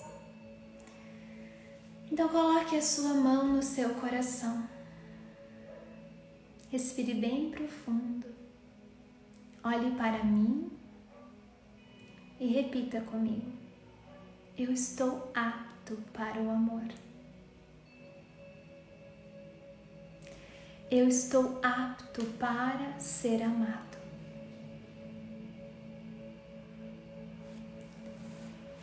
Então, 2.10 2.28
coloque 2.28 2.76
a 2.76 2.82
sua 2.82 3.14
mão 3.14 3.54
no 3.54 3.62
seu 3.62 3.94
coração. 3.94 4.68
Respire 6.70 7.14
bem 7.14 7.50
profundo. 7.50 8.26
Olhe 9.62 9.90
para 9.92 10.22
mim 10.22 10.70
e 12.38 12.46
repita 12.46 13.00
comigo: 13.00 13.50
Eu 14.56 14.72
estou 14.72 15.30
apto 15.34 15.96
para 16.12 16.40
o 16.40 16.50
amor. 16.50 16.84
eu 20.96 21.08
estou 21.08 21.58
apto 21.60 22.24
para 22.38 23.00
ser 23.00 23.42
amado. 23.42 23.93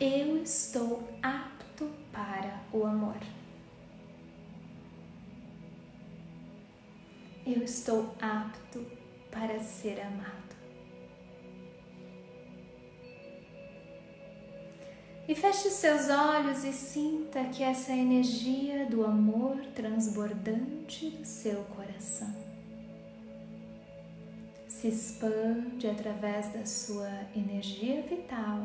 Eu 0.04 0.42
estou 0.42 1.08
apto 1.22 1.88
para 2.10 2.60
o 2.72 2.84
amor. 2.84 3.20
Eu 7.46 7.62
estou 7.62 8.12
apto 8.20 8.84
para 9.30 9.60
ser 9.60 10.00
amado. 10.00 10.56
E 15.28 15.36
feche 15.36 15.70
seus 15.70 16.10
olhos 16.10 16.64
e 16.64 16.72
sinta 16.72 17.44
que 17.44 17.62
essa 17.62 17.92
energia 17.92 18.86
do 18.86 19.04
amor 19.04 19.64
transbordante 19.66 21.10
do 21.10 21.24
seu 21.24 21.62
coração 21.76 22.34
se 24.66 24.88
expande 24.88 25.86
através 25.86 26.52
da 26.52 26.66
sua 26.66 27.08
energia 27.36 28.02
vital 28.02 28.58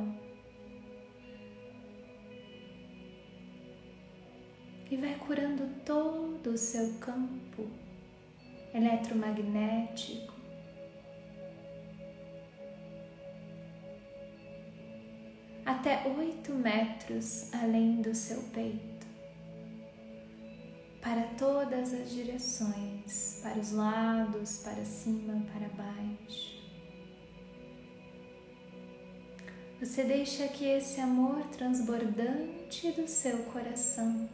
e 4.89 4.97
vai 4.97 5.15
curando 5.15 5.67
todo 5.85 6.51
o 6.51 6.57
seu 6.57 6.93
campo 6.99 7.67
eletromagnético 8.73 10.37
até 15.67 16.07
oito 16.17 16.53
metros 16.53 17.53
além 17.53 18.01
do 18.01 18.15
seu 18.15 18.41
peito, 18.53 19.05
para 21.01 21.23
todas 21.37 21.93
as 21.93 22.09
direções, 22.09 23.39
para 23.43 23.59
os 23.59 23.73
lados, 23.73 24.59
para 24.59 24.83
cima, 24.85 25.45
para 25.51 25.67
baixo. 25.69 26.57
Você 29.79 30.05
deixa 30.05 30.47
que 30.47 30.65
esse 30.65 31.01
amor 31.01 31.45
transbordante 31.49 32.91
do 32.93 33.07
seu 33.07 33.37
coração 33.43 34.27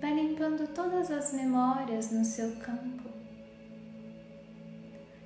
vai 0.00 0.14
limpando 0.14 0.68
todas 0.68 1.10
as 1.10 1.32
memórias 1.32 2.10
no 2.12 2.24
seu 2.24 2.56
campo 2.56 3.08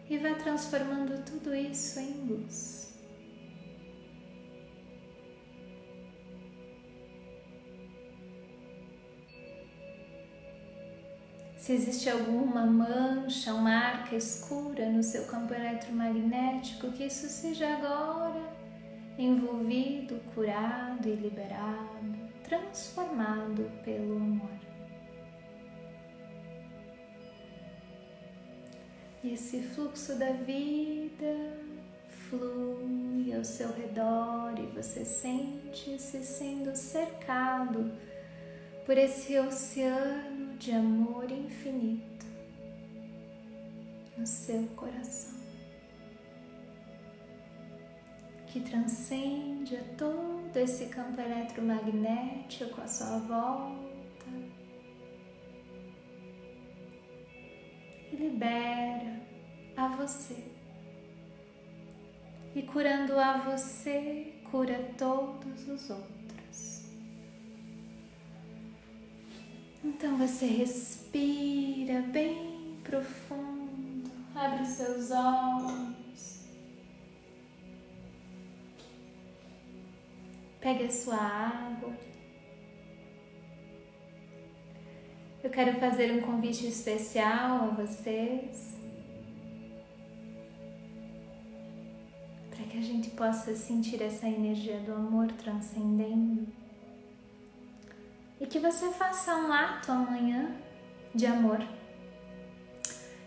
e 0.08 0.18
vai 0.18 0.34
transformando 0.36 1.24
tudo 1.24 1.54
isso 1.54 1.98
em 1.98 2.12
luz. 2.26 2.82
Se 11.56 11.72
existe 11.72 12.10
alguma 12.10 12.66
mancha, 12.66 13.52
marca 13.54 14.16
escura 14.16 14.90
no 14.90 15.02
seu 15.02 15.26
campo 15.26 15.54
eletromagnético, 15.54 16.90
que 16.90 17.04
isso 17.04 17.28
seja 17.28 17.74
agora 17.74 18.42
envolvido, 19.16 20.16
curado 20.34 21.08
e 21.08 21.14
liberado, 21.14 22.11
transformado 22.52 23.70
pelo 23.82 24.16
amor. 24.16 24.50
E 29.24 29.32
esse 29.32 29.62
fluxo 29.62 30.16
da 30.16 30.32
vida 30.32 31.56
flui 32.28 33.32
ao 33.34 33.44
seu 33.44 33.72
redor 33.72 34.58
e 34.58 34.66
você 34.74 35.04
sente-se 35.04 36.22
sendo 36.24 36.76
cercado 36.76 37.90
por 38.84 38.98
esse 38.98 39.38
oceano 39.38 40.56
de 40.56 40.72
amor 40.72 41.30
infinito 41.30 42.26
no 44.18 44.26
seu 44.26 44.66
coração, 44.76 45.40
que 48.52 48.60
transcende 48.60 49.76
a 49.76 49.82
todo 49.96 50.54
esse 50.56 50.86
campo 50.86 51.18
eletromagnético 51.18 52.82
à 52.82 52.86
sua 52.86 53.18
volta 53.20 54.28
e 58.12 58.16
libera 58.16 59.22
a 59.74 59.88
você. 59.96 60.44
E 62.54 62.60
curando 62.60 63.18
a 63.18 63.38
você, 63.38 64.34
cura 64.50 64.92
todos 64.98 65.66
os 65.66 65.88
outros. 65.88 66.82
Então 69.82 70.18
você 70.18 70.44
respira 70.44 72.02
bem 72.02 72.76
profundo, 72.84 74.10
abre 74.34 74.66
seus 74.66 75.10
olhos. 75.10 75.91
Pegue 80.62 80.84
a 80.84 80.90
sua 80.90 81.16
água. 81.16 81.92
Eu 85.42 85.50
quero 85.50 85.80
fazer 85.80 86.12
um 86.12 86.20
convite 86.20 86.68
especial 86.68 87.64
a 87.64 87.66
vocês. 87.74 88.78
Para 92.48 92.64
que 92.66 92.78
a 92.78 92.80
gente 92.80 93.10
possa 93.10 93.56
sentir 93.56 94.00
essa 94.00 94.28
energia 94.28 94.78
do 94.78 94.94
amor 94.94 95.32
transcendendo. 95.32 96.46
E 98.40 98.46
que 98.46 98.60
você 98.60 98.92
faça 98.92 99.34
um 99.34 99.52
ato 99.52 99.90
amanhã 99.90 100.54
de 101.12 101.26
amor, 101.26 101.58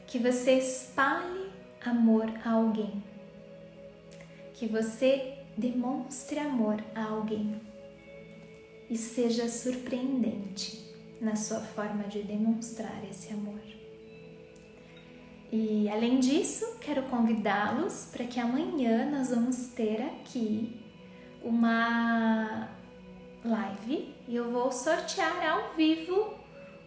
que 0.08 0.20
você 0.20 0.54
espalhe 0.54 1.52
amor 1.86 2.32
a 2.46 2.52
alguém, 2.52 3.04
que 4.54 4.68
você 4.68 5.35
demonstre 5.58 6.40
amor 6.40 6.84
a 6.94 7.06
alguém 7.06 7.62
e 8.90 8.98
seja 8.98 9.48
surpreendente 9.48 10.94
na 11.20 11.36
sua 11.36 11.60
forma 11.60 12.04
de 12.04 12.22
demonstrar 12.22 13.04
esse 13.10 13.34
amor. 13.34 13.62
E 15.52 15.88
além 15.90 16.20
disso, 16.20 16.78
quero 16.82 17.04
convidá-los 17.04 18.10
para 18.12 18.26
que 18.26 18.40
amanhã 18.40 19.10
nós 19.10 19.30
vamos 19.30 19.68
ter 19.68 20.02
aqui 20.02 20.82
uma 21.42 22.70
live 23.44 24.14
e 24.28 24.36
eu 24.36 24.52
vou 24.52 24.72
sortear 24.72 25.48
ao 25.48 25.74
vivo 25.76 26.34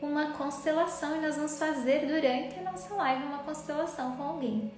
uma 0.03 0.33
constelação 0.33 1.17
e 1.17 1.21
nós 1.21 1.37
vamos 1.37 1.59
fazer 1.59 2.07
durante 2.07 2.59
a 2.59 2.71
nossa 2.71 2.95
live 2.95 3.25
uma 3.25 3.39
constelação 3.39 4.17
com 4.17 4.23
alguém. 4.23 4.71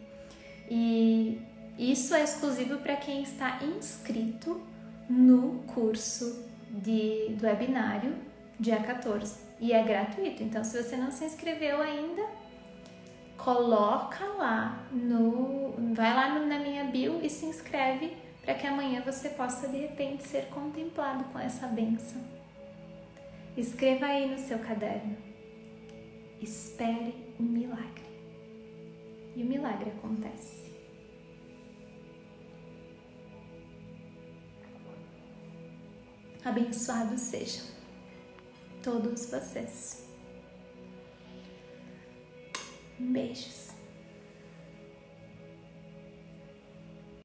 E 0.71 1.41
isso 1.81 2.15
é 2.15 2.23
exclusivo 2.23 2.77
para 2.79 2.97
quem 2.97 3.23
está 3.23 3.59
inscrito 3.65 4.61
no 5.09 5.63
curso 5.75 6.45
de, 6.69 7.35
do 7.39 7.47
webinário 7.47 8.15
dia 8.59 8.83
14 8.83 9.41
e 9.59 9.73
é 9.73 9.83
gratuito. 9.83 10.43
Então, 10.43 10.63
se 10.63 10.83
você 10.83 10.95
não 10.95 11.11
se 11.11 11.25
inscreveu 11.25 11.81
ainda, 11.81 12.23
coloca 13.39 14.23
lá 14.25 14.87
no, 14.93 15.73
vai 15.95 16.15
lá 16.15 16.39
na 16.39 16.59
minha 16.59 16.85
bio 16.85 17.19
e 17.23 17.31
se 17.31 17.47
inscreve 17.47 18.15
para 18.43 18.55
que 18.55 18.67
amanhã 18.67 19.01
você 19.01 19.31
possa 19.31 19.67
de 19.69 19.79
repente 19.79 20.23
ser 20.25 20.49
contemplado 20.49 21.25
com 21.25 21.39
essa 21.39 21.67
benção. 21.67 22.23
Escreva 23.57 24.05
aí 24.05 24.31
no 24.31 24.39
seu 24.39 24.59
caderno. 24.59 25.17
Espere 26.43 27.15
um 27.39 27.45
milagre. 27.45 28.05
E 29.35 29.43
o 29.43 29.47
milagre 29.47 29.91
acontece. 29.91 30.60
Abençoados 36.45 37.21
sejam 37.21 37.67
todos 38.83 39.27
vocês. 39.27 40.05
Beijos. 42.99 43.70